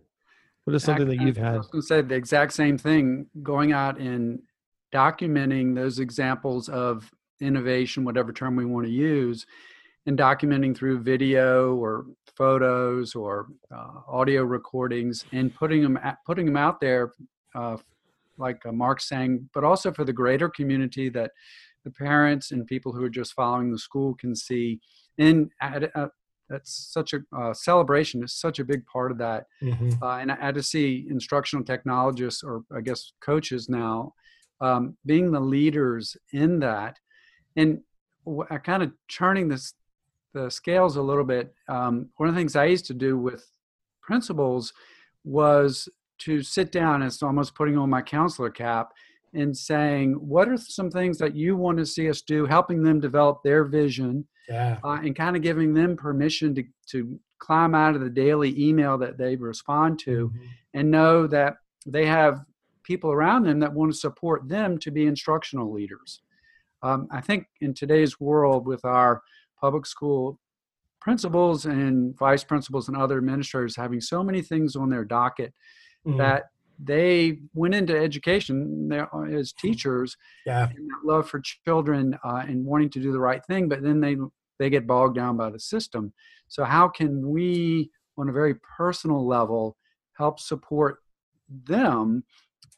What 0.65 0.75
is 0.75 0.83
something 0.83 1.07
that 1.07 1.21
you've 1.21 1.37
had? 1.37 1.55
I 1.55 1.57
was 1.57 1.67
going 1.67 1.81
to 1.81 1.87
say 1.87 2.01
the 2.01 2.15
exact 2.15 2.53
same 2.53 2.77
thing. 2.77 3.27
Going 3.41 3.73
out 3.73 3.97
and 3.97 4.39
documenting 4.93 5.73
those 5.73 5.99
examples 5.99 6.69
of 6.69 7.09
innovation, 7.39 8.03
whatever 8.03 8.31
term 8.31 8.55
we 8.55 8.65
want 8.65 8.85
to 8.85 8.91
use, 8.91 9.45
and 10.05 10.17
documenting 10.17 10.75
through 10.75 10.99
video 10.99 11.75
or 11.75 12.05
photos 12.35 13.15
or 13.15 13.47
uh, 13.75 14.01
audio 14.07 14.43
recordings, 14.43 15.25
and 15.31 15.53
putting 15.53 15.81
them 15.81 15.99
putting 16.25 16.45
them 16.45 16.57
out 16.57 16.79
there, 16.79 17.11
uh, 17.55 17.77
like 18.37 18.63
uh, 18.65 18.71
Mark 18.71 19.01
saying, 19.01 19.49
but 19.53 19.63
also 19.63 19.91
for 19.91 20.03
the 20.03 20.13
greater 20.13 20.49
community 20.49 21.09
that 21.09 21.31
the 21.83 21.91
parents 21.91 22.51
and 22.51 22.67
people 22.67 22.91
who 22.91 23.03
are 23.03 23.09
just 23.09 23.33
following 23.33 23.71
the 23.71 23.79
school 23.79 24.13
can 24.15 24.35
see. 24.35 24.79
And 25.17 25.49
at, 25.59 25.91
that's 26.51 26.91
such 26.93 27.13
a 27.13 27.19
uh, 27.35 27.53
celebration 27.53 28.23
is 28.23 28.33
such 28.33 28.59
a 28.59 28.65
big 28.65 28.85
part 28.85 29.11
of 29.11 29.17
that. 29.17 29.45
Mhm. 29.61 30.01
Uh, 30.01 30.17
and 30.21 30.31
I 30.31 30.35
had 30.35 30.55
to 30.55 30.63
see 30.63 31.07
instructional 31.09 31.63
technologists, 31.65 32.43
or 32.43 32.63
I 32.75 32.81
guess 32.81 33.13
coaches 33.21 33.69
now, 33.69 34.13
um, 34.59 34.97
being 35.05 35.31
the 35.31 35.39
leaders 35.39 36.17
in 36.33 36.59
that, 36.59 36.99
and 37.55 37.81
w- 38.25 38.45
I 38.49 38.57
kind 38.57 38.83
of 38.83 38.91
churning 39.07 39.47
this 39.47 39.73
the 40.33 40.49
scales 40.49 40.95
a 40.95 41.01
little 41.01 41.25
bit. 41.25 41.53
Um, 41.67 42.09
one 42.15 42.29
of 42.29 42.35
the 42.35 42.39
things 42.39 42.55
I 42.55 42.65
used 42.65 42.85
to 42.85 42.93
do 42.93 43.17
with 43.17 43.43
principals 44.01 44.71
was 45.25 45.89
to 46.19 46.41
sit 46.41 46.71
down. 46.71 47.01
It's 47.01 47.21
almost 47.21 47.53
putting 47.55 47.77
on 47.77 47.89
my 47.89 48.01
counselor 48.01 48.49
cap 48.49 48.93
and 49.33 49.55
saying, 49.55 50.13
"What 50.13 50.49
are 50.49 50.57
some 50.57 50.89
things 50.89 51.17
that 51.19 51.35
you 51.35 51.55
want 51.55 51.77
to 51.77 51.85
see 51.85 52.09
us 52.09 52.21
do?" 52.21 52.45
Helping 52.45 52.83
them 52.83 52.99
develop 52.99 53.41
their 53.43 53.63
vision 53.65 54.27
Yeah. 54.49 54.79
uh, 54.83 54.99
and 55.03 55.15
kind 55.15 55.35
of 55.35 55.41
giving 55.41 55.73
them 55.73 55.95
permission 55.95 56.53
to, 56.55 56.63
to 56.91 57.19
climb 57.39 57.73
out 57.73 57.95
of 57.95 58.01
the 58.01 58.09
daily 58.09 58.59
email 58.61 58.97
that 58.99 59.17
they 59.17 59.35
respond 59.35 59.99
to 59.99 60.29
Mhm. 60.29 60.39
and 60.73 60.91
know 60.91 61.27
that 61.27 61.57
they 61.85 62.05
have 62.05 62.45
people 62.83 63.11
around 63.11 63.43
them 63.43 63.59
that 63.59 63.73
want 63.73 63.91
to 63.91 63.97
support 63.97 64.47
them 64.47 64.77
to 64.79 64.91
be 64.91 65.05
instructional 65.05 65.71
leaders. 65.71 66.21
Um, 66.83 67.07
I 67.11 67.21
think 67.21 67.47
in 67.61 67.73
today's 67.73 68.19
world, 68.19 68.65
with 68.65 68.83
our 68.85 69.21
public 69.59 69.85
school 69.85 70.39
principals 70.99 71.65
and 71.65 72.15
vice 72.17 72.43
principals 72.43 72.87
and 72.87 72.97
other 72.97 73.17
administrators 73.17 73.75
having 73.75 74.01
so 74.01 74.23
many 74.23 74.41
things 74.41 74.75
on 74.75 74.89
their 74.89 75.05
docket, 75.05 75.53
Mhm. 76.05 76.17
that 76.17 76.51
they 76.83 77.37
went 77.53 77.75
into 77.75 77.97
education 77.97 78.87
there 78.89 79.07
as 79.31 79.53
teachers 79.53 80.17
yeah. 80.45 80.67
and 80.67 80.89
that 80.89 81.05
love 81.05 81.29
for 81.29 81.41
children 81.65 82.17
uh, 82.23 82.43
and 82.47 82.65
wanting 82.65 82.89
to 82.89 82.99
do 82.99 83.11
the 83.11 83.19
right 83.19 83.45
thing, 83.45 83.69
but 83.69 83.83
then 83.83 83.99
they 83.99 84.17
they 84.59 84.69
get 84.69 84.85
bogged 84.85 85.15
down 85.15 85.37
by 85.37 85.49
the 85.49 85.59
system. 85.59 86.13
So 86.47 86.63
how 86.63 86.87
can 86.87 87.27
we, 87.29 87.89
on 88.17 88.29
a 88.29 88.33
very 88.33 88.55
personal 88.77 89.25
level, 89.25 89.75
help 90.17 90.39
support 90.39 90.99
them 91.49 92.23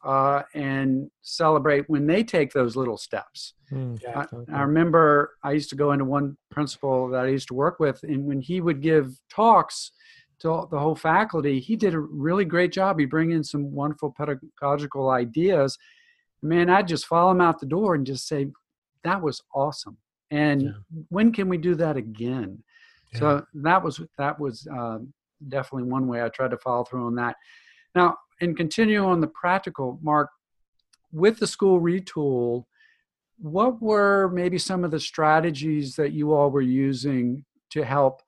uh, 0.06 0.44
and 0.54 1.10
celebrate 1.24 1.90
when 1.90 2.08
they 2.08 2.24
take 2.24 2.54
those 2.54 2.78
little 2.78 2.98
steps? 2.98 3.54
Hmm. 3.70 3.96
Yeah. 4.02 4.26
I, 4.50 4.60
I 4.60 4.62
remember 4.62 5.32
I 5.44 5.52
used 5.52 5.70
to 5.72 5.76
go 5.76 5.92
into 5.92 6.06
one 6.06 6.38
principal 6.52 7.10
that 7.10 7.26
I 7.26 7.30
used 7.30 7.50
to 7.50 7.54
work 7.54 7.80
with, 7.80 8.02
and 8.04 8.26
when 8.26 8.40
he 8.40 8.62
would 8.62 8.82
give 8.82 9.20
talks 9.30 9.92
to 10.44 10.68
the 10.70 10.80
whole 10.80 10.96
faculty, 10.96 11.60
he 11.60 11.76
did 11.76 11.94
a 11.94 12.00
really 12.00 12.46
great 12.46 12.72
job. 12.72 13.00
He 13.00 13.06
bring 13.06 13.32
in 13.32 13.44
some 13.44 13.72
wonderful 13.72 14.14
pedagogical 14.16 15.10
ideas. 15.10 15.78
Man, 16.42 16.70
I'd 16.70 16.88
just 16.88 17.08
follow 17.08 17.32
him 17.32 17.42
out 17.42 17.60
the 17.60 17.66
door 17.66 17.96
and 17.96 18.06
just 18.06 18.28
say, 18.28 18.52
"That 19.04 19.22
was 19.22 19.42
awesome." 19.56 19.98
And 20.32 20.62
Yeah. 20.62 20.72
when 21.10 21.32
can 21.32 21.48
we 21.48 21.58
do 21.58 21.76
that 21.76 21.96
again? 21.98 22.64
Yeah. 23.14 23.20
So 23.20 23.46
that 23.56 23.84
was 23.84 24.02
that 24.18 24.40
was 24.40 24.68
um, 24.72 25.14
definitely 25.48 25.90
one 25.90 26.08
way 26.08 26.22
I 26.24 26.30
tried 26.30 26.52
to 26.52 26.58
follow 26.58 26.84
through 26.84 27.06
on 27.06 27.16
that. 27.16 27.36
Now, 27.96 28.18
and 28.42 28.58
continue 28.58 29.04
on 29.06 29.22
the 29.22 29.28
practical, 29.28 30.00
Mark, 30.02 30.30
with 31.12 31.40
the 31.40 31.48
school 31.48 31.80
retool, 31.80 32.66
what 33.38 33.82
were 33.82 34.30
maybe 34.30 34.58
some 34.58 34.84
of 34.84 34.92
the 34.92 35.00
strategies 35.00 35.96
that 35.96 36.12
you 36.12 36.34
all 36.34 36.50
were 36.50 36.62
using 36.62 37.46
to 37.70 37.86
help 37.86 38.22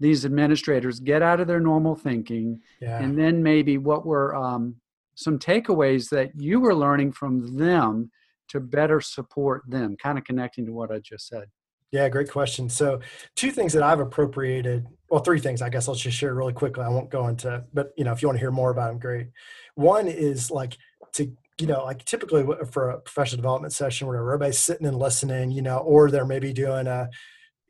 these 0.00 0.24
administrators 0.24 1.00
get 1.00 1.22
out 1.22 1.40
of 1.40 1.46
their 1.46 1.60
normal 1.60 1.94
thinking 1.94 2.60
Yeah. 2.80 3.00
and 3.02 3.18
then 3.18 3.42
maybe 3.42 3.78
what 3.78 4.04
were 4.04 4.34
um, 4.34 4.76
some 5.14 5.38
takeaways 5.38 6.08
that 6.10 6.32
you 6.36 6.60
were 6.60 6.74
learning 6.74 7.12
from 7.12 7.56
them 7.56 8.10
to 8.48 8.60
better 8.60 9.00
support 9.00 9.62
them 9.68 9.96
kind 9.96 10.18
of 10.18 10.24
connecting 10.24 10.66
to 10.66 10.72
what 10.72 10.90
i 10.90 10.98
just 10.98 11.28
said 11.28 11.46
Yeah, 11.92 12.08
great 12.08 12.28
question. 12.30 12.68
So, 12.68 12.98
two 13.36 13.52
things 13.52 13.72
that 13.74 13.84
I've 13.84 14.00
appropriated, 14.00 14.80
well, 15.08 15.22
three 15.22 15.38
things, 15.38 15.62
I 15.62 15.68
guess 15.68 15.86
I'll 15.88 15.94
just 15.94 16.18
share 16.18 16.34
really 16.34 16.52
quickly. 16.52 16.82
I 16.82 16.88
won't 16.88 17.08
go 17.08 17.28
into, 17.28 17.62
but 17.72 17.86
you 17.96 18.04
know, 18.04 18.10
if 18.12 18.20
you 18.20 18.26
want 18.28 18.36
to 18.38 18.44
hear 18.44 18.50
more 18.50 18.70
about 18.72 18.88
them, 18.88 18.98
great. 18.98 19.28
One 19.76 20.08
is 20.08 20.50
like 20.50 20.76
to, 21.12 21.22
you 21.60 21.68
know, 21.68 21.84
like 21.84 22.04
typically 22.04 22.42
for 22.72 22.90
a 22.90 22.98
professional 22.98 23.36
development 23.42 23.72
session 23.72 24.08
where 24.08 24.16
everybody's 24.18 24.58
sitting 24.58 24.88
and 24.88 24.98
listening, 24.98 25.52
you 25.52 25.62
know, 25.62 25.78
or 25.78 26.10
they're 26.10 26.26
maybe 26.26 26.52
doing 26.52 26.88
a, 26.88 27.08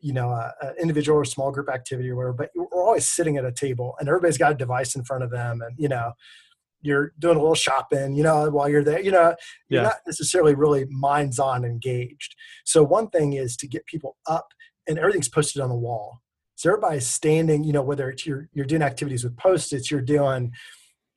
you 0.04 0.12
know, 0.12 0.28
a, 0.28 0.52
a 0.62 0.74
individual 0.80 1.18
or 1.18 1.24
small 1.24 1.50
group 1.50 1.70
activity 1.70 2.10
or 2.10 2.16
whatever, 2.16 2.34
but 2.34 2.50
we're 2.54 2.66
always 2.84 3.06
sitting 3.06 3.38
at 3.38 3.44
a 3.46 3.50
table 3.52 3.94
and 3.98 4.08
everybody's 4.08 4.36
got 4.36 4.52
a 4.52 4.54
device 4.54 4.94
in 4.94 5.02
front 5.02 5.24
of 5.24 5.30
them 5.30 5.62
and, 5.62 5.74
you 5.78 5.88
know, 5.88 6.12
you're 6.82 7.12
doing 7.18 7.36
a 7.36 7.40
little 7.40 7.54
shopping, 7.54 8.14
you 8.14 8.22
know, 8.22 8.50
while 8.50 8.68
you're 8.68 8.84
there, 8.84 9.00
you 9.00 9.10
know, 9.10 9.34
you're 9.70 9.80
Yeah. 9.82 9.88
not 9.88 9.96
necessarily 10.06 10.54
really 10.54 10.84
minds 10.90 11.38
on 11.38 11.64
engaged. 11.64 12.34
So 12.66 12.84
one 12.84 13.08
thing 13.08 13.32
is 13.32 13.56
to 13.56 13.66
get 13.66 13.86
people 13.86 14.18
up 14.28 14.48
and 14.86 14.98
everything's 14.98 15.30
posted 15.30 15.62
on 15.62 15.70
the 15.70 15.74
wall. 15.88 16.20
So 16.56 16.68
everybody's 16.68 17.06
standing, 17.06 17.64
you 17.64 17.72
know, 17.72 17.80
whether 17.82 18.10
it's 18.10 18.26
you're 18.26 18.48
you're 18.52 18.66
doing 18.66 18.82
activities 18.82 19.24
with 19.24 19.36
post-its, 19.38 19.90
you're 19.90 20.02
doing, 20.02 20.52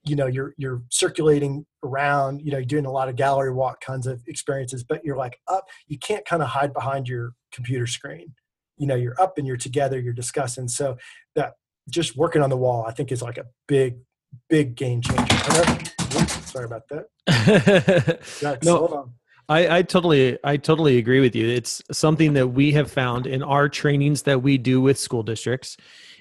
you 0.05 0.15
know, 0.15 0.27
you're 0.27 0.53
you're 0.57 0.81
circulating 0.89 1.65
around, 1.83 2.41
you 2.41 2.51
know, 2.51 2.57
you're 2.59 2.65
doing 2.75 2.85
a 2.85 2.91
lot 2.91 3.09
of 3.09 3.17
gallery 3.17 3.51
walk 3.51 3.81
kinds 3.81 4.07
of 4.07 4.21
experiences, 4.27 4.85
but 4.85 5.03
you're 5.03 5.17
like 5.17 5.37
up, 5.49 5.65
you 5.87 5.99
can't 5.99 6.25
kind 6.25 6.41
of 6.41 6.47
hide 6.47 6.73
behind 6.73 7.09
your 7.09 7.33
computer 7.51 7.85
screen. 7.87 8.33
You 8.77 8.87
know, 8.87 8.95
you're 8.95 9.19
up 9.19 9.37
and 9.37 9.47
you're 9.47 9.57
together, 9.57 9.99
you're 9.99 10.13
discussing. 10.13 10.67
So 10.67 10.97
that 11.35 11.53
just 11.89 12.15
working 12.17 12.41
on 12.41 12.49
the 12.49 12.57
wall, 12.57 12.85
I 12.87 12.91
think 12.91 13.11
is 13.11 13.21
like 13.21 13.37
a 13.37 13.45
big, 13.67 13.97
big 14.49 14.75
game 14.75 15.01
changer. 15.01 15.37
Sorry 16.45 16.65
about 16.65 16.83
that. 16.89 17.07
Jax, 18.39 18.65
No. 18.65 18.77
hold 18.77 18.93
on. 18.93 19.13
I, 19.49 19.77
I 19.77 19.81
totally 19.81 20.37
I 20.43 20.57
totally 20.57 20.97
agree 20.97 21.21
with 21.21 21.33
you. 21.33 21.47
It's 21.47 21.81
something 21.91 22.33
that 22.33 22.49
we 22.49 22.73
have 22.73 22.91
found 22.91 23.25
in 23.25 23.41
our 23.41 23.69
trainings 23.69 24.23
that 24.23 24.43
we 24.43 24.57
do 24.57 24.81
with 24.81 24.97
school 24.99 25.23
districts. 25.23 25.77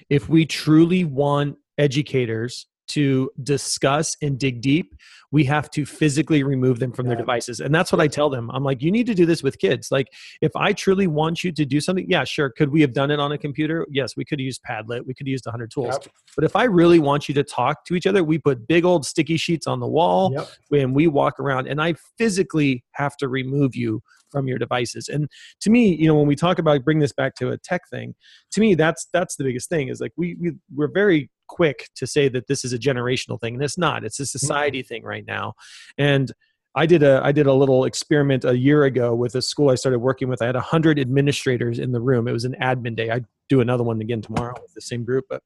If 0.09 0.29
we 0.29 0.45
truly 0.45 1.03
want 1.03 1.57
educators 1.77 2.67
to 2.89 3.29
discuss 3.43 4.15
and 4.21 4.39
dig 4.39 4.61
deep, 4.61 4.95
we 5.31 5.43
have 5.43 5.69
to 5.71 5.85
physically 5.85 6.43
remove 6.43 6.79
them 6.79 6.91
from 6.93 7.07
their 7.07 7.17
devices. 7.17 7.59
And 7.59 7.75
that's 7.75 7.91
what 7.91 7.99
I 7.99 8.07
tell 8.07 8.29
them. 8.29 8.49
I'm 8.51 8.63
like, 8.63 8.81
you 8.81 8.91
need 8.91 9.07
to 9.07 9.13
do 9.13 9.25
this 9.25 9.43
with 9.43 9.59
kids. 9.59 9.89
Like, 9.91 10.07
if 10.41 10.55
I 10.55 10.71
truly 10.71 11.07
want 11.07 11.43
you 11.43 11.51
to 11.51 11.65
do 11.65 11.81
something, 11.81 12.05
yeah, 12.07 12.23
sure. 12.23 12.49
Could 12.49 12.69
we 12.71 12.79
have 12.81 12.93
done 12.93 13.11
it 13.11 13.19
on 13.19 13.33
a 13.33 13.37
computer? 13.37 13.85
Yes, 13.91 14.15
we 14.15 14.23
could 14.23 14.39
have 14.39 14.45
used 14.45 14.61
Padlet. 14.63 15.05
We 15.05 15.13
could 15.13 15.27
have 15.27 15.31
used 15.31 15.45
100 15.45 15.69
tools. 15.69 15.97
Yep. 16.01 16.13
But 16.35 16.45
if 16.45 16.55
I 16.55 16.63
really 16.63 16.99
want 16.99 17.27
you 17.27 17.35
to 17.35 17.43
talk 17.43 17.83
to 17.85 17.95
each 17.95 18.07
other, 18.07 18.23
we 18.23 18.37
put 18.37 18.67
big 18.67 18.85
old 18.85 19.05
sticky 19.05 19.37
sheets 19.37 19.67
on 19.67 19.79
the 19.79 19.87
wall 19.87 20.31
Yep. 20.33 20.47
when 20.69 20.93
we 20.93 21.07
walk 21.07 21.39
around 21.39 21.67
and 21.67 21.81
i 21.81 21.93
physically 22.17 22.83
have 22.91 23.15
to 23.17 23.27
remove 23.27 23.75
you 23.75 24.01
from 24.29 24.47
your 24.47 24.57
devices 24.57 25.07
and 25.07 25.29
to 25.61 25.69
me 25.69 25.95
you 25.95 26.07
know 26.07 26.15
when 26.15 26.27
we 26.27 26.35
talk 26.35 26.59
about 26.59 26.83
bring 26.83 26.99
this 26.99 27.13
back 27.13 27.35
to 27.35 27.49
a 27.49 27.57
tech 27.57 27.81
thing 27.89 28.13
to 28.51 28.59
me 28.59 28.75
that's 28.75 29.07
that's 29.13 29.35
the 29.35 29.43
biggest 29.43 29.69
thing 29.69 29.87
is 29.87 29.99
like 30.01 30.11
we, 30.17 30.35
we 30.39 30.51
we're 30.75 30.91
very 30.91 31.29
quick 31.47 31.89
to 31.95 32.05
say 32.05 32.27
that 32.29 32.47
this 32.47 32.63
is 32.63 32.73
a 32.73 32.79
generational 32.79 33.39
thing 33.39 33.55
and 33.55 33.63
it's 33.63 33.77
not 33.77 34.03
it's 34.03 34.19
a 34.19 34.23
mm-hmm. 34.23 34.37
society 34.37 34.81
thing 34.81 35.03
right 35.03 35.25
now 35.25 35.53
and 35.97 36.31
I 36.77 36.85
did 36.85 37.01
a 37.01 37.21
I 37.23 37.31
did 37.31 37.47
a 37.47 37.53
little 37.53 37.85
experiment 37.85 38.45
a 38.45 38.55
year 38.55 38.83
ago 38.83 39.15
with 39.15 39.33
a 39.33 39.41
school 39.41 39.71
I 39.71 39.75
started 39.75 39.97
working 39.97 40.27
with. 40.27 40.43
I 40.43 40.45
had 40.45 40.55
hundred 40.55 40.99
administrators 40.99 41.79
in 41.79 41.91
the 41.91 41.99
room. 41.99 42.27
It 42.27 42.33
was 42.33 42.45
an 42.45 42.55
admin 42.61 42.95
day. 42.95 43.09
I 43.09 43.21
do 43.49 43.61
another 43.61 43.83
one 43.83 43.99
again 43.99 44.21
tomorrow 44.21 44.53
with 44.61 44.75
the 44.75 44.81
same 44.81 45.03
group. 45.03 45.25
But 45.27 45.41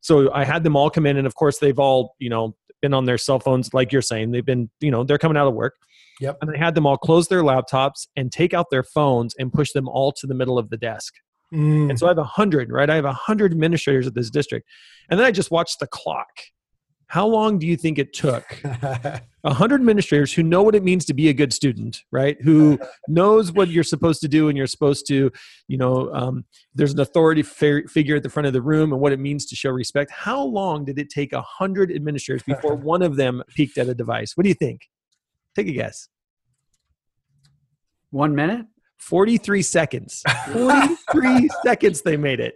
so 0.00 0.32
I 0.32 0.44
had 0.44 0.64
them 0.64 0.74
all 0.74 0.90
come 0.90 1.06
in, 1.06 1.18
and 1.18 1.26
of 1.26 1.36
course 1.36 1.58
they've 1.58 1.78
all 1.78 2.16
you 2.18 2.28
know 2.28 2.56
been 2.82 2.94
on 2.94 3.04
their 3.04 3.16
cell 3.16 3.38
phones, 3.38 3.72
like 3.74 3.92
you're 3.92 4.02
saying. 4.02 4.32
They've 4.32 4.44
been 4.44 4.68
you 4.80 4.90
know 4.90 5.04
they're 5.04 5.18
coming 5.18 5.36
out 5.36 5.46
of 5.46 5.54
work. 5.54 5.74
Yep. 6.20 6.38
And 6.40 6.50
I 6.50 6.58
had 6.58 6.74
them 6.74 6.84
all 6.84 6.96
close 6.96 7.28
their 7.28 7.42
laptops 7.42 8.08
and 8.16 8.32
take 8.32 8.52
out 8.52 8.66
their 8.70 8.82
phones 8.82 9.34
and 9.38 9.52
push 9.52 9.70
them 9.70 9.88
all 9.88 10.10
to 10.12 10.26
the 10.26 10.34
middle 10.34 10.58
of 10.58 10.70
the 10.70 10.76
desk. 10.76 11.14
Mm. 11.54 11.90
And 11.90 11.98
so 11.98 12.06
I 12.06 12.10
have 12.10 12.18
a 12.18 12.24
hundred, 12.24 12.70
right? 12.70 12.90
I 12.90 12.96
have 12.96 13.04
a 13.04 13.12
hundred 13.12 13.52
administrators 13.52 14.06
at 14.06 14.14
this 14.14 14.30
district, 14.30 14.68
and 15.08 15.18
then 15.18 15.26
I 15.26 15.30
just 15.30 15.50
watched 15.50 15.80
the 15.80 15.86
clock. 15.86 16.28
How 17.08 17.24
long 17.24 17.60
do 17.60 17.68
you 17.68 17.76
think 17.76 18.00
it 18.00 18.12
took 18.12 18.60
a 18.64 19.20
hundred 19.44 19.76
administrators 19.76 20.32
who 20.32 20.42
know 20.42 20.64
what 20.64 20.74
it 20.74 20.82
means 20.82 21.04
to 21.04 21.14
be 21.14 21.28
a 21.28 21.32
good 21.32 21.52
student, 21.52 22.02
right? 22.10 22.36
Who 22.42 22.80
knows 23.08 23.52
what 23.52 23.68
you're 23.68 23.84
supposed 23.84 24.20
to 24.22 24.28
do 24.28 24.48
and 24.48 24.58
you're 24.58 24.66
supposed 24.66 25.06
to, 25.06 25.30
you 25.68 25.78
know, 25.78 26.12
um, 26.12 26.44
there's 26.74 26.92
an 26.92 26.98
authority 26.98 27.42
fi- 27.42 27.84
figure 27.84 28.16
at 28.16 28.24
the 28.24 28.28
front 28.28 28.48
of 28.48 28.52
the 28.52 28.60
room 28.62 28.92
and 28.92 29.00
what 29.00 29.12
it 29.12 29.20
means 29.20 29.46
to 29.46 29.54
show 29.56 29.70
respect. 29.70 30.10
How 30.10 30.42
long 30.42 30.84
did 30.84 30.98
it 30.98 31.08
take 31.08 31.32
a 31.32 31.42
hundred 31.42 31.92
administrators 31.92 32.42
before 32.42 32.74
one 32.74 33.02
of 33.02 33.14
them 33.14 33.40
peeked 33.54 33.78
at 33.78 33.88
a 33.88 33.94
device? 33.94 34.36
What 34.36 34.42
do 34.42 34.48
you 34.48 34.54
think? 34.54 34.88
Take 35.54 35.68
a 35.68 35.72
guess. 35.72 36.08
one 38.10 38.34
minute 38.34 38.66
43 38.98 39.62
seconds. 39.62 40.22
43 40.52 41.48
seconds 41.64 42.02
they 42.02 42.16
made 42.16 42.40
it. 42.40 42.54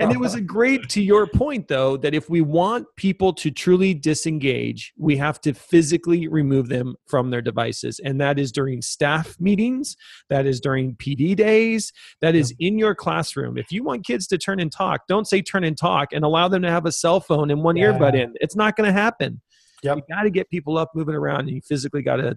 and 0.00 0.10
it 0.10 0.18
was 0.18 0.34
a 0.34 0.40
great 0.40 0.88
to 0.88 1.00
your 1.00 1.24
point 1.28 1.68
though 1.68 1.96
that 1.96 2.12
if 2.12 2.28
we 2.28 2.40
want 2.40 2.84
people 2.96 3.32
to 3.32 3.48
truly 3.48 3.94
disengage 3.94 4.92
we 4.98 5.16
have 5.16 5.40
to 5.40 5.54
physically 5.54 6.26
remove 6.26 6.68
them 6.68 6.96
from 7.06 7.30
their 7.30 7.40
devices 7.40 8.00
and 8.04 8.20
that 8.20 8.40
is 8.40 8.50
during 8.50 8.82
staff 8.82 9.36
meetings 9.38 9.96
that 10.30 10.46
is 10.46 10.58
during 10.60 10.96
pd 10.96 11.36
days 11.36 11.92
that 12.20 12.34
is 12.34 12.52
in 12.58 12.76
your 12.76 12.92
classroom 12.92 13.56
if 13.56 13.70
you 13.70 13.84
want 13.84 14.04
kids 14.04 14.26
to 14.26 14.36
turn 14.36 14.58
and 14.58 14.72
talk 14.72 15.02
don't 15.06 15.28
say 15.28 15.40
turn 15.40 15.62
and 15.62 15.78
talk 15.78 16.08
and 16.12 16.24
allow 16.24 16.48
them 16.48 16.62
to 16.62 16.70
have 16.72 16.84
a 16.84 16.90
cell 16.90 17.20
phone 17.20 17.48
and 17.48 17.62
one 17.62 17.76
Yeah. 17.76 17.92
earbud 17.92 18.16
in 18.20 18.34
it's 18.40 18.56
not 18.56 18.74
going 18.74 18.88
to 18.88 18.92
happen 18.92 19.40
Yep. 19.84 19.96
you 19.98 20.02
got 20.12 20.22
to 20.24 20.30
get 20.30 20.50
people 20.50 20.76
up 20.76 20.90
moving 20.96 21.14
around 21.14 21.42
and 21.42 21.50
you 21.50 21.60
physically 21.60 22.02
got 22.02 22.16
to 22.16 22.36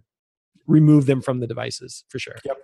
remove 0.68 1.08
them 1.08 1.24
from 1.24 1.40
the 1.40 1.48
devices 1.48 2.04
for 2.08 2.20
sure 2.20 2.36
Yep. 2.46 2.58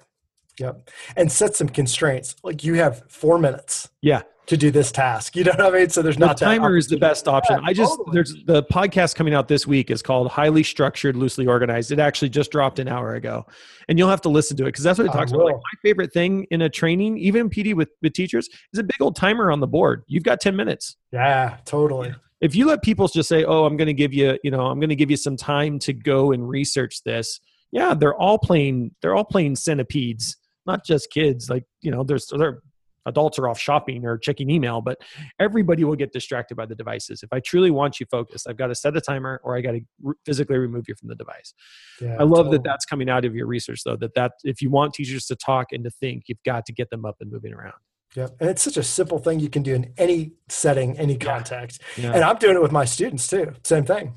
And 1.15 1.31
set 1.31 1.55
some 1.55 1.69
constraints. 1.69 2.35
Like 2.43 2.63
you 2.63 2.75
have 2.75 3.03
four 3.09 3.37
minutes 3.37 3.89
yeah 4.01 4.23
to 4.47 4.57
do 4.57 4.71
this 4.71 4.91
task. 4.91 5.35
You 5.37 5.43
know 5.43 5.51
what 5.51 5.75
I 5.75 5.77
mean? 5.77 5.89
So 5.89 6.01
there's 6.01 6.17
not 6.17 6.39
that 6.39 6.45
timer 6.45 6.77
is 6.77 6.87
the 6.87 6.97
best 6.97 7.27
option. 7.27 7.59
Yeah, 7.59 7.67
I 7.67 7.73
just 7.73 7.91
totally. 7.91 8.15
there's 8.15 8.35
the 8.45 8.63
podcast 8.63 9.13
coming 9.13 9.35
out 9.35 9.47
this 9.47 9.67
week 9.67 9.91
is 9.91 10.01
called 10.01 10.29
Highly 10.29 10.63
Structured, 10.63 11.15
Loosely 11.15 11.45
Organized. 11.45 11.91
It 11.91 11.99
actually 11.99 12.29
just 12.29 12.49
dropped 12.49 12.79
an 12.79 12.87
hour 12.87 13.13
ago, 13.13 13.45
and 13.87 13.99
you'll 13.99 14.09
have 14.09 14.21
to 14.21 14.29
listen 14.29 14.57
to 14.57 14.63
it 14.63 14.69
because 14.69 14.83
that's 14.83 14.97
what 14.97 15.05
it 15.05 15.13
talks 15.13 15.31
about. 15.31 15.45
Like 15.45 15.55
my 15.55 15.79
favorite 15.83 16.11
thing 16.11 16.47
in 16.49 16.63
a 16.63 16.69
training, 16.69 17.19
even 17.19 17.49
PD 17.51 17.75
with 17.75 17.89
with 18.01 18.13
teachers, 18.13 18.49
is 18.73 18.79
a 18.79 18.83
big 18.83 18.99
old 18.99 19.15
timer 19.15 19.51
on 19.51 19.59
the 19.59 19.67
board. 19.67 20.03
You've 20.07 20.23
got 20.23 20.41
ten 20.41 20.55
minutes. 20.55 20.95
Yeah, 21.11 21.57
totally. 21.65 22.15
If 22.41 22.55
you 22.55 22.65
let 22.65 22.81
people 22.81 23.07
just 23.07 23.29
say, 23.29 23.43
"Oh, 23.43 23.65
I'm 23.65 23.77
going 23.77 23.87
to 23.87 23.93
give 23.93 24.13
you, 24.13 24.39
you 24.43 24.49
know, 24.49 24.65
I'm 24.65 24.79
going 24.79 24.89
to 24.89 24.95
give 24.95 25.11
you 25.11 25.17
some 25.17 25.37
time 25.37 25.77
to 25.79 25.93
go 25.93 26.31
and 26.31 26.49
research 26.49 27.03
this," 27.03 27.39
yeah, 27.71 27.93
they're 27.93 28.15
all 28.15 28.39
playing. 28.39 28.91
They're 29.01 29.15
all 29.15 29.25
playing 29.25 29.55
centipedes, 29.55 30.35
not 30.67 30.85
just 30.85 31.09
kids. 31.09 31.49
Like 31.49 31.63
you 31.81 31.91
know, 31.91 32.03
there's 32.03 32.27
there 32.27 32.61
adults 33.07 33.39
are 33.39 33.47
off 33.47 33.57
shopping 33.57 34.05
or 34.05 34.17
checking 34.17 34.49
email, 34.49 34.81
but 34.81 34.99
everybody 35.39 35.83
will 35.85 35.95
get 35.95 36.11
distracted 36.11 36.55
by 36.55 36.65
the 36.65 36.75
devices. 36.75 37.23
If 37.23 37.31
I 37.31 37.39
truly 37.39 37.71
want 37.71 37.99
you 37.99 38.05
focused, 38.11 38.47
I've 38.49 38.57
got 38.57 38.67
to 38.67 38.75
set 38.75 38.95
a 38.97 39.01
timer 39.01 39.39
or 39.43 39.55
I 39.57 39.61
got 39.61 39.71
to 39.71 39.81
re- 40.01 40.15
physically 40.25 40.57
remove 40.57 40.85
you 40.89 40.95
from 40.95 41.07
the 41.07 41.15
device. 41.15 41.53
Yeah, 42.01 42.17
I 42.19 42.23
love 42.23 42.39
totally. 42.47 42.57
that 42.57 42.63
that's 42.65 42.85
coming 42.85 43.09
out 43.09 43.23
of 43.25 43.33
your 43.33 43.47
research 43.47 43.81
though, 43.85 43.95
that 43.95 44.13
that 44.15 44.33
if 44.43 44.61
you 44.61 44.69
want 44.69 44.93
teachers 44.93 45.25
to 45.27 45.35
talk 45.37 45.67
and 45.71 45.83
to 45.85 45.89
think, 45.89 46.23
you've 46.27 46.43
got 46.45 46.65
to 46.65 46.73
get 46.73 46.89
them 46.89 47.05
up 47.05 47.15
and 47.21 47.31
moving 47.31 47.53
around. 47.53 47.73
yeah, 48.15 48.27
And 48.41 48.49
it's 48.49 48.61
such 48.61 48.77
a 48.77 48.83
simple 48.83 49.19
thing 49.19 49.39
you 49.39 49.49
can 49.49 49.63
do 49.63 49.73
in 49.73 49.93
any 49.97 50.33
setting, 50.49 50.97
any 50.99 51.17
context. 51.17 51.81
Yeah. 51.97 52.11
And 52.11 52.23
I'm 52.23 52.37
doing 52.37 52.55
it 52.55 52.61
with 52.61 52.73
my 52.73 52.83
students 52.85 53.27
too. 53.27 53.53
Same 53.63 53.85
thing. 53.85 54.15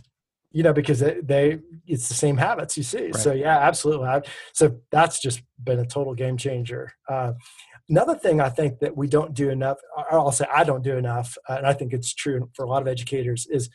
You 0.52 0.64
know, 0.64 0.72
because 0.72 0.98
they, 0.98 1.20
they 1.22 1.60
it's 1.86 2.08
the 2.08 2.14
same 2.14 2.36
habits 2.36 2.76
you 2.76 2.82
see. 2.82 3.12
So 3.12 3.32
yeah, 3.32 3.58
absolutely. 3.58 4.08
So 4.52 4.80
that's 4.90 5.20
just 5.20 5.42
been 5.62 5.78
a 5.78 5.86
total 5.86 6.14
game 6.14 6.36
changer. 6.36 6.92
Uh, 7.08 7.34
another 7.88 8.16
thing 8.16 8.40
I 8.40 8.48
think 8.48 8.80
that 8.80 8.96
we 8.96 9.06
don't 9.06 9.32
do 9.34 9.50
enough, 9.50 9.78
or 9.96 10.18
I'll 10.18 10.32
say 10.32 10.46
I 10.52 10.64
don't 10.64 10.82
do 10.82 10.96
enough, 10.96 11.36
uh, 11.48 11.54
and 11.58 11.66
I 11.66 11.72
think 11.72 11.92
it's 11.92 12.12
true 12.14 12.50
for 12.54 12.64
a 12.64 12.68
lot 12.68 12.82
of 12.82 12.88
educators, 12.88 13.46
is 13.50 13.70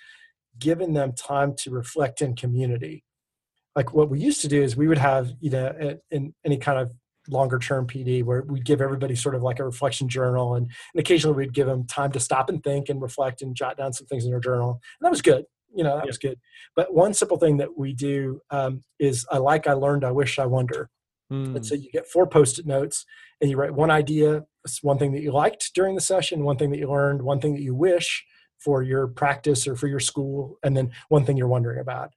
giving 0.60 0.94
them 0.94 1.14
time 1.14 1.54
to 1.60 1.70
reflect 1.72 2.22
in 2.22 2.36
community. 2.36 3.04
Like 3.76 3.94
what 3.94 4.10
we 4.10 4.20
used 4.20 4.42
to 4.42 4.48
do 4.48 4.62
is 4.62 4.76
we 4.78 4.88
would 4.88 4.98
have, 4.98 5.34
you 5.42 5.50
know, 5.52 5.68
in- 5.80 6.00
in 6.12 6.34
any 6.46 6.58
kind 6.58 6.80
of 6.80 6.94
longer 7.28 7.58
term 7.60 7.88
PD 7.88 8.24
where 8.24 8.44
we'd 8.44 8.66
give 8.66 8.82
everybody 8.82 9.16
sort 9.16 9.36
of 9.36 9.42
like 9.42 9.60
a 9.60 9.66
reflection 9.66 10.08
journal 10.08 10.56
and, 10.56 10.68
and 10.94 11.00
occasionally 11.00 11.36
we'd 11.36 11.54
give 11.54 11.68
them 11.68 11.86
time 11.88 12.12
to 12.12 12.20
stop 12.20 12.50
and 12.50 12.64
think 12.64 12.88
and 12.88 13.02
reflect 13.02 13.42
and 13.42 13.56
jot 13.56 13.78
down 13.78 13.92
some 13.92 14.06
things 14.08 14.26
in 14.26 14.32
their 14.32 14.40
journal. 14.40 14.80
And 15.00 15.06
that 15.06 15.10
was 15.10 15.22
good. 15.22 15.46
You 15.76 15.84
know, 15.84 15.96
that 15.96 16.06
Yeah. 16.06 16.10
was 16.10 16.18
good. 16.18 16.40
But 16.76 16.94
one 16.94 17.14
simple 17.14 17.38
thing 17.38 17.58
that 17.58 17.78
we 17.78 17.94
do 17.94 18.42
um, 18.50 18.84
is 19.00 19.26
I 19.32 19.38
like, 19.38 19.68
I 19.68 19.74
learned, 19.74 20.04
I 20.04 20.12
wish, 20.12 20.40
I 20.40 20.46
wonder. 20.46 20.90
Mm. 21.32 21.56
And 21.56 21.66
so 21.66 21.76
you 21.76 21.92
get 21.92 22.08
four 22.08 22.28
post-it 22.28 22.66
notes 22.66 23.06
and 23.42 23.50
you 23.50 23.58
write 23.58 23.74
one 23.74 23.92
idea, 23.92 24.46
one 24.82 24.98
thing 24.98 25.12
that 25.14 25.22
you 25.22 25.32
liked 25.32 25.74
during 25.74 25.96
the 25.96 26.02
session, 26.02 26.44
one 26.44 26.58
thing 26.58 26.72
that 26.72 26.80
you 26.80 26.90
learned, 26.90 27.22
one 27.22 27.40
thing 27.40 27.54
that 27.54 27.62
you 27.62 27.76
wish 27.76 28.24
for 28.60 28.84
your 28.84 29.08
practice 29.08 29.68
or 29.68 29.76
for 29.76 29.88
your 29.88 30.00
school, 30.00 30.58
and 30.64 30.76
then 30.78 30.92
one 31.10 31.26
thing 31.26 31.38
you're 31.38 31.48
wondering 31.48 31.80
about. 31.80 32.12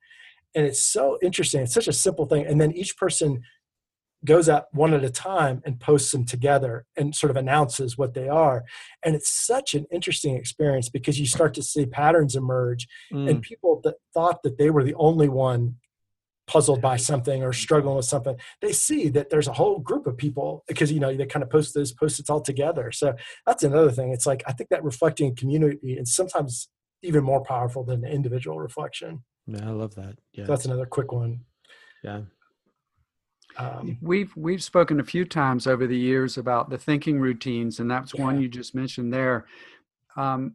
And 0.55 0.65
it's 0.65 0.83
so 0.83 1.19
interesting. 1.23 1.63
It's 1.63 1.75
such 1.75 1.89
a 1.89 1.93
simple 1.93 2.27
thing. 2.27 2.47
And 2.47 2.61
then 2.61 2.73
each 2.73 2.97
person 2.97 3.43
goes 4.25 4.49
up 4.49 4.69
one 4.73 4.93
at 4.95 5.05
a 5.05 5.11
time 5.11 5.63
and 5.65 5.79
posts 5.79 6.11
them 6.11 6.25
together 6.25 6.85
and 6.97 7.15
sort 7.15 7.31
of 7.31 7.37
announces 7.37 7.97
what 7.97 8.15
they 8.15 8.29
are. 8.29 8.65
And 9.05 9.15
it's 9.15 9.31
such 9.31 9.75
an 9.75 9.87
interesting 9.93 10.35
experience 10.37 10.89
because 10.89 11.21
you 11.21 11.27
start 11.27 11.55
to 11.55 11.63
see 11.63 11.87
patterns 11.87 12.35
emerge 12.35 12.89
Mm. 13.13 13.31
and 13.31 13.43
people 13.43 13.81
that 13.85 13.95
thought 14.13 14.43
that 14.43 14.59
they 14.59 14.71
were 14.71 14.83
the 14.85 14.95
only 14.95 15.29
one 15.29 15.77
puzzled 16.47 16.81
by 16.81 16.97
something 16.97 17.43
or 17.43 17.53
struggling 17.53 17.95
with 17.95 18.07
something 18.07 18.35
they 18.63 18.73
see 18.73 19.09
that 19.11 19.29
there's 19.29 19.49
a 19.49 19.53
whole 19.53 19.79
group 19.79 20.07
of 20.07 20.17
people 20.17 20.65
because 20.67 20.91
you 20.91 20.99
know 20.99 21.15
they 21.15 21.27
kind 21.27 21.43
of 21.43 21.51
post 21.51 21.75
those 21.75 21.93
post-its 21.93 22.31
all 22.31 22.41
together 22.41 22.91
so 22.91 23.13
that's 23.47 23.63
another 23.63 23.91
thing 23.91 24.13
it's 24.13 24.25
like 24.25 24.43
i 24.47 24.53
think 24.53 24.71
that 24.71 24.83
reflecting 24.83 25.37
community 25.37 25.93
is 25.93 26.15
sometimes 26.15 26.71
even 27.03 27.23
more 27.23 27.43
powerful 27.45 27.85
than 27.85 28.03
individual 28.05 28.59
reflection 28.59 29.23
yeah, 29.47 29.67
I 29.69 29.73
love 29.73 29.95
that. 29.97 30.19
Yeah. 30.33 30.45
so 30.47 30.53
that's 30.53 30.65
another 30.65 30.87
quick 30.87 31.13
one 31.13 31.41
yeah. 32.03 32.23
Um, 33.59 33.99
We've 34.01 34.35
we've 34.37 34.63
spoken 34.63 35.01
a 35.01 35.05
few 35.05 35.25
times 35.25 35.67
over 35.67 35.87
the 35.87 35.97
years 35.97 36.39
about 36.39 36.71
the 36.71 36.79
thinking 36.79 37.19
routines, 37.19 37.81
and 37.81 37.91
that's 37.91 38.15
one 38.15 38.41
you 38.41 38.49
just 38.49 38.75
mentioned 38.75 39.13
there. 39.13 39.47
Um, 40.17 40.55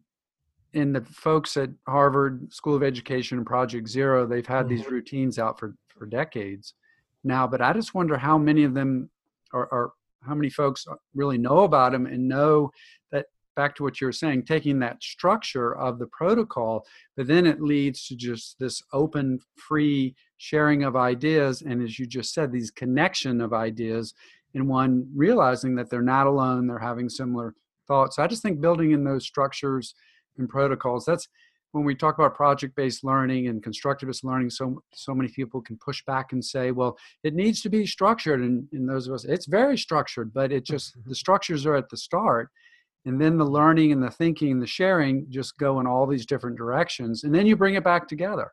and 0.74 0.96
the 0.96 1.02
folks 1.02 1.56
at 1.58 1.70
Harvard 1.88 2.52
School 2.52 2.76
of 2.76 2.84
Education 2.84 3.38
and 3.38 3.46
Project 3.46 3.88
Zero, 3.88 4.26
they've 4.26 4.48
had 4.48 4.70
these 4.70 4.88
routines 4.88 5.38
out 5.38 5.60
for 5.60 5.76
for 5.88 6.06
decades 6.06 6.74
now. 7.24 7.46
But 7.46 7.62
I 7.62 7.74
just 7.74 7.94
wonder 7.94 8.18
how 8.18 8.38
many 8.38 8.64
of 8.64 8.74
them 8.74 9.10
are, 9.52 9.68
are 9.72 9.94
how 10.26 10.34
many 10.34 10.50
folks 10.50 10.86
really 11.14 11.38
know 11.38 11.60
about 11.60 11.92
them 11.92 12.06
and 12.06 12.28
know 12.28 12.72
back 13.56 13.76
to 13.76 13.84
what 13.84 14.02
you 14.02 14.08
were 14.08 14.14
saying, 14.14 14.44
taking 14.44 14.80
that 14.80 15.02
structure 15.02 15.76
of 15.76 16.00
the 16.00 16.08
protocol, 16.08 16.86
but 17.16 17.28
then 17.28 17.46
it 17.46 17.62
leads 17.62 18.08
to 18.08 18.16
just 18.16 18.58
this 18.60 18.82
open, 18.92 19.40
free 19.56 20.16
sharing 20.38 20.84
of 20.84 20.96
ideas. 20.96 21.62
And 21.62 21.82
as 21.82 22.00
you 22.00 22.06
just 22.06 22.34
said, 22.34 22.52
these 22.52 22.72
connection 22.72 23.42
of 23.42 23.54
ideas 23.54 24.14
and 24.54 24.68
one 24.68 25.08
realizing 25.16 25.76
that 25.76 25.90
they're 25.90 26.02
not 26.02 26.28
alone, 26.28 26.68
they're 26.68 26.80
having 26.80 27.10
similar 27.10 27.56
thoughts. 27.88 28.20
I 28.20 28.28
just 28.28 28.44
think 28.44 28.62
building 28.62 28.92
in 28.92 29.04
those 29.04 29.26
structures 29.26 29.96
and 30.38 30.50
protocols, 30.50 31.06
that's 31.06 31.28
when 31.74 31.84
we 31.84 31.96
talk 31.96 32.20
about 32.20 32.36
project-based 32.36 33.04
learning 33.04 33.48
and 33.48 33.64
constructivist 33.64 34.24
learning, 34.24 34.52
so 34.52 34.82
so 34.94 35.14
many 35.14 35.30
people 35.30 35.60
can 35.60 35.78
push 35.84 36.06
back 36.06 36.32
and 36.32 36.46
say, 36.46 36.70
well, 36.70 36.96
it 37.24 37.34
needs 37.34 37.62
to 37.62 37.70
be 37.70 37.86
structured. 37.86 38.42
And 38.42 38.68
in 38.72 38.86
those 38.86 39.08
of 39.08 39.14
us, 39.16 39.26
it's 39.26 39.48
very 39.48 39.78
structured, 39.78 40.32
but 40.34 40.52
it 40.52 40.66
just 40.66 40.92
mm-hmm. 40.92 41.10
the 41.10 41.16
structures 41.16 41.66
are 41.66 41.76
at 41.76 41.90
the 41.90 41.98
start 41.98 42.50
and 43.06 43.20
then 43.20 43.38
the 43.38 43.46
learning 43.46 43.92
and 43.92 44.02
the 44.02 44.12
thinking 44.12 44.52
and 44.52 44.62
the 44.62 44.68
sharing 44.68 45.26
just 45.30 45.58
go 45.58 45.80
in 45.80 45.88
all 45.88 46.08
these 46.08 46.26
different 46.26 46.58
directions 46.58 47.24
and 47.24 47.34
then 47.34 47.46
you 47.46 47.56
bring 47.56 47.76
it 47.76 47.84
back 47.84 48.08
together 48.08 48.52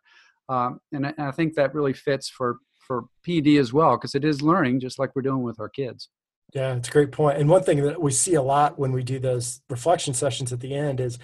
um, 0.49 0.81
and, 0.93 1.07
I, 1.07 1.15
and 1.17 1.29
I 1.29 1.31
think 1.31 1.55
that 1.55 1.75
really 1.75 1.93
fits 1.93 2.29
for 2.29 2.59
for 2.79 3.05
pd 3.27 3.61
as 3.61 3.73
well 3.73 3.97
because 3.97 4.15
it 4.15 4.25
is 4.25 4.43
learning 4.43 4.81
just 4.81 4.99
like 4.99 5.15
we're 5.15 5.23
doing 5.23 5.43
with 5.43 5.61
our 5.61 5.69
kids 5.69 6.09
Yeah, 6.53 6.75
it's 6.75 6.89
a 6.89 6.93
great 6.93 7.13
point. 7.13 7.39
And 7.39 7.49
one 7.49 7.63
thing 7.63 7.83
that 7.83 8.03
we 8.03 8.11
see 8.11 8.35
a 8.35 8.43
lot 8.43 8.79
when 8.79 8.93
we 8.93 9.03
do 9.03 9.19
those 9.19 9.61
reflection 9.71 10.15
sessions 10.15 10.53
at 10.53 10.61
the 10.61 10.75
end 10.75 11.01
is 11.01 11.19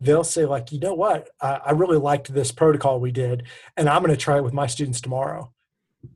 they'll 0.00 0.24
say, 0.24 0.46
like, 0.46 0.72
you 0.72 0.80
know 0.80 0.94
what, 0.94 1.28
I, 1.40 1.60
I 1.66 1.70
really 1.72 1.98
liked 1.98 2.32
this 2.32 2.52
protocol 2.52 3.00
we 3.00 3.12
did, 3.12 3.44
and 3.76 3.88
I'm 3.88 4.02
going 4.02 4.10
to 4.10 4.16
try 4.16 4.38
it 4.38 4.44
with 4.44 4.54
my 4.54 4.66
students 4.66 5.00
tomorrow. 5.00 5.52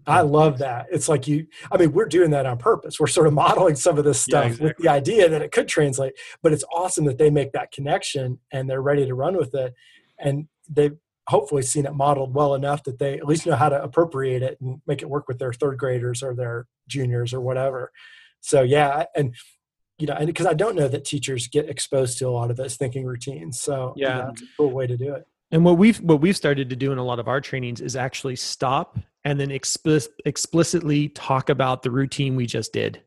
I 0.07 0.21
love 0.23 0.59
that. 0.59 0.87
It's 0.91 1.09
like 1.09 1.27
you, 1.27 1.47
I 1.73 1.77
mean, 1.79 1.93
we're 1.93 2.07
doing 2.07 2.31
that 2.31 2.47
on 2.47 2.59
purpose. 2.59 2.99
We're 3.01 3.07
sort 3.07 3.27
of 3.27 3.33
modeling 3.45 3.77
some 3.77 3.99
of 3.99 4.05
this 4.05 4.27
Yeah, 4.29 4.49
stuff 4.49 4.61
with 4.61 4.77
the 4.79 4.89
idea 4.89 5.29
that 5.29 5.43
it 5.43 5.53
could 5.53 5.69
translate, 5.69 6.15
but 6.43 6.53
it's 6.53 6.65
awesome 6.73 7.05
that 7.07 7.19
they 7.19 7.31
make 7.31 7.53
that 7.53 7.73
connection 7.73 8.39
and 8.53 8.69
they're 8.69 8.83
ready 8.83 9.07
to 9.07 9.15
run 9.15 9.37
with 9.37 9.55
it. 9.55 9.75
And 10.19 10.49
they've 10.69 10.97
hopefully 11.29 11.63
seen 11.63 11.87
it 11.87 11.95
modeled 11.95 12.35
well 12.35 12.55
enough 12.55 12.83
that 12.85 12.99
they 12.99 13.15
at 13.19 13.27
least 13.27 13.47
know 13.47 13.57
how 13.57 13.69
to 13.71 13.83
appropriate 13.83 14.43
it 14.43 14.59
and 14.61 14.81
make 14.87 15.01
it 15.03 15.09
work 15.09 15.27
with 15.27 15.39
their 15.39 15.53
third 15.53 15.79
graders 15.79 16.23
or 16.23 16.35
their 16.35 16.67
juniors 16.87 17.33
or 17.33 17.41
whatever. 17.41 17.91
So 18.41 18.63
yeah, 18.63 19.05
and 19.17 19.35
you 19.99 20.07
know, 20.07 20.15
and 20.15 20.27
because 20.27 20.47
I 20.47 20.55
don't 20.55 20.77
know 20.77 20.89
that 20.89 21.05
teachers 21.05 21.47
get 21.47 21.69
exposed 21.71 22.19
to 22.19 22.29
a 22.29 22.31
lot 22.31 22.51
of 22.51 22.57
those 22.57 22.77
thinking 22.77 23.05
routines. 23.07 23.61
So 23.61 23.95
you 23.97 24.05
Yeah. 24.07 24.17
know, 24.19 24.29
it's 24.33 24.43
a 24.43 24.47
cool 24.59 24.73
way 24.73 24.87
to 24.87 24.97
do 24.97 25.15
it. 25.15 25.25
And 25.51 25.65
what 25.65 25.79
we've 25.79 25.99
what 26.01 26.21
we've 26.21 26.37
started 26.37 26.69
to 26.71 26.77
do 26.77 26.93
in 26.93 26.99
a 26.99 27.05
lot 27.05 27.19
of 27.19 27.29
our 27.29 27.41
trainings 27.41 27.81
is 27.81 27.97
actually 27.97 28.37
stop 28.37 28.99
and 29.25 29.41
then 29.41 29.49
explic- 29.51 30.09
explicitly 30.27 31.09
talk 31.09 31.49
about 31.49 31.83
the 31.83 31.91
routine 31.91 32.37
we 32.37 32.47
just 32.47 32.73
did. 32.73 33.03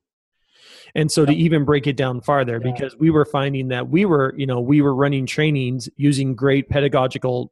And 0.96 1.12
so 1.12 1.26
to 1.26 1.34
even 1.34 1.66
break 1.66 1.86
it 1.86 1.98
down 1.98 2.22
farther, 2.22 2.60
Yeah. 2.64 2.72
because 2.72 2.98
we 2.98 3.10
were 3.10 3.26
finding 3.26 3.68
that 3.70 3.90
we 3.90 4.06
were, 4.06 4.34
you 4.38 4.46
know, 4.48 4.60
we 4.60 4.82
were 4.82 4.96
running 4.96 5.26
trainings 5.26 5.90
using 5.98 6.34
great 6.36 6.70
pedagogical 6.70 7.52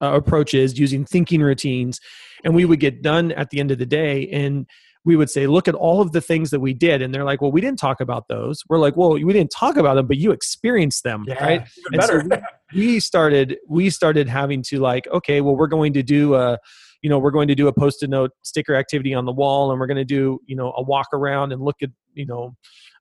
uh, 0.00 0.12
approaches, 0.14 0.78
using 0.78 1.04
thinking 1.04 1.40
routines, 1.42 1.98
and 2.44 2.54
we 2.54 2.64
would 2.64 2.78
get 2.78 3.02
done 3.02 3.32
at 3.32 3.50
the 3.50 3.58
end 3.58 3.70
of 3.72 3.78
the 3.78 3.86
day 3.86 4.28
and 4.28 4.66
we 5.04 5.16
would 5.16 5.30
say, 5.30 5.46
look 5.46 5.66
at 5.68 5.74
all 5.74 6.02
of 6.02 6.12
the 6.12 6.20
things 6.20 6.50
that 6.50 6.60
we 6.60 6.74
did. 6.74 7.00
And 7.00 7.14
they're 7.14 7.24
like, 7.24 7.40
well, 7.40 7.50
we 7.50 7.60
didn't 7.62 7.78
talk 7.78 8.00
about 8.00 8.28
those. 8.28 8.62
We're 8.68 8.78
like, 8.78 8.96
well, 8.96 9.12
we 9.12 9.32
didn't 9.32 9.50
talk 9.50 9.76
about 9.76 9.94
them, 9.94 10.06
but 10.06 10.18
you 10.18 10.32
experienced 10.32 11.02
them, 11.02 11.24
Yeah, 11.26 11.42
right? 11.42 11.68
And 11.92 12.02
so 12.04 12.22
better. 12.28 12.42
we 12.74 13.00
started 13.00 13.56
we 13.66 13.88
started 13.90 14.28
having 14.28 14.62
to 14.64 14.78
like 14.80 15.06
okay 15.08 15.40
well 15.40 15.56
we're 15.56 15.66
going 15.68 15.94
to 15.94 16.02
do 16.02 16.34
a 16.34 16.58
you 17.02 17.10
know 17.10 17.18
we're 17.18 17.30
going 17.30 17.48
to 17.48 17.54
do 17.54 17.68
a 17.68 17.72
post-it 17.72 18.10
note 18.10 18.30
sticker 18.42 18.74
activity 18.74 19.14
on 19.14 19.24
the 19.24 19.32
wall 19.32 19.70
and 19.70 19.78
we're 19.78 19.86
going 19.86 19.96
to 19.96 20.04
do 20.04 20.40
you 20.46 20.56
know 20.56 20.72
a 20.76 20.82
walk 20.82 21.08
around 21.12 21.52
and 21.52 21.62
look 21.62 21.76
at 21.82 21.90
you 22.14 22.26
know 22.26 22.54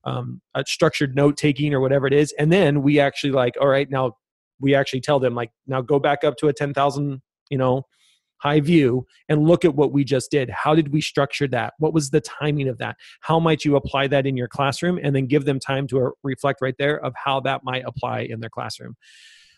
um, 0.08 0.41
structured 0.66 1.16
note 1.16 1.38
taking 1.38 1.74
or 1.74 1.82
whatever 1.82 2.08
it 2.08 2.14
is. 2.14 2.34
And 2.39 2.52
then 2.52 2.82
we 2.82 3.00
actually 3.00 3.34
like 3.34 3.56
all 3.60 3.68
right 3.68 3.89
now 3.89 4.14
we 4.60 4.74
actually 4.74 5.02
tell 5.02 5.20
them 5.20 5.36
like 5.36 5.52
now 5.68 5.82
go 5.82 6.00
back 6.00 6.24
up 6.24 6.38
to 6.38 6.48
a 6.48 6.54
10,000 6.54 7.22
you 7.50 7.58
know 7.58 7.84
high 8.39 8.60
view 8.60 9.06
and 9.30 9.48
look 9.48 9.66
at 9.66 9.76
what 9.76 9.91
we 9.91 10.04
just 10.04 10.30
did. 10.30 10.50
How 10.52 10.76
did 10.76 10.93
we 10.93 11.02
structure 11.02 11.48
that? 11.48 11.74
What 11.80 11.91
was 11.91 12.12
the 12.12 12.22
timing 12.22 12.68
of 12.68 12.78
that? 12.78 12.95
How 13.22 13.39
might 13.39 13.66
you 13.66 13.76
apply 13.76 14.08
that 14.08 14.28
in 14.28 14.38
your 14.38 14.48
classroom? 14.48 15.00
And 15.02 15.16
then 15.16 15.26
give 15.26 15.45
them 15.45 15.60
time 15.60 15.88
to 15.88 16.06
uh, 16.06 16.10
reflect 16.24 16.62
right 16.62 16.76
there 16.78 17.04
of 17.04 17.14
how 17.16 17.39
that 17.41 17.64
might 17.64 17.84
apply 17.88 18.28
in 18.30 18.39
their 18.39 18.52
classroom. 18.52 18.95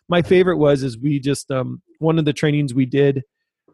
My 0.08 0.22
favorite 0.22 0.58
was 0.58 0.82
is 0.82 0.98
we 0.98 1.20
just 1.20 1.52
um, 1.52 1.82
one 2.00 2.18
of 2.18 2.24
the 2.24 2.32
trainings 2.32 2.74
we 2.74 2.86
did 2.86 3.24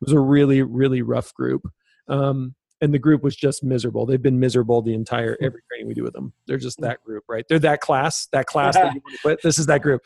was 0.02 0.12
a 0.12 0.20
really 0.20 0.62
really 0.62 1.02
rough 1.02 1.34
group 1.34 1.68
um, 2.08 2.56
and 2.82 2.94
the 2.94 3.00
group 3.00 3.24
was 3.24 3.36
just 3.36 3.64
miserable. 3.64 4.06
They've 4.06 4.22
been 4.22 4.40
miserable 4.40 4.82
the 4.82 4.94
entire 4.94 5.38
hmm. 5.40 5.46
every 5.46 5.62
training 5.70 5.88
we 5.88 5.94
do 5.94 6.04
with 6.04 6.14
them. 6.14 6.34
They're 6.48 6.58
just 6.58 6.80
that 6.82 7.02
group 7.04 7.24
right? 7.28 7.46
They're 7.48 7.60
that 7.60 7.82
class 7.82 8.28
that 8.32 8.46
class 8.46 8.76
that 8.76 8.94
you 8.96 9.02
want 9.04 9.16
to 9.16 9.22
put 9.22 9.42
this 9.42 9.60
is 9.60 9.66
that 9.68 9.82
group. 9.82 10.04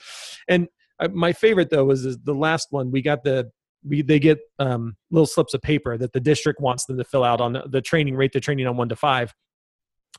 And 0.48 0.68
uh, 1.00 1.10
my 1.10 1.34
favorite 1.34 1.70
though 1.70 1.86
was 1.86 2.18
the 2.18 2.34
last 2.34 2.68
one. 2.72 2.92
We 2.92 3.02
got 3.02 3.24
the 3.24 3.52
we, 3.84 4.02
they 4.02 4.20
get 4.20 4.40
um, 4.60 4.98
little 5.10 5.26
slips 5.26 5.54
of 5.54 5.62
paper 5.62 5.98
that 5.98 6.12
the 6.12 6.20
district 6.20 6.60
wants 6.60 6.86
them 6.86 6.98
to 6.98 7.04
fill 7.06 7.24
out 7.24 7.40
on 7.40 7.54
the, 7.54 7.64
the 7.70 7.82
training 7.82 8.16
rate 8.16 8.34
the 8.34 8.42
training 8.42 8.68
on 8.68 8.78
one 8.78 8.90
to 8.90 8.96
five. 8.96 9.34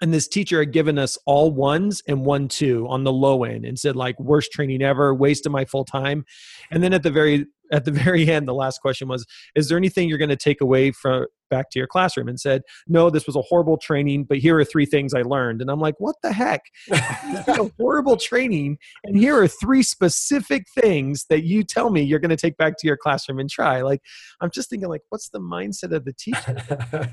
And 0.03 0.15
this 0.15 0.29
teacher 0.29 0.61
had 0.61 0.73
given 0.73 0.99
us 0.99 1.19
all 1.27 1.51
ones 1.51 2.03
and 2.09 2.25
one 2.25 2.49
two 2.49 2.87
on 2.89 3.05
the 3.05 3.13
low 3.13 3.45
end 3.45 3.67
and 3.67 3.79
said 3.79 3.97
like 3.97 4.19
worst 4.19 4.51
training 4.51 4.83
ever 4.83 5.15
wasted 5.15 5.53
my 5.53 5.67
full 5.67 5.85
time. 5.85 6.25
And 6.71 6.83
then 6.83 6.95
at 6.95 7.03
the 7.03 7.11
very 7.11 7.47
at 7.71 7.85
the 7.85 7.91
very 8.05 8.29
end, 8.31 8.49
the 8.49 8.55
last 8.55 8.81
question 8.81 9.09
was, 9.09 9.27
"Is 9.55 9.69
there 9.69 9.79
anything 9.79 10.09
you're 10.09 10.19
going 10.19 10.31
to 10.31 10.37
take 10.37 10.61
away 10.61 10.91
from 10.93 11.27
back 11.51 11.71
to 11.71 11.79
your 11.79 11.89
classroom?" 11.89 12.29
And 12.29 12.39
said, 12.39 12.63
"No, 12.87 13.11
this 13.11 13.27
was 13.27 13.37
a 13.37 13.43
horrible 13.43 13.79
training, 13.79 14.25
but 14.25 14.39
here 14.39 14.59
are 14.59 14.65
three 14.65 14.87
things 14.87 15.15
I 15.15 15.23
learned." 15.23 15.61
And 15.61 15.71
I'm 15.71 15.81
like, 15.81 15.95
"What 15.99 16.17
the 16.23 16.33
heck? 16.33 16.63
a 16.91 17.71
horrible 17.79 18.17
training, 18.17 18.79
and 19.05 19.17
here 19.17 19.37
are 19.41 19.49
three 19.49 19.83
specific 19.83 20.67
things 20.75 21.27
that 21.29 21.45
you 21.45 21.63
tell 21.63 21.91
me 21.91 22.03
you're 22.03 22.19
going 22.19 22.31
to 22.31 22.37
take 22.37 22.57
back 22.57 22.77
to 22.79 22.87
your 22.87 22.97
classroom 22.97 23.39
and 23.39 23.51
try." 23.51 23.83
Like, 23.83 24.03
I'm 24.41 24.51
just 24.51 24.71
thinking, 24.71 24.89
like, 24.89 25.03
what's 25.09 25.29
the 25.31 25.41
mindset 25.41 25.95
of 25.95 26.05
the 26.05 26.13
teacher? 26.13 26.57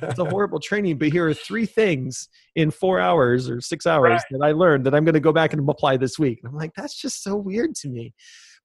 it's 0.02 0.20
a 0.20 0.26
horrible 0.26 0.60
training, 0.60 0.98
but 0.98 1.10
here 1.10 1.28
are 1.28 1.34
three 1.34 1.66
things 1.66 2.30
in 2.56 2.72
four 2.72 3.00
hours 3.00 3.50
or 3.50 3.62
six 3.62 3.86
hours 3.86 4.10
right. 4.10 4.22
that 4.32 4.42
I 4.44 4.52
learned 4.52 4.86
that 4.86 4.96
I'm 4.96 5.06
going 5.06 5.14
to 5.14 5.20
go 5.20 5.32
back 5.32 5.54
and 5.54 5.68
apply 5.70 5.98
this 5.98 6.18
week. 6.18 6.40
And 6.44 6.50
I'm 6.50 6.58
like, 6.58 6.72
that's 6.76 7.00
just 7.00 7.24
so 7.24 7.36
weird 7.36 7.76
to 7.76 7.90
me 7.90 8.14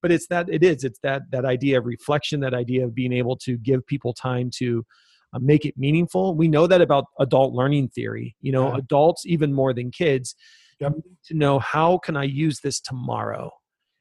but 0.03 0.11
it's 0.11 0.27
that 0.27 0.49
it 0.51 0.63
is 0.63 0.85
it's 0.85 0.99
that 1.03 1.23
that 1.31 1.45
idea 1.45 1.79
of 1.79 1.87
reflection 1.87 2.41
that 2.41 2.53
idea 2.53 2.85
of 2.85 2.95
being 2.95 3.13
able 3.13 3.37
to 3.37 3.57
give 3.59 3.87
people 3.87 4.13
time 4.13 4.51
to 4.53 4.85
uh, 5.33 5.39
make 5.41 5.65
it 5.65 5.79
meaningful 5.79 6.35
we 6.35 6.49
know 6.49 6.67
that 6.67 6.83
about 6.83 7.05
adult 7.21 7.55
learning 7.55 7.89
theory 7.89 8.37
you 8.41 8.53
know 8.53 8.73
yeah. 8.73 8.79
adults 8.79 9.25
even 9.25 9.53
more 9.53 9.73
than 9.73 9.91
kids 9.91 10.35
yep. 10.81 10.93
to 11.25 11.35
know 11.35 11.59
how 11.59 11.97
can 11.99 12.17
i 12.17 12.25
use 12.25 12.61
this 12.61 12.81
tomorrow 12.81 13.51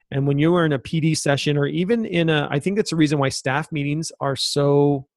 and 0.10 0.28
when 0.28 0.38
you 0.38 0.54
are 0.56 0.66
in 0.66 0.74
a 0.74 0.80
pd 0.80 1.16
session 1.16 1.58
or 1.58 1.68
even 1.68 2.06
in 2.06 2.30
a 2.30 2.48
i 2.52 2.60
think 2.60 2.76
that's 2.76 2.90
the 2.90 2.96
reason 2.96 3.20
why 3.20 3.30
staff 3.30 3.72
meetings 3.72 4.12
are 4.20 4.36
so 4.36 5.08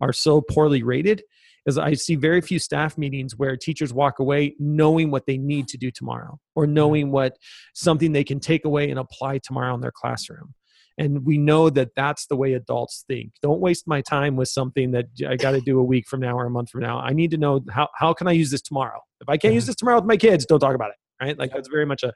are 0.00 0.12
so 0.12 0.40
poorly 0.40 0.82
rated 0.82 1.22
is 1.66 1.78
I 1.78 1.94
see 1.94 2.14
very 2.14 2.40
few 2.40 2.58
staff 2.58 2.98
meetings 2.98 3.36
where 3.36 3.56
teachers 3.56 3.92
walk 3.92 4.18
away 4.18 4.54
knowing 4.58 5.10
what 5.10 5.26
they 5.26 5.38
need 5.38 5.68
to 5.68 5.78
do 5.78 5.90
tomorrow 5.90 6.38
or 6.54 6.66
knowing 6.66 7.10
what 7.10 7.36
something 7.74 8.12
they 8.12 8.24
can 8.24 8.40
take 8.40 8.64
away 8.64 8.90
and 8.90 8.98
apply 8.98 9.38
tomorrow 9.38 9.74
in 9.74 9.80
their 9.80 9.92
classroom. 9.92 10.54
And 10.96 11.24
we 11.24 11.38
know 11.38 11.70
that 11.70 11.90
that's 11.96 12.26
the 12.26 12.36
way 12.36 12.52
adults 12.52 13.04
think. 13.08 13.32
Don't 13.42 13.60
waste 13.60 13.88
my 13.88 14.00
time 14.00 14.36
with 14.36 14.48
something 14.48 14.92
that 14.92 15.06
I 15.26 15.36
got 15.36 15.52
to 15.52 15.60
do 15.60 15.80
a 15.80 15.82
week 15.82 16.06
from 16.06 16.20
now 16.20 16.38
or 16.38 16.46
a 16.46 16.50
month 16.50 16.70
from 16.70 16.82
now. 16.82 17.00
I 17.00 17.12
need 17.12 17.32
to 17.32 17.36
know 17.36 17.64
how, 17.70 17.88
how 17.96 18.12
can 18.12 18.28
I 18.28 18.32
use 18.32 18.50
this 18.50 18.62
tomorrow? 18.62 19.00
If 19.20 19.28
I 19.28 19.36
can't 19.36 19.54
use 19.54 19.64
uh-huh. 19.64 19.70
this 19.70 19.76
tomorrow 19.76 19.96
with 19.96 20.04
my 20.04 20.16
kids, 20.16 20.46
don't 20.46 20.60
talk 20.60 20.74
about 20.74 20.90
it. 20.90 20.96
Right. 21.20 21.38
Like 21.38 21.52
that's 21.52 21.68
very 21.68 21.86
much 21.86 22.02
a, 22.02 22.12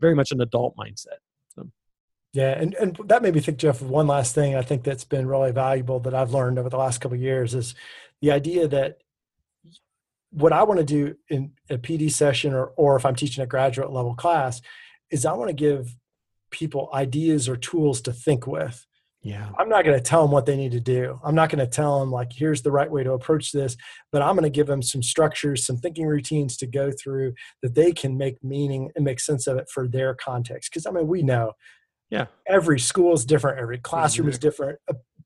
very 0.00 0.14
much 0.14 0.32
an 0.32 0.40
adult 0.40 0.74
mindset. 0.76 1.18
So. 1.54 1.70
Yeah, 2.34 2.50
and, 2.58 2.74
and 2.74 2.98
that 3.06 3.22
made 3.22 3.34
me 3.34 3.40
think, 3.40 3.58
Jeff, 3.58 3.80
of 3.80 3.88
one 3.88 4.06
last 4.06 4.34
thing 4.34 4.54
I 4.54 4.62
think 4.62 4.84
that's 4.84 5.04
been 5.04 5.26
really 5.26 5.52
valuable 5.52 6.00
that 6.00 6.14
I've 6.14 6.32
learned 6.32 6.58
over 6.58 6.68
the 6.68 6.76
last 6.76 6.98
couple 7.00 7.16
of 7.16 7.22
years 7.22 7.54
is 7.54 7.74
the 8.20 8.32
idea 8.32 8.68
that 8.68 8.98
what 10.30 10.52
I 10.52 10.62
want 10.62 10.78
to 10.78 10.84
do 10.84 11.14
in 11.30 11.52
a 11.70 11.78
PD 11.78 12.10
session 12.10 12.52
or, 12.52 12.66
or 12.76 12.96
if 12.96 13.06
I'm 13.06 13.14
teaching 13.14 13.42
a 13.42 13.46
graduate 13.46 13.92
level 13.92 14.14
class 14.14 14.60
is 15.10 15.24
I 15.24 15.32
want 15.32 15.48
to 15.48 15.54
give 15.54 15.96
people 16.50 16.90
ideas 16.92 17.48
or 17.48 17.56
tools 17.56 18.00
to 18.02 18.12
think 18.12 18.46
with. 18.46 18.84
Yeah. 19.22 19.48
I'm 19.58 19.68
not 19.68 19.84
going 19.84 19.96
to 19.96 20.02
tell 20.02 20.22
them 20.22 20.30
what 20.30 20.46
they 20.46 20.56
need 20.56 20.72
to 20.72 20.80
do. 20.80 21.18
I'm 21.24 21.34
not 21.34 21.50
going 21.50 21.58
to 21.58 21.66
tell 21.66 21.98
them 21.98 22.12
like 22.12 22.32
here's 22.32 22.62
the 22.62 22.70
right 22.70 22.90
way 22.90 23.02
to 23.02 23.12
approach 23.12 23.52
this, 23.52 23.76
but 24.12 24.22
I'm 24.22 24.34
going 24.34 24.44
to 24.44 24.50
give 24.50 24.68
them 24.68 24.82
some 24.82 25.02
structures, 25.02 25.66
some 25.66 25.76
thinking 25.76 26.06
routines 26.06 26.56
to 26.58 26.66
go 26.66 26.92
through 26.92 27.34
that 27.62 27.74
they 27.74 27.92
can 27.92 28.16
make 28.16 28.42
meaning 28.44 28.90
and 28.94 29.04
make 29.04 29.20
sense 29.20 29.46
of 29.46 29.56
it 29.56 29.68
for 29.72 29.88
their 29.88 30.14
context. 30.14 30.72
Cuz 30.72 30.86
I 30.86 30.90
mean, 30.90 31.08
we 31.08 31.22
know 31.22 31.52
yeah. 32.10 32.26
Every 32.46 32.80
school 32.80 33.12
is 33.12 33.24
different, 33.24 33.58
every 33.58 33.78
classroom 33.78 34.28
is 34.28 34.38
different. 34.38 34.78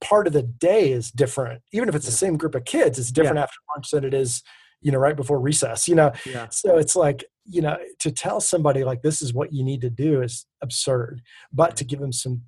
Part 0.02 0.26
of 0.26 0.32
the 0.32 0.42
day 0.42 0.92
is 0.92 1.10
different. 1.10 1.62
Even 1.72 1.88
if 1.88 1.94
it's 1.94 2.06
the 2.06 2.12
same 2.12 2.36
group 2.36 2.54
of 2.54 2.64
kids, 2.64 2.98
it's 2.98 3.12
different 3.12 3.36
yeah. 3.36 3.44
after 3.44 3.56
lunch 3.74 3.90
than 3.90 4.04
it 4.04 4.14
is 4.14 4.42
you 4.80 4.90
know 4.90 4.98
right 4.98 5.14
before 5.14 5.38
recess 5.38 5.86
you 5.86 5.94
know? 5.94 6.10
Yeah. 6.26 6.48
so 6.48 6.76
it's 6.76 6.96
like 6.96 7.24
you 7.44 7.62
know 7.62 7.76
to 8.00 8.10
tell 8.10 8.40
somebody 8.40 8.82
like 8.82 9.02
this 9.02 9.22
is 9.22 9.32
what 9.32 9.52
you 9.52 9.62
need 9.62 9.80
to 9.82 9.90
do 9.90 10.22
is 10.22 10.46
absurd. 10.60 11.22
But 11.52 11.76
to 11.76 11.84
give 11.84 12.00
them 12.00 12.12
some 12.12 12.42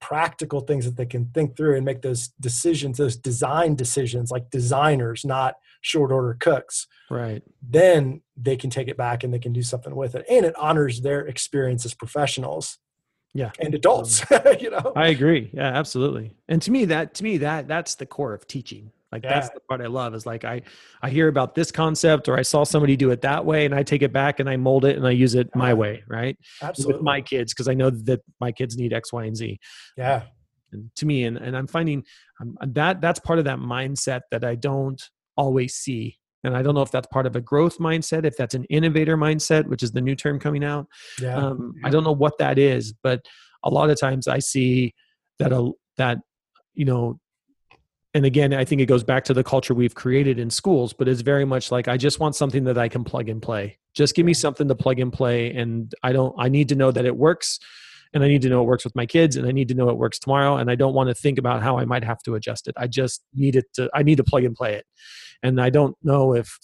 practical 0.00 0.60
things 0.60 0.86
that 0.86 0.96
they 0.96 1.04
can 1.04 1.26
think 1.34 1.56
through 1.56 1.76
and 1.76 1.84
make 1.84 2.00
those 2.00 2.28
decisions 2.40 2.96
those 2.96 3.16
design 3.16 3.74
decisions 3.74 4.30
like 4.30 4.48
designers 4.48 5.26
not 5.26 5.56
short 5.82 6.10
order 6.10 6.34
cooks 6.40 6.86
right. 7.10 7.42
then 7.60 8.22
they 8.42 8.56
can 8.56 8.70
take 8.70 8.88
it 8.88 8.96
back 8.96 9.22
and 9.22 9.32
they 9.32 9.38
can 9.38 9.52
do 9.52 9.62
something 9.62 9.94
with 9.94 10.14
it. 10.14 10.24
And 10.28 10.46
it 10.46 10.54
honors 10.56 11.02
their 11.02 11.20
experience 11.26 11.84
as 11.84 11.94
professionals 11.94 12.78
yeah 13.34 13.50
and 13.60 13.74
adults 13.74 14.24
you 14.60 14.70
know 14.70 14.92
i 14.96 15.08
agree 15.08 15.50
yeah 15.52 15.68
absolutely 15.68 16.32
and 16.48 16.60
to 16.60 16.70
me 16.70 16.84
that 16.84 17.14
to 17.14 17.22
me 17.22 17.38
that 17.38 17.68
that's 17.68 17.94
the 17.94 18.06
core 18.06 18.34
of 18.34 18.46
teaching 18.46 18.90
like 19.12 19.24
yeah. 19.24 19.40
that's 19.40 19.50
the 19.50 19.60
part 19.60 19.80
I 19.80 19.86
love 19.86 20.14
is 20.14 20.24
like 20.24 20.44
I 20.44 20.62
I 21.02 21.10
hear 21.10 21.28
about 21.28 21.54
this 21.54 21.72
concept 21.72 22.28
or 22.28 22.38
I 22.38 22.42
saw 22.42 22.64
somebody 22.64 22.96
do 22.96 23.10
it 23.10 23.22
that 23.22 23.44
way 23.44 23.66
and 23.66 23.74
I 23.74 23.82
take 23.82 24.02
it 24.02 24.12
back 24.12 24.40
and 24.40 24.48
I 24.48 24.56
mold 24.56 24.84
it 24.84 24.96
and 24.96 25.06
I 25.06 25.10
use 25.10 25.34
it 25.34 25.54
my 25.54 25.74
way, 25.74 26.04
right? 26.06 26.36
Absolutely. 26.62 26.94
With 26.94 27.02
my 27.02 27.20
kids 27.20 27.52
because 27.52 27.66
I 27.66 27.74
know 27.74 27.90
that 27.90 28.20
my 28.40 28.52
kids 28.52 28.76
need 28.76 28.92
X, 28.92 29.12
Y, 29.12 29.24
and 29.24 29.36
Z. 29.36 29.58
Yeah. 29.96 30.22
And 30.72 30.90
to 30.96 31.06
me, 31.06 31.24
and, 31.24 31.36
and 31.36 31.56
I'm 31.56 31.66
finding 31.66 32.04
um, 32.40 32.56
that 32.62 33.00
that's 33.00 33.18
part 33.18 33.40
of 33.40 33.46
that 33.46 33.58
mindset 33.58 34.20
that 34.30 34.44
I 34.44 34.54
don't 34.54 35.02
always 35.36 35.74
see. 35.74 36.18
And 36.42 36.56
I 36.56 36.62
don't 36.62 36.74
know 36.74 36.82
if 36.82 36.90
that's 36.90 37.06
part 37.08 37.26
of 37.26 37.36
a 37.36 37.40
growth 37.40 37.78
mindset, 37.78 38.24
if 38.24 38.36
that's 38.36 38.54
an 38.54 38.64
innovator 38.64 39.16
mindset, 39.16 39.66
which 39.66 39.82
is 39.82 39.92
the 39.92 40.00
new 40.00 40.14
term 40.14 40.38
coming 40.38 40.64
out. 40.64 40.86
Yeah. 41.20 41.36
Um, 41.36 41.74
I 41.84 41.90
don't 41.90 42.04
know 42.04 42.12
what 42.12 42.38
that 42.38 42.58
is, 42.58 42.94
but 43.02 43.26
a 43.62 43.70
lot 43.70 43.90
of 43.90 44.00
times 44.00 44.26
I 44.26 44.38
see 44.38 44.94
that 45.38 45.52
a 45.52 45.72
that 45.96 46.18
you 46.74 46.84
know 46.84 47.18
and 48.14 48.24
again 48.24 48.52
i 48.54 48.64
think 48.64 48.80
it 48.80 48.86
goes 48.86 49.02
back 49.02 49.24
to 49.24 49.34
the 49.34 49.42
culture 49.42 49.74
we've 49.74 49.94
created 49.94 50.38
in 50.38 50.50
schools 50.50 50.92
but 50.92 51.08
it's 51.08 51.22
very 51.22 51.44
much 51.44 51.72
like 51.72 51.88
i 51.88 51.96
just 51.96 52.20
want 52.20 52.36
something 52.36 52.64
that 52.64 52.78
i 52.78 52.88
can 52.88 53.02
plug 53.02 53.28
and 53.28 53.42
play 53.42 53.78
just 53.94 54.14
give 54.14 54.24
me 54.26 54.34
something 54.34 54.68
to 54.68 54.74
plug 54.74 55.00
and 55.00 55.12
play 55.12 55.52
and 55.54 55.94
i 56.02 56.12
don't 56.12 56.34
i 56.38 56.48
need 56.48 56.68
to 56.68 56.74
know 56.74 56.90
that 56.90 57.04
it 57.04 57.16
works 57.16 57.58
and 58.14 58.24
i 58.24 58.28
need 58.28 58.42
to 58.42 58.48
know 58.48 58.60
it 58.60 58.66
works 58.66 58.84
with 58.84 58.94
my 58.94 59.06
kids 59.06 59.36
and 59.36 59.46
i 59.46 59.52
need 59.52 59.68
to 59.68 59.74
know 59.74 59.88
it 59.88 59.96
works 59.96 60.18
tomorrow 60.18 60.56
and 60.56 60.70
i 60.70 60.74
don't 60.74 60.94
want 60.94 61.08
to 61.08 61.14
think 61.14 61.38
about 61.38 61.62
how 61.62 61.78
i 61.78 61.84
might 61.84 62.04
have 62.04 62.22
to 62.22 62.34
adjust 62.34 62.68
it 62.68 62.74
i 62.76 62.86
just 62.86 63.22
need 63.34 63.56
it 63.56 63.66
to 63.74 63.88
i 63.94 64.02
need 64.02 64.16
to 64.16 64.24
plug 64.24 64.44
and 64.44 64.54
play 64.54 64.74
it 64.74 64.84
and 65.42 65.60
i 65.60 65.70
don't 65.70 65.96
know 66.02 66.34
if 66.34 66.58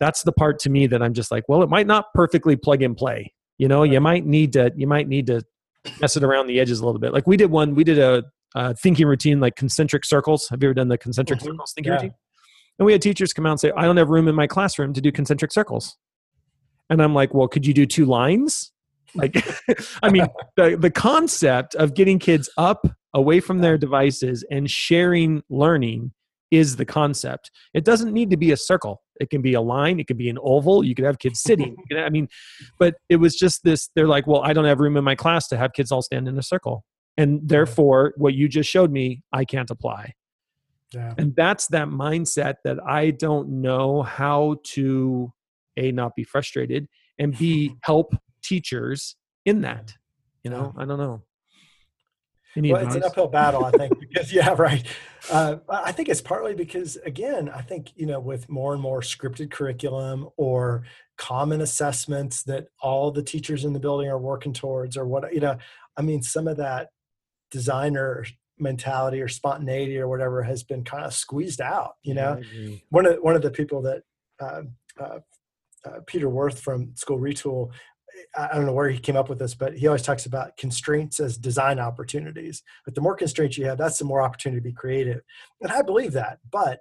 that's 0.00 0.22
the 0.22 0.32
part 0.32 0.58
to 0.58 0.70
me 0.70 0.86
that 0.86 1.02
i'm 1.02 1.14
just 1.14 1.30
like 1.30 1.44
well 1.48 1.62
it 1.62 1.68
might 1.68 1.86
not 1.86 2.06
perfectly 2.14 2.56
plug 2.56 2.82
and 2.82 2.96
play 2.96 3.32
you 3.58 3.68
know 3.68 3.82
you 3.82 4.00
might 4.00 4.26
need 4.26 4.52
to 4.52 4.72
you 4.76 4.86
might 4.86 5.08
need 5.08 5.26
to 5.26 5.42
mess 6.00 6.16
it 6.16 6.24
around 6.24 6.46
the 6.46 6.58
edges 6.58 6.80
a 6.80 6.84
little 6.84 7.00
bit 7.00 7.12
like 7.12 7.26
we 7.26 7.36
did 7.36 7.50
one 7.50 7.74
we 7.74 7.84
did 7.84 7.98
a 7.98 8.24
uh, 8.54 8.72
thinking 8.74 9.06
routine 9.06 9.40
like 9.40 9.56
concentric 9.56 10.04
circles. 10.04 10.48
Have 10.48 10.62
you 10.62 10.68
ever 10.68 10.74
done 10.74 10.88
the 10.88 10.98
concentric 10.98 11.40
mm-hmm. 11.40 11.48
circles 11.48 11.72
thinking 11.72 11.92
yeah. 11.92 11.96
routine? 11.96 12.14
And 12.78 12.86
we 12.86 12.92
had 12.92 13.02
teachers 13.02 13.32
come 13.32 13.46
out 13.46 13.52
and 13.52 13.60
say, 13.60 13.72
I 13.76 13.82
don't 13.82 13.96
have 13.96 14.08
room 14.08 14.28
in 14.28 14.34
my 14.34 14.46
classroom 14.46 14.92
to 14.94 15.00
do 15.00 15.12
concentric 15.12 15.52
circles. 15.52 15.96
And 16.90 17.02
I'm 17.02 17.14
like, 17.14 17.32
well, 17.32 17.48
could 17.48 17.66
you 17.66 17.74
do 17.74 17.86
two 17.86 18.04
lines? 18.04 18.72
Like, 19.14 19.44
I 20.02 20.10
mean, 20.10 20.26
the, 20.56 20.76
the 20.76 20.90
concept 20.90 21.74
of 21.74 21.94
getting 21.94 22.18
kids 22.18 22.48
up 22.56 22.86
away 23.12 23.40
from 23.40 23.60
their 23.60 23.78
devices 23.78 24.44
and 24.50 24.70
sharing 24.70 25.42
learning 25.48 26.12
is 26.50 26.76
the 26.76 26.84
concept. 26.84 27.50
It 27.72 27.84
doesn't 27.84 28.12
need 28.12 28.30
to 28.30 28.36
be 28.36 28.52
a 28.52 28.56
circle. 28.56 29.02
It 29.20 29.30
can 29.30 29.42
be 29.42 29.54
a 29.54 29.60
line. 29.60 29.98
It 30.00 30.06
can 30.06 30.16
be 30.16 30.28
an 30.28 30.38
oval. 30.42 30.84
You 30.84 30.94
could 30.94 31.04
have 31.04 31.18
kids 31.18 31.40
sitting. 31.40 31.76
Could, 31.90 31.98
I 31.98 32.10
mean, 32.10 32.28
but 32.78 32.96
it 33.08 33.16
was 33.16 33.36
just 33.36 33.62
this. 33.64 33.90
They're 33.94 34.08
like, 34.08 34.26
well, 34.26 34.42
I 34.42 34.52
don't 34.52 34.64
have 34.64 34.80
room 34.80 34.96
in 34.96 35.04
my 35.04 35.14
class 35.14 35.48
to 35.48 35.56
have 35.56 35.72
kids 35.72 35.90
all 35.90 36.02
stand 36.02 36.28
in 36.28 36.38
a 36.38 36.42
circle 36.42 36.84
and 37.16 37.40
therefore 37.48 38.14
what 38.16 38.34
you 38.34 38.48
just 38.48 38.68
showed 38.68 38.90
me 38.90 39.22
i 39.32 39.44
can't 39.44 39.70
apply 39.70 40.12
yeah. 40.92 41.14
and 41.18 41.34
that's 41.36 41.66
that 41.68 41.88
mindset 41.88 42.54
that 42.64 42.78
i 42.86 43.10
don't 43.10 43.48
know 43.48 44.02
how 44.02 44.56
to 44.64 45.32
a 45.76 45.92
not 45.92 46.14
be 46.14 46.24
frustrated 46.24 46.88
and 47.18 47.36
b 47.36 47.74
help 47.82 48.14
teachers 48.44 49.16
in 49.44 49.62
that 49.62 49.94
you 50.44 50.50
know? 50.50 50.72
I 50.76 50.84
don't 50.84 50.98
know. 50.98 51.22
Well, 52.56 52.76
advice? 52.76 52.94
it's 52.94 52.94
an 52.94 53.02
uphill 53.10 53.26
battle, 53.26 53.64
I 53.64 53.72
think, 53.72 53.98
because 54.00 54.32
yeah, 54.32 54.54
right. 54.56 54.86
Uh, 55.28 55.56
I 55.68 55.90
think 55.90 56.08
it's 56.08 56.20
partly 56.20 56.54
because, 56.54 56.96
again, 57.04 57.48
I 57.48 57.62
think 57.62 57.90
you 57.96 58.06
know, 58.06 58.20
with 58.20 58.48
more 58.48 58.74
and 58.74 58.80
more 58.80 59.00
scripted 59.00 59.50
curriculum 59.50 60.28
or 60.36 60.84
common 61.16 61.62
assessments 61.62 62.44
that 62.44 62.68
all 62.80 63.10
the 63.10 63.24
teachers 63.24 63.64
in 63.64 63.72
the 63.72 63.80
building 63.80 64.08
are 64.08 64.18
working 64.18 64.52
towards 64.52 64.96
or 64.96 65.06
what 65.06 65.32
you 65.32 65.38
know 65.38 65.56
i 65.96 66.02
mean 66.02 66.20
some 66.20 66.48
of 66.48 66.56
that 66.56 66.88
designer 67.52 68.26
mentality 68.58 69.22
or 69.22 69.28
spontaneity 69.28 69.96
or 69.96 70.08
whatever 70.08 70.42
has 70.42 70.64
been 70.64 70.82
kind 70.82 71.04
of 71.04 71.14
squeezed 71.14 71.60
out 71.60 71.92
you 72.02 72.14
know? 72.14 72.40
One 72.90 73.06
of 73.06 73.18
one 73.18 73.36
of 73.36 73.42
the 73.42 73.50
people 73.52 73.82
that 73.82 74.02
uh, 74.40 74.62
uh, 74.98 75.18
uh, 75.86 76.00
peter 76.08 76.28
worth 76.28 76.58
from 76.58 76.96
school 76.96 77.20
retool 77.20 77.70
I 78.36 78.54
don't 78.54 78.66
know 78.66 78.72
where 78.72 78.88
he 78.88 78.98
came 78.98 79.16
up 79.16 79.28
with 79.28 79.38
this, 79.38 79.54
but 79.54 79.76
he 79.76 79.86
always 79.86 80.02
talks 80.02 80.26
about 80.26 80.56
constraints 80.56 81.20
as 81.20 81.36
design 81.36 81.78
opportunities. 81.78 82.62
But 82.84 82.94
the 82.94 83.00
more 83.00 83.16
constraints 83.16 83.58
you 83.58 83.66
have, 83.66 83.78
that's 83.78 83.98
the 83.98 84.04
more 84.04 84.22
opportunity 84.22 84.60
to 84.60 84.64
be 84.64 84.72
creative. 84.72 85.22
And 85.60 85.72
I 85.72 85.82
believe 85.82 86.12
that. 86.12 86.38
But 86.50 86.80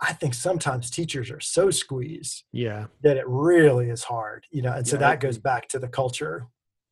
I 0.00 0.12
think 0.12 0.34
sometimes 0.34 0.90
teachers 0.90 1.30
are 1.30 1.40
so 1.40 1.70
squeezed 1.70 2.44
yeah. 2.52 2.86
that 3.02 3.16
it 3.16 3.26
really 3.26 3.90
is 3.90 4.04
hard, 4.04 4.46
you 4.50 4.62
know, 4.62 4.72
and 4.72 4.86
so 4.86 4.96
that 4.96 5.20
goes 5.20 5.38
back 5.38 5.68
to 5.68 5.78
the 5.78 5.88
culture 5.88 6.48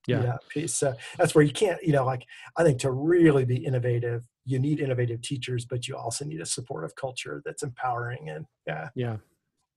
yeah. 0.06 0.20
you 0.20 0.26
know, 0.26 0.38
piece. 0.48 0.74
So 0.74 0.94
that's 1.18 1.34
where 1.34 1.44
you 1.44 1.52
can't, 1.52 1.82
you 1.82 1.92
know, 1.92 2.04
like 2.04 2.26
I 2.56 2.62
think 2.62 2.78
to 2.80 2.90
really 2.90 3.44
be 3.44 3.56
innovative, 3.56 4.24
you 4.44 4.58
need 4.58 4.80
innovative 4.80 5.22
teachers, 5.22 5.64
but 5.64 5.88
you 5.88 5.96
also 5.96 6.24
need 6.24 6.40
a 6.40 6.46
supportive 6.46 6.94
culture 6.96 7.42
that's 7.44 7.62
empowering 7.62 8.30
and 8.30 8.46
yeah. 8.66 8.88
Yeah. 8.94 9.16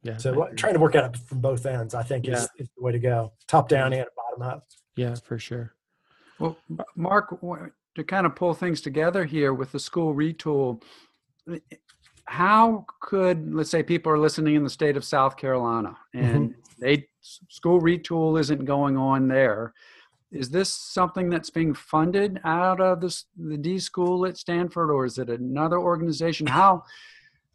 Yeah. 0.04 0.18
So 0.18 0.34
what, 0.34 0.56
trying 0.56 0.74
to 0.74 0.80
work 0.80 0.96
at 0.96 1.04
it 1.16 1.18
from 1.18 1.42
both 1.42 1.66
ends, 1.66 1.94
I 1.94 2.04
think, 2.04 2.26
Yeah. 2.26 2.38
is, 2.38 2.50
is 2.58 2.70
the 2.76 2.84
way 2.84 2.92
to 2.92 3.00
go. 3.00 3.34
Top 3.48 3.68
down 3.68 3.92
and 3.94 4.06
bottom 4.16 4.42
up. 4.42 4.68
Yeah, 4.96 5.16
for 5.16 5.38
sure. 5.38 5.74
Well, 6.40 6.58
Mark, 6.96 7.40
to 7.96 8.04
kind 8.04 8.26
of 8.26 8.36
pull 8.36 8.54
things 8.54 8.82
together 8.82 9.26
here 9.26 9.54
with 9.54 9.72
the 9.72 9.80
school 9.80 10.14
retool, 10.16 10.82
eh, 11.52 11.60
how 12.26 12.86
could, 13.02 13.54
let's 13.54 13.72
say, 13.72 13.84
people 13.84 14.12
are 14.12 14.18
listening 14.18 14.56
in 14.56 14.64
the 14.64 14.70
state 14.70 14.96
of 14.96 15.04
South 15.04 15.36
Carolina 15.36 15.98
and 16.14 16.54
they 16.80 17.08
school 17.22 17.82
retool 17.82 18.40
isn't 18.40 18.66
going 18.66 18.96
on 18.96 19.28
there. 19.28 19.74
Is 20.32 20.50
this 20.50 20.72
something 20.72 21.30
that's 21.30 21.50
being 21.50 21.74
funded 21.74 22.40
out 22.44 22.80
of 22.80 23.02
this, 23.02 23.26
the 23.36 23.58
D 23.58 23.80
school 23.80 24.28
at 24.28 24.38
Stanford, 24.38 24.92
or 24.92 25.06
is 25.06 25.18
it 25.18 25.28
another 25.28 25.80
organization? 25.80 26.46
How 26.46 26.84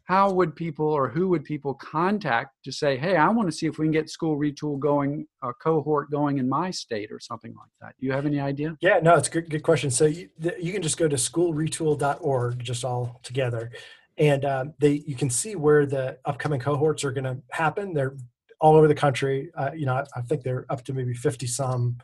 how 0.05 0.31
would 0.31 0.55
people 0.55 0.87
or 0.87 1.09
who 1.09 1.27
would 1.29 1.43
people 1.43 1.73
contact 1.73 2.51
to 2.63 2.71
say, 2.71 2.95
hey, 2.95 3.17
I 3.17 3.27
want 3.29 3.49
to 3.49 3.51
see 3.51 3.65
if 3.65 3.79
we 3.79 3.85
can 3.85 3.91
get 3.91 4.07
school 4.07 4.37
retool 4.37 4.77
going, 4.77 5.25
a 5.41 5.51
cohort 5.53 6.11
going 6.11 6.37
in 6.37 6.47
my 6.47 6.69
state 6.69 7.11
or 7.11 7.19
something 7.19 7.55
like 7.55 7.71
that? 7.81 7.95
Do 7.99 8.05
you 8.05 8.11
have 8.11 8.27
any 8.27 8.39
idea? 8.39 8.77
Yeah, 8.81 8.99
no, 9.01 9.15
it's 9.15 9.27
a 9.27 9.31
good, 9.31 9.49
good 9.49 9.63
question. 9.63 9.89
So 9.89 10.05
you, 10.05 10.29
the, 10.37 10.55
you 10.59 10.71
can 10.73 10.83
just 10.83 10.97
go 10.97 11.07
to 11.07 11.15
schoolretool.org, 11.15 12.63
just 12.63 12.85
all 12.85 13.19
together, 13.23 13.71
and 14.17 14.45
um, 14.45 14.73
they 14.79 15.03
you 15.07 15.15
can 15.15 15.29
see 15.29 15.55
where 15.55 15.87
the 15.87 16.19
upcoming 16.23 16.59
cohorts 16.59 17.03
are 17.03 17.11
going 17.11 17.25
to 17.25 17.37
happen. 17.51 17.93
They're 17.93 18.15
all 18.61 18.75
over 18.75 18.87
the 18.87 18.95
country. 18.95 19.49
Uh, 19.57 19.71
you 19.75 19.87
know, 19.87 19.95
I, 19.95 20.05
I 20.15 20.21
think 20.21 20.43
they're 20.43 20.65
up 20.69 20.85
to 20.85 20.93
maybe 20.93 21.15
fifty 21.15 21.47
some 21.47 21.97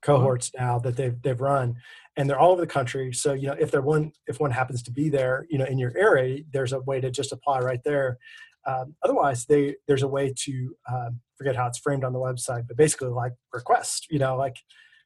cohorts 0.00 0.52
now 0.56 0.78
that 0.78 0.96
they've 0.96 1.20
they've 1.22 1.40
run, 1.40 1.76
and 2.18 2.28
they're 2.28 2.38
all 2.38 2.50
over 2.52 2.60
the 2.60 2.66
country. 2.66 3.12
So 3.14 3.32
you 3.32 3.46
know, 3.46 3.56
if 3.58 3.70
there 3.70 3.80
one 3.80 4.12
if 4.26 4.40
one 4.40 4.50
happens 4.50 4.82
to 4.82 4.90
be 4.90 5.08
there, 5.08 5.46
you 5.48 5.56
know, 5.56 5.64
in 5.64 5.78
your 5.78 5.96
area, 5.96 6.42
there's 6.52 6.74
a 6.74 6.80
way 6.80 7.00
to 7.00 7.10
just 7.10 7.32
apply 7.32 7.60
right 7.60 7.80
there. 7.84 8.18
Um, 8.66 8.96
otherwise, 9.02 9.46
they 9.46 9.76
there's 9.86 10.02
a 10.02 10.08
way 10.08 10.34
to 10.44 10.76
um, 10.92 11.20
forget 11.38 11.56
how 11.56 11.68
it's 11.68 11.78
framed 11.78 12.04
on 12.04 12.12
the 12.12 12.18
website, 12.18 12.66
but 12.66 12.76
basically 12.76 13.08
like 13.08 13.32
request. 13.54 14.08
You 14.10 14.18
know, 14.18 14.36
like 14.36 14.56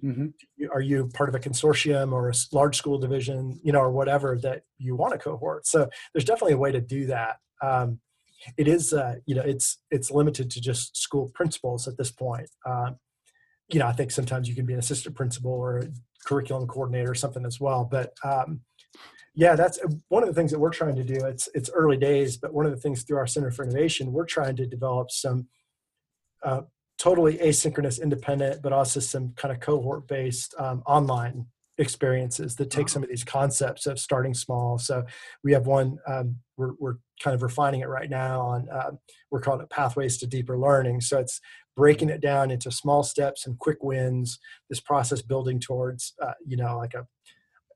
Mm-hmm. 0.04 0.64
are 0.72 0.80
you 0.80 1.08
part 1.14 1.28
of 1.28 1.36
a 1.36 1.38
consortium 1.38 2.12
or 2.12 2.28
a 2.28 2.32
large 2.50 2.76
school 2.76 2.98
division 2.98 3.60
you 3.62 3.70
know 3.70 3.78
or 3.78 3.92
whatever 3.92 4.36
that 4.42 4.62
you 4.76 4.96
want 4.96 5.14
a 5.14 5.18
cohort 5.18 5.64
so 5.64 5.88
there's 6.12 6.24
definitely 6.24 6.54
a 6.54 6.58
way 6.58 6.72
to 6.72 6.80
do 6.80 7.06
that 7.06 7.36
um, 7.62 8.00
it 8.56 8.66
is 8.66 8.92
uh, 8.92 9.14
you 9.26 9.36
know 9.36 9.42
it's 9.42 9.78
it's 9.92 10.10
limited 10.10 10.50
to 10.50 10.60
just 10.60 10.96
school 10.96 11.30
principals 11.36 11.86
at 11.86 11.96
this 11.98 12.10
point 12.10 12.50
um, 12.66 12.96
you 13.72 13.78
know 13.78 13.86
i 13.86 13.92
think 13.92 14.10
sometimes 14.10 14.48
you 14.48 14.54
can 14.54 14.66
be 14.66 14.72
an 14.72 14.78
assistant 14.78 15.14
principal 15.14 15.50
or 15.50 15.78
a 15.78 15.88
curriculum 16.24 16.66
coordinator 16.68 17.10
or 17.10 17.14
something 17.14 17.44
as 17.44 17.60
well 17.60 17.84
but 17.90 18.14
um, 18.24 18.60
yeah 19.34 19.54
that's 19.54 19.78
uh, 19.78 19.88
one 20.08 20.22
of 20.22 20.28
the 20.28 20.34
things 20.34 20.50
that 20.50 20.58
we're 20.58 20.70
trying 20.70 20.94
to 20.94 21.04
do 21.04 21.24
it's 21.24 21.48
it's 21.54 21.70
early 21.74 21.96
days 21.96 22.36
but 22.36 22.52
one 22.52 22.66
of 22.66 22.72
the 22.72 22.80
things 22.80 23.02
through 23.02 23.18
our 23.18 23.26
center 23.26 23.50
for 23.50 23.64
innovation 23.64 24.12
we're 24.12 24.26
trying 24.26 24.56
to 24.56 24.66
develop 24.66 25.10
some 25.10 25.46
uh, 26.44 26.60
totally 26.98 27.38
asynchronous 27.38 28.00
independent 28.00 28.62
but 28.62 28.72
also 28.72 29.00
some 29.00 29.32
kind 29.36 29.52
of 29.52 29.60
cohort 29.60 30.06
based 30.06 30.54
um, 30.58 30.82
online 30.86 31.46
experiences 31.78 32.54
that 32.56 32.70
take 32.70 32.88
some 32.88 33.02
of 33.02 33.08
these 33.08 33.24
concepts 33.24 33.86
of 33.86 33.98
starting 33.98 34.34
small. 34.34 34.78
So 34.78 35.04
we 35.42 35.52
have 35.52 35.66
one 35.66 35.98
um, 36.06 36.36
we're, 36.56 36.72
we're 36.78 36.96
kind 37.22 37.34
of 37.34 37.42
refining 37.42 37.80
it 37.80 37.88
right 37.88 38.10
now 38.10 38.40
on 38.40 38.68
um, 38.70 38.98
we're 39.30 39.40
calling 39.40 39.62
it 39.62 39.70
pathways 39.70 40.18
to 40.18 40.26
deeper 40.26 40.58
learning. 40.58 41.00
So 41.00 41.18
it's 41.18 41.40
breaking 41.76 42.10
it 42.10 42.20
down 42.20 42.50
into 42.50 42.70
small 42.70 43.02
steps 43.02 43.46
and 43.46 43.58
quick 43.58 43.82
wins 43.82 44.38
this 44.68 44.80
process 44.80 45.22
building 45.22 45.58
towards 45.58 46.14
uh, 46.22 46.32
you 46.46 46.56
know 46.56 46.76
like 46.76 46.94
a 46.94 47.06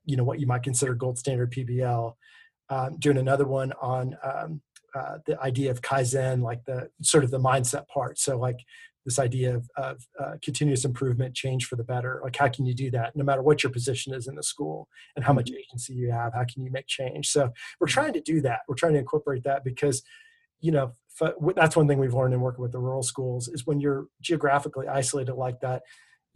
you 0.05 0.15
know 0.15 0.23
what 0.23 0.39
you 0.39 0.47
might 0.47 0.63
consider 0.63 0.93
gold 0.93 1.17
standard 1.17 1.51
pbl 1.51 2.13
um, 2.69 2.97
doing 2.99 3.17
another 3.17 3.45
one 3.45 3.73
on 3.81 4.17
um, 4.23 4.61
uh, 4.95 5.17
the 5.25 5.39
idea 5.41 5.69
of 5.69 5.81
kaizen 5.81 6.41
like 6.41 6.63
the 6.65 6.89
sort 7.01 7.23
of 7.23 7.31
the 7.31 7.39
mindset 7.39 7.87
part. 7.87 8.17
So 8.17 8.37
like 8.37 8.59
this 9.05 9.19
idea 9.19 9.55
of, 9.55 9.69
of 9.77 10.07
uh, 10.19 10.33
continuous 10.41 10.83
improvement 10.85 11.35
change 11.35 11.65
for 11.65 11.75
the 11.75 11.83
better. 11.83 12.19
Like 12.23 12.35
how 12.35 12.47
can 12.49 12.65
you 12.65 12.73
do 12.73 12.91
that 12.91 13.15
no 13.15 13.23
matter 13.23 13.41
what 13.41 13.63
your 13.63 13.71
position 13.71 14.13
is 14.13 14.27
in 14.27 14.35
the 14.35 14.43
school 14.43 14.87
and 15.15 15.23
how 15.23 15.33
much 15.33 15.51
agency 15.51 15.93
you 15.93 16.11
have? 16.11 16.33
How 16.33 16.45
can 16.51 16.63
you 16.63 16.71
make 16.71 16.87
change? 16.87 17.27
So 17.27 17.51
we're 17.79 17.87
trying 17.87 18.13
to 18.13 18.21
do 18.21 18.41
that. 18.41 18.61
We're 18.67 18.75
trying 18.75 18.93
to 18.93 18.99
incorporate 18.99 19.43
that 19.43 19.63
because 19.63 20.03
you 20.59 20.71
know 20.71 20.93
that's 21.55 21.75
one 21.75 21.87
thing 21.87 21.99
we've 21.99 22.13
learned 22.13 22.33
in 22.33 22.41
working 22.41 22.61
with 22.61 22.71
the 22.71 22.79
rural 22.79 23.03
schools 23.03 23.47
is 23.47 23.65
when 23.65 23.79
you're 23.79 24.07
geographically 24.21 24.87
isolated 24.87 25.33
like 25.33 25.59
that 25.61 25.81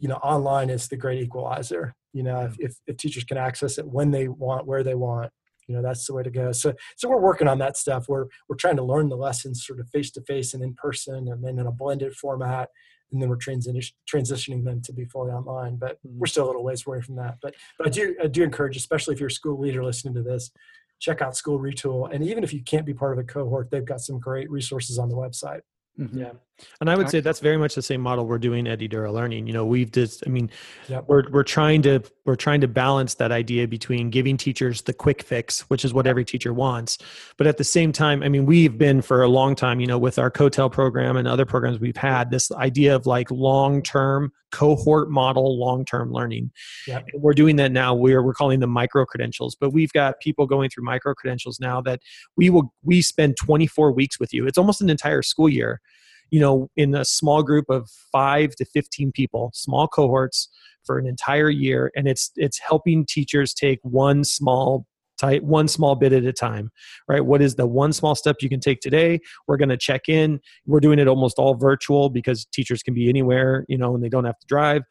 you 0.02 0.08
know 0.08 0.16
online 0.16 0.68
is 0.68 0.88
the 0.88 0.96
great 0.96 1.22
equalizer. 1.22 1.94
You 2.12 2.24
know 2.24 2.42
if, 2.42 2.52
mm. 2.52 2.66
if, 2.66 2.74
if 2.86 2.96
teachers 2.98 3.24
can 3.24 3.38
access 3.38 3.78
it 3.78 3.86
when 3.86 4.10
they 4.10 4.28
want 4.28 4.66
where 4.66 4.82
they 4.82 4.94
want 4.94 5.32
you 5.68 5.74
know 5.74 5.82
that's 5.82 6.06
the 6.06 6.12
way 6.12 6.22
to 6.22 6.30
go. 6.30 6.52
So 6.52 6.74
so 6.96 7.08
we're 7.08 7.20
working 7.20 7.48
on 7.48 7.58
that 7.58 7.76
stuff. 7.76 8.06
We're 8.08 8.26
we're 8.48 8.56
trying 8.56 8.76
to 8.76 8.82
learn 8.82 9.08
the 9.08 9.16
lessons 9.16 9.64
sort 9.64 9.80
of 9.80 9.88
face 9.88 10.10
to 10.12 10.20
face 10.22 10.52
and 10.52 10.62
in 10.62 10.74
person 10.74 11.28
and 11.28 11.42
then 11.42 11.58
in 11.58 11.66
a 11.66 11.72
blended 11.72 12.14
format 12.14 12.68
and 13.12 13.20
then 13.20 13.28
we're 13.28 13.36
transition, 13.36 13.94
transitioning 14.10 14.64
them 14.64 14.80
to 14.80 14.92
be 14.92 15.04
fully 15.04 15.30
online 15.30 15.76
but 15.76 15.98
we're 16.02 16.26
mm. 16.26 16.30
still 16.30 16.46
a 16.46 16.48
little 16.48 16.64
ways 16.64 16.84
away 16.86 17.00
from 17.00 17.16
that. 17.16 17.36
But 17.40 17.54
but 17.78 17.86
i 17.86 17.90
do 17.90 18.16
i 18.22 18.26
do 18.26 18.42
encourage 18.42 18.76
especially 18.76 19.14
if 19.14 19.20
you're 19.20 19.28
a 19.28 19.32
school 19.32 19.60
leader 19.60 19.84
listening 19.84 20.14
to 20.14 20.22
this 20.22 20.50
check 21.02 21.20
out 21.20 21.36
school 21.36 21.58
retool 21.58 22.08
and 22.12 22.22
even 22.24 22.44
if 22.44 22.52
you 22.54 22.62
can't 22.62 22.86
be 22.86 22.94
part 22.94 23.12
of 23.12 23.18
a 23.18 23.24
cohort 23.24 23.70
they've 23.70 23.84
got 23.84 24.00
some 24.00 24.18
great 24.20 24.48
resources 24.50 24.98
on 24.98 25.08
the 25.08 25.16
website 25.16 25.60
Mm-hmm. 25.98 26.20
Yeah. 26.20 26.30
And 26.80 26.88
I 26.88 26.96
would 26.96 27.10
say 27.10 27.20
that's 27.20 27.40
very 27.40 27.56
much 27.56 27.74
the 27.74 27.82
same 27.82 28.00
model 28.00 28.24
we're 28.26 28.38
doing 28.38 28.66
at 28.66 28.78
Eduro 28.78 29.12
Learning. 29.12 29.46
You 29.46 29.52
know, 29.52 29.66
we've 29.66 29.90
just, 29.90 30.22
I 30.26 30.30
mean, 30.30 30.50
Yep. 30.88 31.04
we're 31.08 31.30
we're 31.30 31.42
trying 31.42 31.82
to 31.82 32.02
we're 32.24 32.36
trying 32.36 32.60
to 32.60 32.68
balance 32.68 33.14
that 33.14 33.32
idea 33.32 33.66
between 33.66 34.08
giving 34.08 34.36
teachers 34.36 34.82
the 34.82 34.92
quick 34.92 35.22
fix, 35.22 35.62
which 35.62 35.84
is 35.84 35.92
what 35.92 36.06
every 36.06 36.24
teacher 36.24 36.52
wants, 36.52 36.98
but 37.36 37.46
at 37.46 37.56
the 37.56 37.64
same 37.64 37.90
time, 37.90 38.22
I 38.22 38.28
mean, 38.28 38.46
we've 38.46 38.78
been 38.78 39.02
for 39.02 39.22
a 39.22 39.28
long 39.28 39.56
time, 39.56 39.80
you 39.80 39.86
know, 39.86 39.98
with 39.98 40.18
our 40.18 40.30
COETAIL 40.30 40.70
program 40.70 41.16
and 41.16 41.26
other 41.26 41.44
programs 41.44 41.80
we've 41.80 41.96
had, 41.96 42.30
this 42.30 42.52
idea 42.52 42.94
of 42.94 43.06
like 43.06 43.30
long 43.30 43.82
term 43.82 44.32
cohort 44.52 45.10
model, 45.10 45.58
long 45.58 45.84
term 45.84 46.12
learning. 46.12 46.52
Yep. 46.86 47.06
And 47.12 47.22
we're 47.22 47.32
doing 47.32 47.56
that 47.56 47.72
now. 47.72 47.94
We're 47.94 48.22
we're 48.22 48.34
calling 48.34 48.60
them 48.60 48.70
micro 48.70 49.04
credentials, 49.04 49.56
but 49.56 49.72
we've 49.72 49.92
got 49.92 50.20
people 50.20 50.46
going 50.46 50.70
through 50.70 50.84
micro 50.84 51.14
credentials 51.14 51.58
now 51.58 51.80
that 51.82 52.00
we 52.36 52.50
will 52.50 52.72
we 52.84 53.02
spend 53.02 53.36
24 53.36 53.92
weeks 53.92 54.20
with 54.20 54.32
you. 54.32 54.46
It's 54.46 54.58
almost 54.58 54.80
an 54.80 54.90
entire 54.90 55.22
school 55.22 55.48
year 55.48 55.80
you 56.30 56.40
know, 56.40 56.70
in 56.76 56.94
a 56.94 57.04
small 57.04 57.42
group 57.42 57.66
of 57.68 57.90
five 58.10 58.56
to 58.56 58.64
15 58.64 59.12
people, 59.12 59.50
small 59.52 59.86
cohorts 59.86 60.48
for 60.84 60.98
an 60.98 61.06
entire 61.06 61.50
year. 61.50 61.90
And 61.96 62.06
it's, 62.08 62.30
it's 62.36 62.58
helping 62.58 63.06
teachers 63.06 63.54
take 63.54 63.78
one 63.82 64.24
small 64.24 64.86
type, 65.18 65.42
one 65.42 65.68
small 65.68 65.94
bit 65.94 66.12
at 66.12 66.24
a 66.24 66.32
time, 66.32 66.70
right? 67.08 67.24
What 67.24 67.40
is 67.40 67.54
the 67.54 67.66
one 67.66 67.92
small 67.92 68.14
step 68.14 68.36
you 68.40 68.48
can 68.48 68.60
take 68.60 68.80
today? 68.80 69.20
We're 69.46 69.56
going 69.56 69.68
to 69.68 69.76
check 69.76 70.08
in. 70.08 70.40
We're 70.66 70.80
doing 70.80 70.98
it 70.98 71.06
almost 71.06 71.38
all 71.38 71.54
virtual 71.54 72.10
because 72.10 72.44
teachers 72.46 72.82
can 72.82 72.94
be 72.94 73.08
anywhere, 73.08 73.64
you 73.68 73.78
know, 73.78 73.94
and 73.94 74.02
they 74.02 74.08
don't 74.08 74.24
have 74.24 74.38
to 74.38 74.46
drive. 74.46 74.82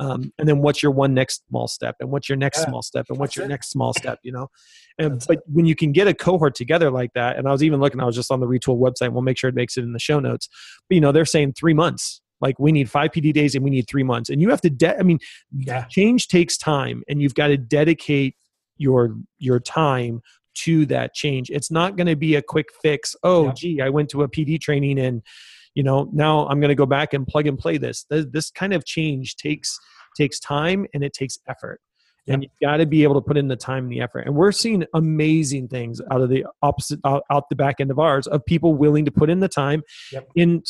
Um, 0.00 0.32
and 0.38 0.48
then 0.48 0.62
what's 0.62 0.82
your 0.82 0.92
one 0.92 1.12
next 1.12 1.46
small 1.48 1.68
step 1.68 1.96
and 2.00 2.10
what's 2.10 2.26
your 2.26 2.38
next 2.38 2.58
Yeah, 2.58 2.64
small 2.64 2.80
step 2.82 3.06
and 3.10 3.18
what's 3.18 3.32
that's 3.32 3.36
your 3.36 3.44
it. 3.44 3.48
next 3.48 3.68
small 3.68 3.92
step 3.92 4.18
you 4.22 4.32
know 4.32 4.48
and 4.98 5.12
That's 5.12 5.26
but 5.26 5.40
when 5.46 5.66
you 5.66 5.74
can 5.74 5.92
get 5.92 6.08
a 6.08 6.14
cohort 6.14 6.54
together 6.54 6.90
like 6.90 7.12
that 7.12 7.36
and 7.36 7.46
i 7.46 7.52
was 7.52 7.62
even 7.62 7.80
looking 7.80 8.00
i 8.00 8.06
was 8.06 8.16
just 8.16 8.30
on 8.30 8.40
the 8.40 8.46
retool 8.46 8.78
website 8.78 9.12
we'll 9.12 9.20
make 9.20 9.36
sure 9.36 9.50
it 9.50 9.54
makes 9.54 9.76
it 9.76 9.82
in 9.82 9.92
the 9.92 9.98
show 9.98 10.18
notes 10.18 10.48
but 10.88 10.94
you 10.94 11.02
know 11.02 11.12
they're 11.12 11.26
saying 11.26 11.52
three 11.52 11.74
months 11.74 12.22
like 12.40 12.58
we 12.58 12.72
need 12.72 12.90
five 12.90 13.10
pd 13.10 13.32
days 13.32 13.54
and 13.54 13.62
we 13.64 13.70
need 13.70 13.86
three 13.88 14.02
months 14.02 14.30
and 14.30 14.40
you 14.40 14.48
have 14.50 14.60
to 14.60 14.70
de- 14.70 14.98
i 14.98 15.02
mean 15.02 15.18
Yeah. 15.52 15.84
change 15.84 16.28
takes 16.28 16.56
time 16.56 17.02
and 17.08 17.20
you've 17.22 17.34
got 17.34 17.48
to 17.48 17.56
dedicate 17.56 18.34
your 18.76 19.14
your 19.38 19.60
time 19.60 20.22
to 20.54 20.84
that 20.86 21.14
change 21.14 21.50
it's 21.50 21.70
not 21.70 21.96
going 21.96 22.06
to 22.08 22.16
be 22.16 22.34
a 22.34 22.42
quick 22.42 22.68
fix 22.82 23.14
oh 23.22 23.46
Yeah. 23.46 23.52
gee 23.56 23.80
i 23.80 23.88
went 23.88 24.08
to 24.10 24.22
a 24.22 24.28
pd 24.28 24.60
training 24.60 24.98
and 24.98 25.22
you 25.74 25.82
know 25.82 26.08
now 26.12 26.46
i'm 26.48 26.60
going 26.60 26.70
to 26.70 26.74
go 26.74 26.86
back 26.86 27.14
and 27.14 27.26
plug 27.26 27.46
and 27.46 27.58
play 27.58 27.78
this 27.78 28.04
this, 28.10 28.26
this 28.32 28.50
kind 28.50 28.72
of 28.72 28.84
change 28.84 29.36
takes 29.36 29.78
takes 30.16 30.40
time 30.40 30.86
and 30.92 31.04
it 31.04 31.12
takes 31.12 31.38
effort 31.48 31.80
and 32.28 32.42
you've 32.44 32.52
got 32.62 32.76
to 32.76 32.86
be 32.86 33.02
able 33.02 33.14
to 33.14 33.20
put 33.20 33.36
in 33.36 33.48
the 33.48 33.56
time 33.56 33.84
and 33.84 33.92
the 33.92 34.00
effort 34.00 34.20
and 34.26 34.34
we're 34.34 34.52
seeing 34.52 34.84
amazing 34.94 35.66
things 35.68 36.00
out 36.12 36.20
of 36.20 36.28
the 36.28 36.44
opposite 36.62 36.98
out, 37.04 37.22
out 37.30 37.48
the 37.48 37.56
back 37.56 37.76
end 37.80 37.90
of 37.90 37.98
ours 37.98 38.26
of 38.26 38.44
people 38.44 38.74
willing 38.74 39.04
to 39.04 39.10
put 39.10 39.30
in 39.30 39.40
the 39.40 39.48
time 39.48 39.82
Yep. 40.12 40.28
in 40.36 40.62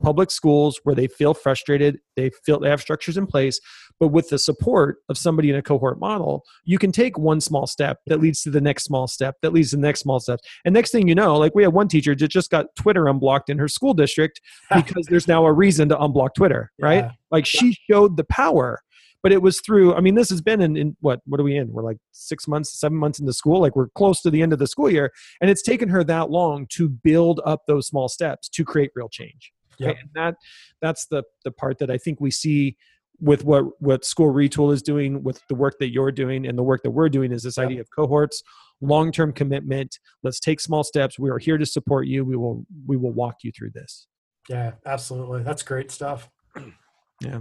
public 0.00 0.30
schools 0.30 0.80
where 0.84 0.94
they 0.94 1.06
feel 1.06 1.34
frustrated, 1.34 1.98
they 2.16 2.30
feel 2.44 2.58
they 2.58 2.70
have 2.70 2.80
structures 2.80 3.16
in 3.16 3.26
place, 3.26 3.60
but 4.00 4.08
with 4.08 4.28
the 4.28 4.38
support 4.38 4.98
of 5.08 5.18
somebody 5.18 5.50
in 5.50 5.56
a 5.56 5.62
cohort 5.62 5.98
model, 5.98 6.44
you 6.64 6.78
can 6.78 6.92
take 6.92 7.18
one 7.18 7.40
small 7.40 7.66
step 7.66 7.98
that 8.06 8.20
leads 8.20 8.42
to 8.42 8.50
the 8.50 8.60
next 8.60 8.84
small 8.84 9.06
step 9.06 9.36
that 9.42 9.52
leads 9.52 9.70
to 9.70 9.76
the 9.76 9.82
next 9.82 10.00
small 10.00 10.20
step. 10.20 10.40
And 10.64 10.72
next 10.72 10.90
thing 10.90 11.08
you 11.08 11.14
know, 11.14 11.36
like 11.36 11.54
we 11.54 11.62
have 11.64 11.72
one 11.72 11.88
teacher 11.88 12.14
that 12.14 12.28
just 12.28 12.50
got 12.50 12.66
Twitter 12.76 13.08
unblocked 13.08 13.50
in 13.50 13.58
her 13.58 13.68
school 13.68 13.94
district 13.94 14.40
because 14.74 15.06
there's 15.06 15.28
now 15.28 15.44
a 15.44 15.52
reason 15.52 15.88
to 15.88 15.96
unblock 15.96 16.34
Twitter, 16.34 16.70
right? 16.78 17.04
Yeah. 17.04 17.10
Like 17.30 17.46
she 17.46 17.76
showed 17.90 18.16
the 18.16 18.24
power 18.24 18.80
but 19.22 19.32
it 19.32 19.42
was 19.42 19.60
through 19.60 19.94
i 19.94 20.00
mean 20.00 20.14
this 20.14 20.30
has 20.30 20.40
been 20.40 20.60
in, 20.60 20.76
in 20.76 20.96
what 21.00 21.20
what 21.26 21.40
are 21.40 21.44
we 21.44 21.56
in 21.56 21.72
we're 21.72 21.82
like 21.82 21.98
six 22.12 22.46
months 22.46 22.78
seven 22.78 22.96
months 22.96 23.18
into 23.18 23.32
school 23.32 23.60
like 23.60 23.74
we're 23.74 23.88
close 23.90 24.20
to 24.20 24.30
the 24.30 24.42
end 24.42 24.52
of 24.52 24.58
the 24.58 24.66
school 24.66 24.90
year 24.90 25.12
and 25.40 25.50
it's 25.50 25.62
taken 25.62 25.88
her 25.88 26.04
that 26.04 26.30
long 26.30 26.66
to 26.70 26.88
build 26.88 27.40
up 27.44 27.62
those 27.66 27.86
small 27.86 28.08
steps 28.08 28.48
to 28.48 28.64
create 28.64 28.90
real 28.94 29.08
change 29.08 29.52
Yep. 29.78 29.96
and 30.00 30.08
that 30.14 30.34
that's 30.82 31.06
the 31.06 31.22
the 31.44 31.50
part 31.50 31.78
that 31.78 31.90
i 31.90 31.98
think 31.98 32.20
we 32.20 32.30
see 32.30 32.76
with 33.20 33.44
what 33.44 33.64
what 33.80 34.04
school 34.04 34.32
retool 34.32 34.72
is 34.72 34.82
doing 34.82 35.22
with 35.22 35.40
the 35.48 35.54
work 35.54 35.74
that 35.80 35.90
you're 35.92 36.12
doing 36.12 36.46
and 36.46 36.56
the 36.56 36.62
work 36.62 36.82
that 36.84 36.90
we're 36.90 37.08
doing 37.08 37.32
is 37.32 37.42
this 37.42 37.56
Yep. 37.58 37.66
idea 37.66 37.80
of 37.80 37.88
cohorts 37.96 38.42
long-term 38.80 39.32
commitment 39.32 39.98
let's 40.22 40.38
take 40.40 40.60
small 40.60 40.84
steps 40.84 41.18
we 41.18 41.30
are 41.30 41.38
here 41.38 41.58
to 41.58 41.66
support 41.66 42.06
you 42.06 42.24
we 42.24 42.36
will 42.36 42.64
we 42.86 42.96
will 42.96 43.12
walk 43.12 43.36
you 43.42 43.50
through 43.50 43.70
this 43.70 44.06
Yeah, 44.48 44.72
absolutely. 44.86 45.42
That's 45.42 45.62
great 45.64 45.90
stuff. 45.90 46.30
yeah 47.20 47.40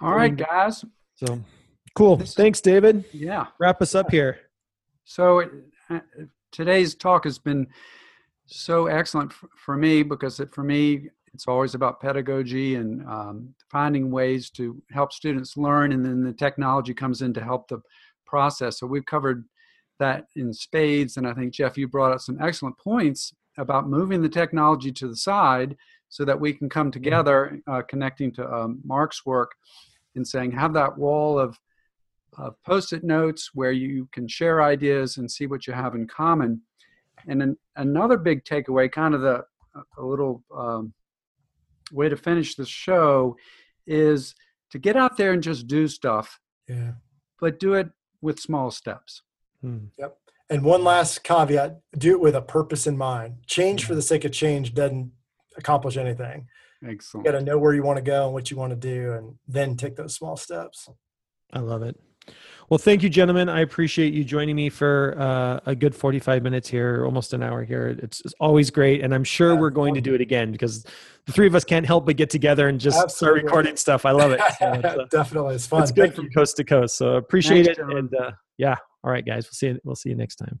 All 0.00 0.12
right, 0.14 0.34
guys. 0.36 0.84
so 1.14 1.42
cool 1.94 2.16
This- 2.16 2.34
thanks 2.34 2.60
david 2.60 3.04
Yeah. 3.12 3.46
wrap 3.60 3.82
us 3.82 3.94
up 3.94 4.10
here 4.10 4.38
So 5.04 5.42
uh, 5.90 6.00
today's 6.50 6.94
talk 6.94 7.24
has 7.24 7.38
been 7.38 7.66
so 8.52 8.86
excellent 8.86 9.32
for 9.56 9.76
me 9.76 10.02
because 10.02 10.40
it, 10.40 10.52
for 10.54 10.62
me 10.62 11.08
it's 11.34 11.48
always 11.48 11.74
about 11.74 12.00
pedagogy 12.00 12.74
and 12.74 13.06
um, 13.06 13.54
finding 13.70 14.10
ways 14.10 14.50
to 14.50 14.82
help 14.90 15.12
students 15.12 15.56
learn, 15.56 15.92
and 15.92 16.04
then 16.04 16.22
the 16.22 16.32
technology 16.32 16.92
comes 16.92 17.22
in 17.22 17.32
to 17.34 17.42
help 17.42 17.68
the 17.68 17.80
process. 18.26 18.78
So 18.78 18.86
we've 18.86 19.06
covered 19.06 19.44
that 19.98 20.26
in 20.36 20.52
spades, 20.52 21.16
and 21.16 21.26
I 21.26 21.32
think 21.32 21.52
Jeff, 21.52 21.78
you 21.78 21.88
brought 21.88 22.12
up 22.12 22.20
some 22.20 22.38
excellent 22.40 22.76
points 22.78 23.32
about 23.56 23.88
moving 23.88 24.20
the 24.20 24.28
technology 24.28 24.92
to 24.92 25.08
the 25.08 25.16
side 25.16 25.76
so 26.08 26.24
that 26.24 26.38
we 26.38 26.52
can 26.52 26.68
come 26.68 26.90
together, 26.90 27.60
uh, 27.66 27.82
connecting 27.88 28.32
to 28.32 28.46
um, 28.52 28.80
Mark's 28.84 29.24
work, 29.24 29.52
and 30.14 30.26
saying 30.26 30.52
have 30.52 30.74
that 30.74 30.98
wall 30.98 31.38
of 31.38 31.58
uh, 32.38 32.50
post-it 32.66 33.04
notes 33.04 33.50
where 33.54 33.72
you 33.72 34.08
can 34.12 34.28
share 34.28 34.62
ideas 34.62 35.16
and 35.16 35.30
see 35.30 35.46
what 35.46 35.66
you 35.66 35.72
have 35.72 35.94
in 35.94 36.06
common. 36.06 36.60
And 37.28 37.40
then 37.40 37.56
another 37.76 38.16
big 38.16 38.44
takeaway, 38.44 38.90
kind 38.90 39.14
of 39.14 39.20
the 39.20 39.44
a 39.96 40.02
little 40.04 40.42
um, 40.54 40.92
way 41.92 42.08
to 42.08 42.16
finish 42.16 42.54
the 42.54 42.66
show, 42.66 43.36
is 43.86 44.34
to 44.70 44.78
get 44.78 44.96
out 44.96 45.16
there 45.16 45.32
and 45.32 45.42
just 45.42 45.66
do 45.66 45.88
stuff, 45.88 46.38
Yeah. 46.68 46.92
but 47.40 47.58
do 47.58 47.74
it 47.74 47.90
with 48.20 48.38
small 48.40 48.70
steps. 48.70 49.22
Hmm. 49.60 49.86
And 50.50 50.64
one 50.64 50.84
last 50.84 51.24
caveat 51.24 51.80
do 51.96 52.10
it 52.12 52.20
with 52.20 52.34
a 52.34 52.42
purpose 52.42 52.86
in 52.86 52.98
mind. 52.98 53.36
Change 53.46 53.86
for 53.86 53.94
the 53.94 54.02
sake 54.02 54.24
of 54.26 54.32
change 54.32 54.74
doesn't 54.74 55.12
accomplish 55.56 55.96
anything. 55.96 56.48
Excellent. 56.82 56.82
You 56.82 56.90
Excellent. 56.90 57.24
got 57.26 57.32
to 57.32 57.40
know 57.42 57.58
where 57.58 57.72
you 57.74 57.82
want 57.82 57.96
to 57.98 58.02
go 58.02 58.24
and 58.26 58.34
what 58.34 58.50
you 58.50 58.56
want 58.56 58.70
to 58.70 58.76
do, 58.76 59.12
and 59.12 59.38
then 59.48 59.76
take 59.76 59.96
those 59.96 60.14
small 60.14 60.36
steps. 60.36 60.88
I 61.52 61.60
love 61.60 61.82
it. 61.82 61.98
Well, 62.70 62.78
thank 62.78 63.02
you, 63.02 63.10
gentlemen. 63.10 63.48
I 63.50 63.60
appreciate 63.60 64.14
you 64.14 64.24
joining 64.24 64.56
me 64.56 64.70
for 64.70 65.14
uh, 65.18 65.60
a 65.66 65.74
good 65.74 65.94
45 65.94 66.42
minutes 66.42 66.68
here, 66.68 67.04
almost 67.04 67.34
an 67.34 67.42
hour 67.42 67.64
here. 67.64 67.88
It's, 68.02 68.22
it's 68.22 68.34
always 68.40 68.70
great. 68.70 69.02
And 69.02 69.14
I'm 69.14 69.24
sure 69.24 69.52
Yeah, 69.52 69.60
we're 69.60 69.70
going 69.70 69.94
to 69.94 70.00
do 70.00 70.14
it 70.14 70.22
again 70.22 70.52
because 70.52 70.84
the 71.26 71.32
three 71.32 71.46
of 71.46 71.54
us 71.54 71.64
can't 71.64 71.84
help 71.84 72.06
but 72.06 72.16
get 72.16 72.30
together 72.30 72.68
and 72.68 72.80
just 72.80 72.98
Absolutely. 72.98 73.40
start 73.40 73.44
recording 73.44 73.76
stuff. 73.76 74.06
I 74.06 74.12
love 74.12 74.32
it. 74.32 74.40
So 74.58 74.72
it's, 74.72 74.84
uh, 74.84 75.04
Definitely, 75.10 75.54
it's 75.56 75.66
fun. 75.66 75.82
it's 75.82 75.92
good 75.92 76.04
Thank 76.04 76.14
from 76.14 76.24
you. 76.26 76.30
coast 76.30 76.56
to 76.56 76.64
coast. 76.64 76.96
So 76.96 77.16
appreciate 77.16 77.66
Thanks, 77.66 77.78
it. 77.78 77.82
gentlemen. 77.82 78.08
And 78.12 78.14
uh, 78.26 78.30
yeah. 78.56 78.76
All 79.04 79.10
right, 79.10 79.26
guys. 79.26 79.44
We'll 79.46 79.52
see 79.52 79.66
you. 79.66 79.80
We'll 79.84 79.96
see 79.96 80.08
you 80.08 80.16
next 80.16 80.36
time. 80.36 80.60